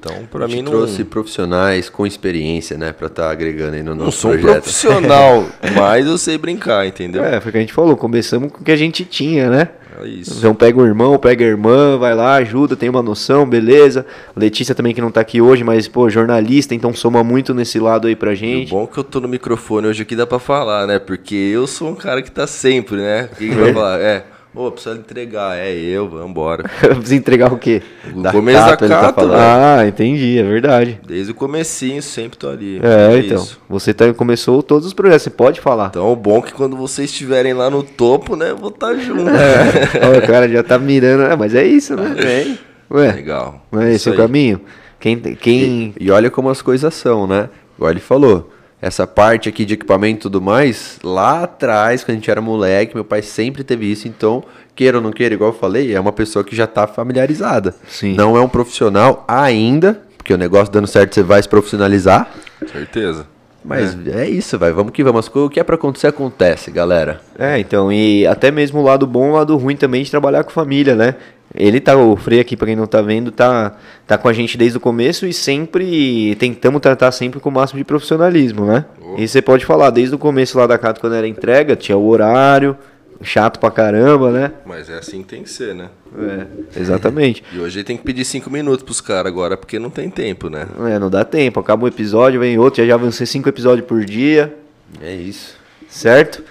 Então, 0.00 0.26
pra 0.30 0.46
a 0.46 0.48
gente 0.48 0.56
mim 0.56 0.62
não 0.62 0.72
trouxe 0.72 1.04
profissionais 1.04 1.90
com 1.90 2.06
experiência, 2.06 2.78
né, 2.78 2.90
pra 2.90 3.06
estar 3.08 3.30
agregando 3.30 3.76
aí 3.76 3.82
no 3.82 3.94
não 3.94 4.06
nosso 4.06 4.18
sou 4.18 4.30
um 4.30 4.38
projeto. 4.38 4.62
profissional, 4.62 5.44
mas 5.76 6.06
eu 6.06 6.16
sei 6.16 6.38
brincar, 6.38 6.86
entendeu? 6.86 7.22
É, 7.22 7.38
foi 7.38 7.50
o 7.50 7.52
que 7.52 7.58
a 7.58 7.60
gente 7.60 7.72
falou. 7.72 7.96
Começamos 7.96 8.50
com 8.50 8.62
o 8.62 8.64
que 8.64 8.72
a 8.72 8.76
gente 8.76 9.04
tinha, 9.04 9.50
né? 9.50 9.68
É 10.02 10.08
isso. 10.08 10.38
Então 10.38 10.54
pega 10.54 10.80
o 10.80 10.86
irmão, 10.86 11.18
pega 11.18 11.44
a 11.44 11.48
irmã, 11.48 11.98
vai 11.98 12.14
lá, 12.14 12.36
ajuda, 12.36 12.74
tem 12.74 12.88
uma 12.88 13.02
noção, 13.02 13.46
beleza. 13.46 14.06
Letícia 14.34 14.74
também 14.74 14.94
que 14.94 15.00
não 15.02 15.10
tá 15.10 15.20
aqui 15.20 15.42
hoje, 15.42 15.62
mas, 15.62 15.86
pô, 15.86 16.08
jornalista, 16.08 16.74
então 16.74 16.94
soma 16.94 17.22
muito 17.22 17.52
nesse 17.52 17.78
lado 17.78 18.06
aí 18.08 18.16
pra 18.16 18.34
gente. 18.34 18.70
bom 18.70 18.84
é 18.84 18.86
que 18.86 18.98
eu 18.98 19.04
tô 19.04 19.20
no 19.20 19.28
microfone 19.28 19.86
hoje 19.88 20.02
aqui 20.02 20.16
dá 20.16 20.26
pra 20.26 20.38
falar, 20.38 20.86
né? 20.86 20.98
Porque 20.98 21.34
eu 21.34 21.66
sou 21.66 21.90
um 21.90 21.94
cara 21.94 22.22
que 22.22 22.30
tá 22.30 22.46
sempre, 22.46 22.96
né? 22.96 23.28
Quem 23.36 23.50
vai 23.50 23.74
falar? 23.74 24.00
É, 24.00 24.24
ô, 24.54 24.70
precisa 24.70 24.96
entregar. 24.96 25.56
É 25.56 25.72
eu, 25.74 26.08
vambora. 26.08 26.64
Precisa 26.80 27.14
entregar 27.14 27.52
o 27.52 27.58
quê? 27.58 27.82
O 28.14 28.30
começo 28.30 28.66
da 28.66 28.72
ele 28.72 28.88
tá 28.88 29.10
velho. 29.10 29.32
Ah, 29.34 29.86
entendi, 29.86 30.38
é 30.38 30.42
verdade. 30.42 31.00
Desde 31.06 31.32
o 31.32 31.34
comecinho 31.34 32.02
sempre 32.02 32.38
tô 32.38 32.48
ali. 32.48 32.80
É, 32.82 33.18
então. 33.18 33.36
isso. 33.36 33.60
Você 33.68 33.94
tá, 33.94 34.12
começou 34.12 34.62
todos 34.62 34.86
os 34.86 34.92
projetos, 34.92 35.22
você 35.22 35.30
pode 35.30 35.60
falar. 35.60 35.88
Então 35.88 36.12
o 36.12 36.16
bom 36.16 36.38
é 36.38 36.42
que 36.42 36.52
quando 36.52 36.76
vocês 36.76 37.10
estiverem 37.10 37.52
lá 37.52 37.70
no 37.70 37.82
topo, 37.82 38.36
né? 38.36 38.50
Eu 38.50 38.56
vou 38.56 38.70
estar 38.70 38.94
junto. 38.94 39.30
Ó, 39.30 40.18
o 40.18 40.26
cara 40.26 40.48
já 40.48 40.62
tá 40.62 40.78
mirando. 40.78 41.22
É, 41.22 41.36
mas 41.36 41.54
é 41.54 41.64
isso, 41.64 41.94
né? 41.96 42.14
Bem, 42.20 42.58
Ué, 42.90 43.12
legal. 43.12 43.64
não 43.70 43.82
é 43.82 43.92
esse 43.92 44.10
o 44.10 44.16
caminho? 44.16 44.60
Quem, 44.98 45.18
quem 45.18 45.94
E 45.98 46.10
olha 46.10 46.30
como 46.30 46.50
as 46.50 46.60
coisas 46.60 46.92
são, 46.92 47.26
né? 47.26 47.48
Igual 47.76 47.90
ele 47.90 48.00
falou. 48.00 48.50
Essa 48.82 49.06
parte 49.06 49.48
aqui 49.48 49.64
de 49.64 49.74
equipamento 49.74 50.20
e 50.20 50.22
tudo 50.22 50.40
mais, 50.40 50.98
lá 51.04 51.44
atrás, 51.44 52.02
quando 52.02 52.12
a 52.12 52.14
gente 52.14 52.30
era 52.30 52.40
moleque, 52.40 52.94
meu 52.94 53.04
pai 53.04 53.20
sempre 53.20 53.62
teve 53.62 53.90
isso. 53.90 54.08
Então, 54.08 54.42
queira 54.74 54.96
ou 54.96 55.02
não 55.02 55.12
queira, 55.12 55.34
igual 55.34 55.50
eu 55.50 55.58
falei, 55.58 55.94
é 55.94 56.00
uma 56.00 56.12
pessoa 56.12 56.42
que 56.42 56.56
já 56.56 56.66
tá 56.66 56.86
familiarizada. 56.86 57.74
Sim. 57.86 58.14
Não 58.14 58.36
é 58.36 58.40
um 58.40 58.48
profissional 58.48 59.24
ainda, 59.28 60.00
porque 60.16 60.32
o 60.32 60.38
negócio 60.38 60.72
dando 60.72 60.86
certo 60.86 61.14
você 61.14 61.22
vai 61.22 61.42
se 61.42 61.48
profissionalizar. 61.48 62.30
Certeza. 62.72 63.26
Mas 63.64 63.96
é, 64.06 64.28
isso, 64.28 64.58
vai. 64.58 64.72
Vamos 64.72 64.92
que 64.92 65.04
vamos. 65.04 65.28
O 65.28 65.50
que 65.50 65.60
é 65.60 65.64
pra 65.64 65.74
acontecer, 65.74 66.06
acontece, 66.06 66.70
galera. 66.70 67.20
É, 67.38 67.58
então, 67.58 67.92
e 67.92 68.26
até 68.26 68.50
mesmo 68.50 68.80
o 68.80 68.82
lado 68.82 69.06
bom 69.06 69.26
e 69.26 69.30
o 69.30 69.34
lado 69.34 69.56
ruim 69.56 69.76
também 69.76 70.02
de 70.02 70.10
trabalhar 70.10 70.44
com 70.44 70.50
família, 70.50 70.94
né? 70.94 71.14
Ele 71.54 71.80
tá, 71.80 71.96
o 71.96 72.16
Frei 72.16 72.38
aqui, 72.38 72.56
pra 72.56 72.66
quem 72.66 72.76
não 72.76 72.86
tá 72.86 73.02
vendo, 73.02 73.32
tá, 73.32 73.74
tá 74.06 74.16
com 74.16 74.28
a 74.28 74.32
gente 74.32 74.56
desde 74.56 74.78
o 74.78 74.80
começo 74.80 75.26
e 75.26 75.32
sempre 75.32 76.36
tentamos 76.36 76.80
tratar 76.80 77.10
sempre 77.10 77.40
com 77.40 77.48
o 77.48 77.52
máximo 77.52 77.78
de 77.78 77.84
profissionalismo, 77.84 78.64
né? 78.64 78.84
E 79.18 79.26
você 79.26 79.42
pode 79.42 79.66
falar, 79.66 79.90
desde 79.90 80.14
o 80.14 80.18
começo 80.18 80.56
lá 80.56 80.66
da 80.66 80.78
casa, 80.78 81.00
quando 81.00 81.16
era 81.16 81.26
entrega, 81.26 81.74
tinha 81.74 81.98
o 81.98 82.06
horário, 82.06 82.76
chato 83.22 83.58
pra 83.58 83.70
caramba, 83.70 84.30
né? 84.30 84.52
Mas 84.64 84.88
é 84.88 84.98
assim 84.98 85.22
que 85.22 85.28
tem 85.28 85.42
que 85.42 85.50
ser, 85.50 85.74
né? 85.74 85.88
É, 86.18 86.80
exatamente. 86.80 87.42
E 87.52 87.58
hoje 87.58 87.84
tem 87.84 87.96
que 87.96 88.02
pedir 88.02 88.24
cinco 88.24 88.50
minutos 88.50 88.82
pros 88.82 89.00
caras 89.00 89.30
agora, 89.30 89.56
porque 89.56 89.78
não 89.78 89.90
tem 89.90 90.08
tempo, 90.10 90.48
né? 90.48 90.66
É, 90.88 90.98
não 90.98 91.10
dá 91.10 91.24
tempo, 91.24 91.60
acaba 91.60 91.84
um 91.84 91.88
episódio, 91.88 92.40
vem 92.40 92.58
outro, 92.58 92.82
já 92.82 92.88
já 92.88 92.96
vão 92.96 93.10
ser 93.10 93.26
cinco 93.26 93.48
episódios 93.48 93.86
por 93.86 94.04
dia, 94.04 94.54
É 95.00 95.14
isso. 95.14 95.54
certo? 95.88 96.42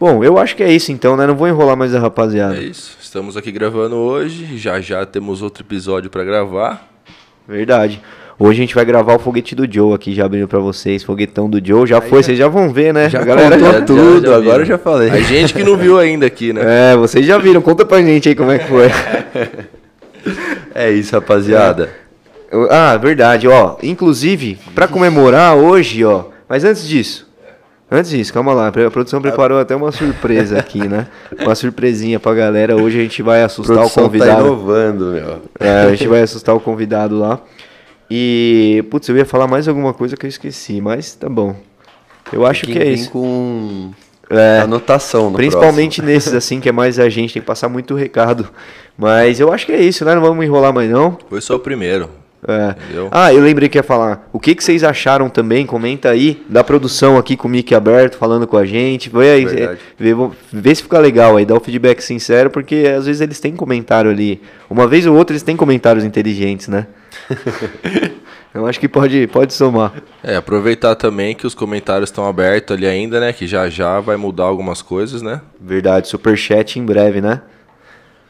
Bom, 0.00 0.24
eu 0.24 0.36
acho 0.38 0.56
que 0.56 0.62
é 0.64 0.72
isso 0.72 0.90
então, 0.90 1.16
né? 1.16 1.26
Não 1.26 1.36
vou 1.36 1.46
enrolar 1.46 1.76
mais 1.76 1.94
a 1.94 2.00
rapaziada. 2.00 2.56
É 2.56 2.60
isso. 2.62 2.96
Estamos 3.00 3.36
aqui 3.36 3.52
gravando 3.52 3.94
hoje. 3.96 4.56
Já 4.58 4.80
já 4.80 5.06
temos 5.06 5.42
outro 5.42 5.62
episódio 5.62 6.10
pra 6.10 6.24
gravar. 6.24 6.88
Verdade. 7.46 8.02
Hoje 8.44 8.58
a 8.58 8.62
gente 8.64 8.74
vai 8.74 8.84
gravar 8.84 9.14
o 9.14 9.18
foguete 9.20 9.54
do 9.54 9.72
Joe 9.72 9.94
aqui, 9.94 10.12
já 10.12 10.24
abrindo 10.24 10.48
pra 10.48 10.58
vocês. 10.58 11.04
Foguetão 11.04 11.48
do 11.48 11.64
Joe, 11.64 11.86
já 11.86 12.00
foi, 12.00 12.24
vocês 12.24 12.36
já 12.36 12.48
vão 12.48 12.72
ver, 12.72 12.92
né? 12.92 13.08
Já 13.08 13.20
a 13.20 13.24
galera 13.24 13.56
contou 13.56 13.72
já... 13.72 13.80
tudo, 13.84 14.26
já 14.26 14.36
agora 14.36 14.62
eu 14.62 14.66
já 14.66 14.78
falei. 14.78 15.10
A 15.10 15.20
gente 15.20 15.54
que 15.54 15.62
não 15.62 15.76
viu 15.76 15.96
ainda 15.96 16.26
aqui, 16.26 16.52
né? 16.52 16.92
É, 16.92 16.96
vocês 16.96 17.24
já 17.24 17.38
viram. 17.38 17.62
Conta 17.62 17.84
pra 17.84 18.02
gente 18.02 18.28
aí 18.28 18.34
como 18.34 18.50
é 18.50 18.58
que 18.58 18.66
foi. 18.68 18.88
É 20.74 20.90
isso, 20.90 21.14
rapaziada. 21.14 21.90
Eu- 22.50 22.66
Ah, 22.70 22.96
verdade, 22.96 23.46
ó. 23.46 23.76
Inclusive, 23.82 24.58
pra 24.74 24.88
comemorar 24.88 25.54
hoje, 25.54 26.02
ó. 26.04 26.24
Mas 26.48 26.64
antes 26.64 26.88
disso. 26.88 27.28
Antes 27.90 28.10
disso, 28.10 28.32
calma 28.32 28.54
lá. 28.54 28.68
A 28.68 28.90
produção 28.90 29.20
preparou 29.20 29.58
até 29.60 29.76
uma 29.76 29.92
surpresa 29.92 30.58
aqui, 30.58 30.88
né? 30.88 31.06
Uma 31.40 31.54
surpresinha 31.54 32.18
pra 32.18 32.32
galera. 32.32 32.74
Hoje 32.74 32.98
a 32.98 33.02
gente 33.02 33.20
vai 33.22 33.42
A 33.42 33.46
assustar 33.46 33.76
o 33.76 33.80
produção 33.80 34.02
tá 34.04 34.08
convidado. 34.08 34.46
inovando, 34.46 35.04
meu. 35.12 35.42
É, 35.60 35.82
a 35.82 35.90
gente 35.90 36.08
vai 36.08 36.22
assustar 36.22 36.54
o 36.56 36.60
convidado 36.60 37.18
lá. 37.18 37.38
E, 38.14 38.84
putz, 38.90 39.08
eu 39.08 39.16
ia 39.16 39.24
falar 39.24 39.46
mais 39.46 39.66
alguma 39.66 39.94
coisa 39.94 40.18
que 40.18 40.26
eu 40.26 40.28
esqueci, 40.28 40.82
mas 40.82 41.14
tá 41.14 41.30
bom. 41.30 41.56
Eu 42.30 42.44
acho 42.44 42.66
Tem 42.66 42.74
que 42.74 42.78
é 42.82 42.92
isso. 42.92 43.10
com 43.10 43.90
É, 44.28 44.60
anotação 44.60 45.30
no 45.30 45.36
principalmente 45.36 46.02
nesses, 46.02 46.34
assim, 46.34 46.60
que 46.60 46.68
é 46.68 46.72
mais 46.72 46.98
a 46.98 47.08
gente, 47.08 47.32
tem 47.32 47.40
que 47.40 47.46
passar 47.46 47.70
muito 47.70 47.94
recado. 47.94 48.50
Mas 48.98 49.40
eu 49.40 49.50
acho 49.50 49.64
que 49.64 49.72
é 49.72 49.80
isso, 49.80 50.04
né? 50.04 50.14
Não 50.14 50.20
vamos 50.20 50.44
enrolar 50.44 50.74
mais 50.74 50.90
não. 50.90 51.16
Foi 51.30 51.40
só 51.40 51.54
o 51.54 51.58
primeiro. 51.58 52.10
É. 52.46 52.74
Entendeu? 52.84 53.08
Ah, 53.10 53.32
eu 53.32 53.40
lembrei 53.42 53.70
que 53.70 53.78
ia 53.78 53.82
falar. 53.82 54.28
O 54.30 54.38
que, 54.38 54.54
que 54.54 54.62
vocês 54.62 54.84
acharam 54.84 55.30
também? 55.30 55.64
Comenta 55.64 56.10
aí 56.10 56.42
da 56.50 56.62
produção 56.62 57.16
aqui 57.16 57.34
com 57.34 57.48
o 57.48 57.50
mic 57.50 57.74
aberto, 57.74 58.18
falando 58.18 58.46
com 58.46 58.58
a 58.58 58.66
gente. 58.66 59.08
Vê 59.08 59.30
aí, 59.30 59.44
é, 59.46 59.76
vê, 59.96 60.12
vê 60.52 60.74
se 60.74 60.82
fica 60.82 60.98
legal 60.98 61.38
aí, 61.38 61.46
dá 61.46 61.54
o 61.54 61.60
feedback 61.60 62.02
sincero, 62.02 62.50
porque 62.50 62.92
às 62.94 63.06
vezes 63.06 63.22
eles 63.22 63.40
têm 63.40 63.56
comentário 63.56 64.10
ali. 64.10 64.42
Uma 64.68 64.86
vez 64.86 65.06
ou 65.06 65.16
outra 65.16 65.32
eles 65.32 65.42
têm 65.42 65.56
comentários 65.56 66.04
inteligentes, 66.04 66.68
né? 66.68 66.86
eu 68.54 68.66
acho 68.66 68.78
que 68.80 68.88
pode, 68.88 69.26
pode 69.28 69.52
somar. 69.52 69.92
É, 70.22 70.36
aproveitar 70.36 70.94
também 70.94 71.34
que 71.34 71.46
os 71.46 71.54
comentários 71.54 72.10
estão 72.10 72.26
abertos 72.26 72.76
ali 72.76 72.86
ainda, 72.86 73.20
né? 73.20 73.32
Que 73.32 73.46
já 73.46 73.68
já 73.68 74.00
vai 74.00 74.16
mudar 74.16 74.44
algumas 74.44 74.82
coisas, 74.82 75.22
né? 75.22 75.40
Verdade, 75.60 76.08
superchat 76.08 76.78
em 76.78 76.84
breve, 76.84 77.20
né? 77.20 77.42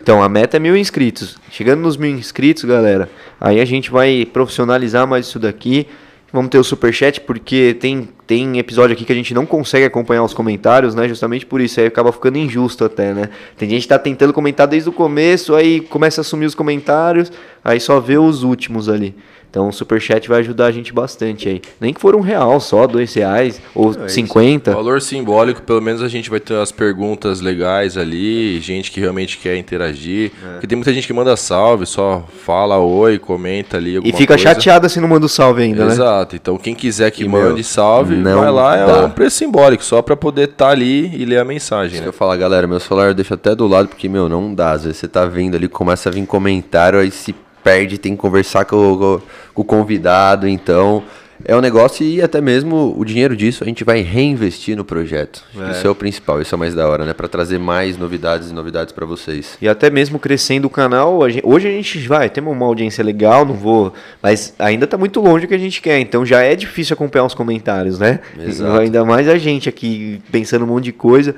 Então, 0.01 0.21
a 0.21 0.29
meta 0.29 0.57
é 0.57 0.61
mil 0.61 0.77
inscritos. 0.77 1.39
Chegando 1.49 1.81
nos 1.81 1.97
mil 1.97 2.11
inscritos, 2.11 2.65
galera, 2.65 3.09
aí 3.41 3.61
a 3.61 3.65
gente 3.65 3.91
vai 3.91 4.27
profissionalizar 4.27 5.07
mais 5.07 5.27
isso 5.27 5.39
daqui. 5.39 5.87
Vamos 6.33 6.51
ter 6.51 6.59
o 6.59 6.65
superchat, 6.65 7.21
porque 7.21 7.77
tem, 7.79 8.09
tem 8.27 8.59
episódio 8.59 8.95
aqui 8.95 9.05
que 9.05 9.13
a 9.13 9.15
gente 9.15 9.35
não 9.35 9.45
consegue 9.45 9.85
acompanhar 9.85 10.25
os 10.25 10.33
comentários, 10.33 10.95
né? 10.95 11.07
Justamente 11.07 11.45
por 11.45 11.61
isso, 11.61 11.79
aí 11.79 11.87
acaba 11.87 12.11
ficando 12.11 12.39
injusto 12.39 12.87
até, 12.87 13.13
né? 13.13 13.29
Tem 13.59 13.69
gente 13.69 13.83
que 13.83 13.89
tá 13.89 13.99
tentando 13.99 14.33
comentar 14.33 14.67
desde 14.67 14.89
o 14.89 14.93
começo, 14.93 15.55
aí 15.55 15.81
começa 15.81 16.23
a 16.23 16.25
sumir 16.25 16.47
os 16.47 16.55
comentários, 16.55 17.31
aí 17.63 17.79
só 17.79 18.01
vê 18.01 18.17
os 18.17 18.45
últimos 18.45 18.89
ali. 18.89 19.15
Então 19.53 19.69
o 19.69 19.73
superchat 19.73 20.27
vai 20.31 20.41
ajudar 20.41 20.65
a 20.65 20.71
gente 20.73 20.95
bastante 20.95 21.47
aí. 21.47 21.61
Nem 21.79 21.93
que 21.93 22.01
for 22.01 22.17
um 22.17 22.23
real 22.23 22.59
só, 22.59 22.87
dois 22.87 23.13
reais, 23.13 23.61
ou 23.75 23.89
é 23.89 24.07
isso. 24.07 24.15
50. 24.15 24.73
Valor 24.73 25.03
simbólico, 25.03 25.61
pelo 25.61 25.83
menos 25.83 26.01
a 26.01 26.09
gente 26.09 26.31
vai 26.31 26.41
ter 26.41 26.55
as 26.55 26.73
perguntas 26.73 27.43
legais 27.43 27.99
ali, 27.99 28.59
gente 28.61 28.91
que 28.91 28.99
realmente 28.99 29.37
quer 29.37 29.59
interagir. 29.59 30.33
É. 30.43 30.53
Porque 30.53 30.67
tem 30.67 30.75
muita 30.75 30.91
gente 30.95 31.07
que 31.07 31.13
manda 31.13 31.37
salve, 31.37 31.85
só 31.85 32.27
fala 32.47 32.79
oi, 32.79 33.19
comenta 33.19 33.77
ali 33.77 33.99
E 34.03 34.11
fica 34.13 34.39
coisa. 34.39 34.43
chateada 34.55 34.89
se 34.89 34.99
não 34.99 35.07
manda 35.09 35.27
o 35.27 35.29
salve 35.29 35.65
ainda, 35.65 35.85
né? 35.85 35.93
Exato. 35.93 36.35
Então 36.35 36.57
quem 36.57 36.75
quiser 36.75 37.11
que 37.11 37.25
E, 37.25 37.29
meu, 37.29 37.51
mande 37.51 37.63
salve, 37.63 38.17
não 38.17 38.41
vai 38.41 38.51
lá, 38.51 38.77
é 38.79 38.87
dá. 38.87 39.05
um 39.05 39.11
preço 39.11 39.37
simbólico, 39.37 39.85
só 39.85 40.01
pra 40.01 40.17
poder 40.17 40.49
estar 40.49 40.71
ali 40.71 41.15
e 41.15 41.27
ler 41.27 41.39
a 41.39 41.45
mensagem, 41.45 42.01
né? 42.01 42.07
eu 42.07 42.13
falar, 42.15 42.39
galera, 42.39 42.67
meu 42.67 42.81
celular 42.81 43.09
eu 43.09 43.15
deixo 43.15 43.35
até 43.35 43.55
do 43.55 43.67
lado, 43.67 43.89
porque, 43.89 44.09
meu, 44.09 44.31
não 44.31 44.55
dá. 44.55 44.73
Às 44.73 44.85
vezes 44.85 44.97
você 44.97 45.09
tá 45.09 45.27
vendo 45.27 45.57
ali, 45.57 45.69
começa 45.69 46.09
a 46.09 46.13
vir 46.13 46.25
comentário, 46.25 46.99
aí 46.99 47.11
se 47.11 47.35
perde, 47.63 47.99
tem 47.99 48.13
que 48.15 48.19
conversar 48.21 48.65
com, 48.65 48.77
o- 48.93 48.99
com- 48.99 49.21
com 49.55 49.63
o 49.63 49.65
convidado, 49.65 50.47
então... 50.49 51.03
É 51.45 51.57
um 51.57 51.61
negócio 51.61 52.07
e 52.07 52.23
até 52.23 52.41
mesmo 52.41 52.95
o 52.97 53.05
dinheiro 53.05 53.35
disso 53.35 53.65
a 53.65 53.67
gente 53.67 53.83
vai 53.83 54.01
reinvestir 54.01 54.77
no 54.77 54.85
projeto. 54.85 55.43
Que 55.53 55.73
Isso 55.73 55.85
é 55.85 55.91
o 55.91 55.95
principal, 55.95 56.41
isso 56.41 56.55
é 56.55 56.57
o 56.57 56.59
mais 56.59 56.73
da 56.73 56.87
hora, 56.89 57.05
né? 57.05 57.13
Pra 57.13 57.27
trazer 57.27 57.59
mais 57.59 57.99
novidades 57.99 58.51
e 58.51 58.55
novidades 58.55 58.93
pra 58.93 59.05
vocês. 59.05 59.59
E 59.61 59.69
até 59.69 59.91
mesmo 59.91 60.21
crescendo 60.21 60.67
o 60.67 60.71
canal, 60.71 61.21
a 61.25 61.29
gen- 61.29 61.43
hoje 61.45 61.67
a 61.67 61.71
gente 61.73 61.99
vai, 62.07 62.31
temos 62.31 62.53
uma 62.53 62.65
audiência 62.65 63.03
legal, 63.03 63.45
não 63.45 63.55
vou, 63.55 63.93
mas 64.23 64.55
ainda 64.57 64.87
tá 64.87 64.97
muito 64.97 65.21
longe 65.21 65.45
do 65.47 65.49
que 65.49 65.55
a 65.57 65.59
gente 65.59 65.83
quer, 65.83 65.99
então 65.99 66.25
já 66.25 66.43
é 66.43 66.55
difícil 66.55 66.95
acompanhar 66.95 67.25
os 67.25 67.35
comentários, 67.35 67.99
né? 67.99 68.21
Exato. 68.39 68.79
Ainda 68.79 69.05
mais 69.05 69.29
a 69.29 69.37
gente 69.37 69.69
aqui 69.69 70.23
pensando 70.31 70.65
um 70.65 70.69
monte 70.69 70.85
de 70.85 70.93
coisa. 70.93 71.35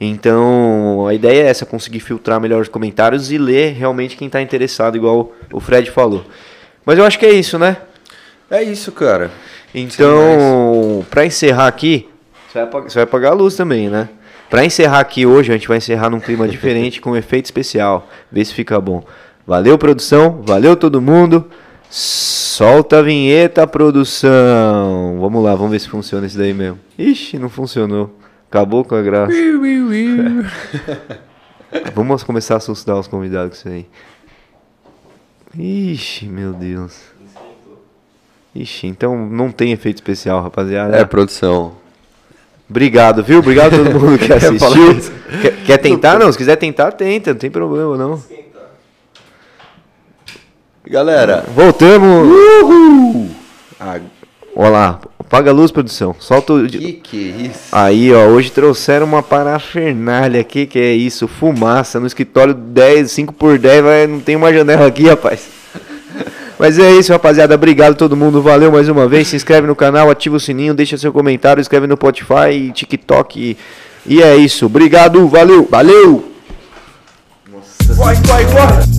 Então, 0.00 1.06
a 1.08 1.14
ideia 1.14 1.42
é 1.42 1.46
essa, 1.48 1.66
conseguir 1.66 2.00
filtrar 2.00 2.40
melhor 2.40 2.62
os 2.62 2.68
comentários 2.68 3.32
e 3.32 3.38
ler 3.38 3.74
realmente 3.74 4.16
quem 4.16 4.30
tá 4.30 4.40
interessado, 4.40 4.96
igual 4.96 5.32
o 5.52 5.60
Fred 5.60 5.90
falou. 5.90 6.24
Mas 6.84 6.98
eu 6.98 7.04
acho 7.04 7.18
que 7.18 7.26
é 7.26 7.32
isso, 7.32 7.58
né? 7.58 7.76
É 8.50 8.62
isso, 8.62 8.92
cara. 8.92 9.30
Então, 9.74 11.04
para 11.10 11.26
encerrar 11.26 11.66
aqui, 11.66 12.08
você 12.48 12.58
vai, 12.58 12.62
apagar, 12.62 12.90
você 12.90 12.94
vai 12.94 13.04
apagar 13.04 13.32
a 13.32 13.34
luz 13.34 13.56
também, 13.56 13.90
né? 13.90 14.08
Para 14.48 14.64
encerrar 14.64 15.00
aqui 15.00 15.26
hoje, 15.26 15.50
a 15.50 15.54
gente 15.54 15.68
vai 15.68 15.76
encerrar 15.76 16.08
num 16.08 16.20
clima 16.20 16.48
diferente, 16.48 17.00
com 17.02 17.10
um 17.10 17.16
efeito 17.16 17.44
especial. 17.44 18.08
Vê 18.32 18.44
se 18.44 18.54
fica 18.54 18.80
bom. 18.80 19.04
Valeu, 19.46 19.76
produção. 19.76 20.42
Valeu, 20.46 20.74
todo 20.76 21.02
mundo. 21.02 21.46
Solta 21.90 22.98
a 22.98 23.02
vinheta, 23.02 23.66
produção. 23.66 25.18
Vamos 25.20 25.42
lá, 25.42 25.54
vamos 25.54 25.72
ver 25.72 25.78
se 25.80 25.88
funciona 25.88 26.26
isso 26.26 26.38
daí 26.38 26.54
mesmo. 26.54 26.78
Ixi, 26.98 27.38
não 27.38 27.48
funcionou. 27.48 28.17
Acabou 28.50 28.84
com 28.84 28.94
a 28.94 29.02
graça. 29.02 29.32
vamos 31.94 32.22
começar 32.22 32.54
a 32.54 32.56
assustar 32.56 32.96
os 32.96 33.06
convidados 33.06 33.62
com 33.62 33.68
isso 33.68 33.68
aí. 33.68 33.86
Ixi, 35.92 36.26
meu 36.26 36.52
Deus. 36.52 36.98
Ixi, 38.54 38.86
então 38.86 39.28
não 39.28 39.50
tem 39.50 39.72
efeito 39.72 39.96
especial, 39.96 40.42
rapaziada. 40.42 40.96
É, 40.96 41.04
produção. 41.04 41.76
Obrigado, 42.68 43.22
viu? 43.22 43.38
Obrigado 43.38 43.74
a 43.74 43.84
todo 43.84 44.00
mundo 44.00 44.18
que 44.18 44.32
assistiu. 44.32 45.12
Quer, 45.40 45.64
quer 45.64 45.78
tentar? 45.78 46.18
Não, 46.18 46.30
se 46.30 46.38
quiser 46.38 46.56
tentar, 46.56 46.92
tenta, 46.92 47.32
não 47.32 47.38
tem 47.38 47.50
problema 47.50 47.96
não. 47.96 48.22
Galera, 50.86 51.44
Voltamos! 51.54 52.26
Uhul! 52.26 53.28
Ah, 53.78 54.00
Olha 54.56 54.70
lá, 54.70 55.00
apaga 55.28 55.50
a 55.50 55.54
luz, 55.54 55.70
produção. 55.70 56.16
Solta 56.18 56.54
o. 56.54 56.66
que 56.66 56.92
que 56.94 57.30
é 57.30 57.42
isso? 57.46 57.60
Aí, 57.70 58.12
ó, 58.12 58.26
hoje 58.26 58.50
trouxeram 58.50 59.06
uma 59.06 59.22
parafernália 59.22 60.40
aqui, 60.40 60.66
que 60.66 60.78
é 60.78 60.94
isso? 60.94 61.28
Fumaça 61.28 62.00
no 62.00 62.06
escritório 62.06 62.54
10, 62.54 63.10
5 63.10 63.34
por 63.34 63.58
10, 63.58 63.84
vai, 63.84 64.06
não 64.06 64.20
tem 64.20 64.34
uma 64.34 64.52
janela 64.52 64.86
aqui, 64.86 65.06
rapaz. 65.06 65.46
Mas 66.58 66.78
é 66.78 66.90
isso, 66.92 67.12
rapaziada. 67.12 67.54
Obrigado 67.54 67.92
a 67.92 67.96
todo 67.96 68.16
mundo. 68.16 68.42
Valeu 68.42 68.72
mais 68.72 68.88
uma 68.88 69.06
vez. 69.06 69.28
Se 69.28 69.36
inscreve 69.36 69.66
no 69.66 69.76
canal, 69.76 70.10
ativa 70.10 70.36
o 70.36 70.40
sininho, 70.40 70.74
deixa 70.74 70.96
seu 70.96 71.12
comentário, 71.12 71.60
escreve 71.60 71.86
no 71.86 71.94
Spotify, 71.94 72.72
TikTok. 72.72 73.38
E, 73.38 73.56
e 74.06 74.22
é 74.22 74.34
isso. 74.34 74.66
Obrigado, 74.66 75.28
valeu, 75.28 75.68
valeu! 75.70 76.32
Vai, 77.94 78.14
vai, 78.16 78.44
vai! 78.46 78.97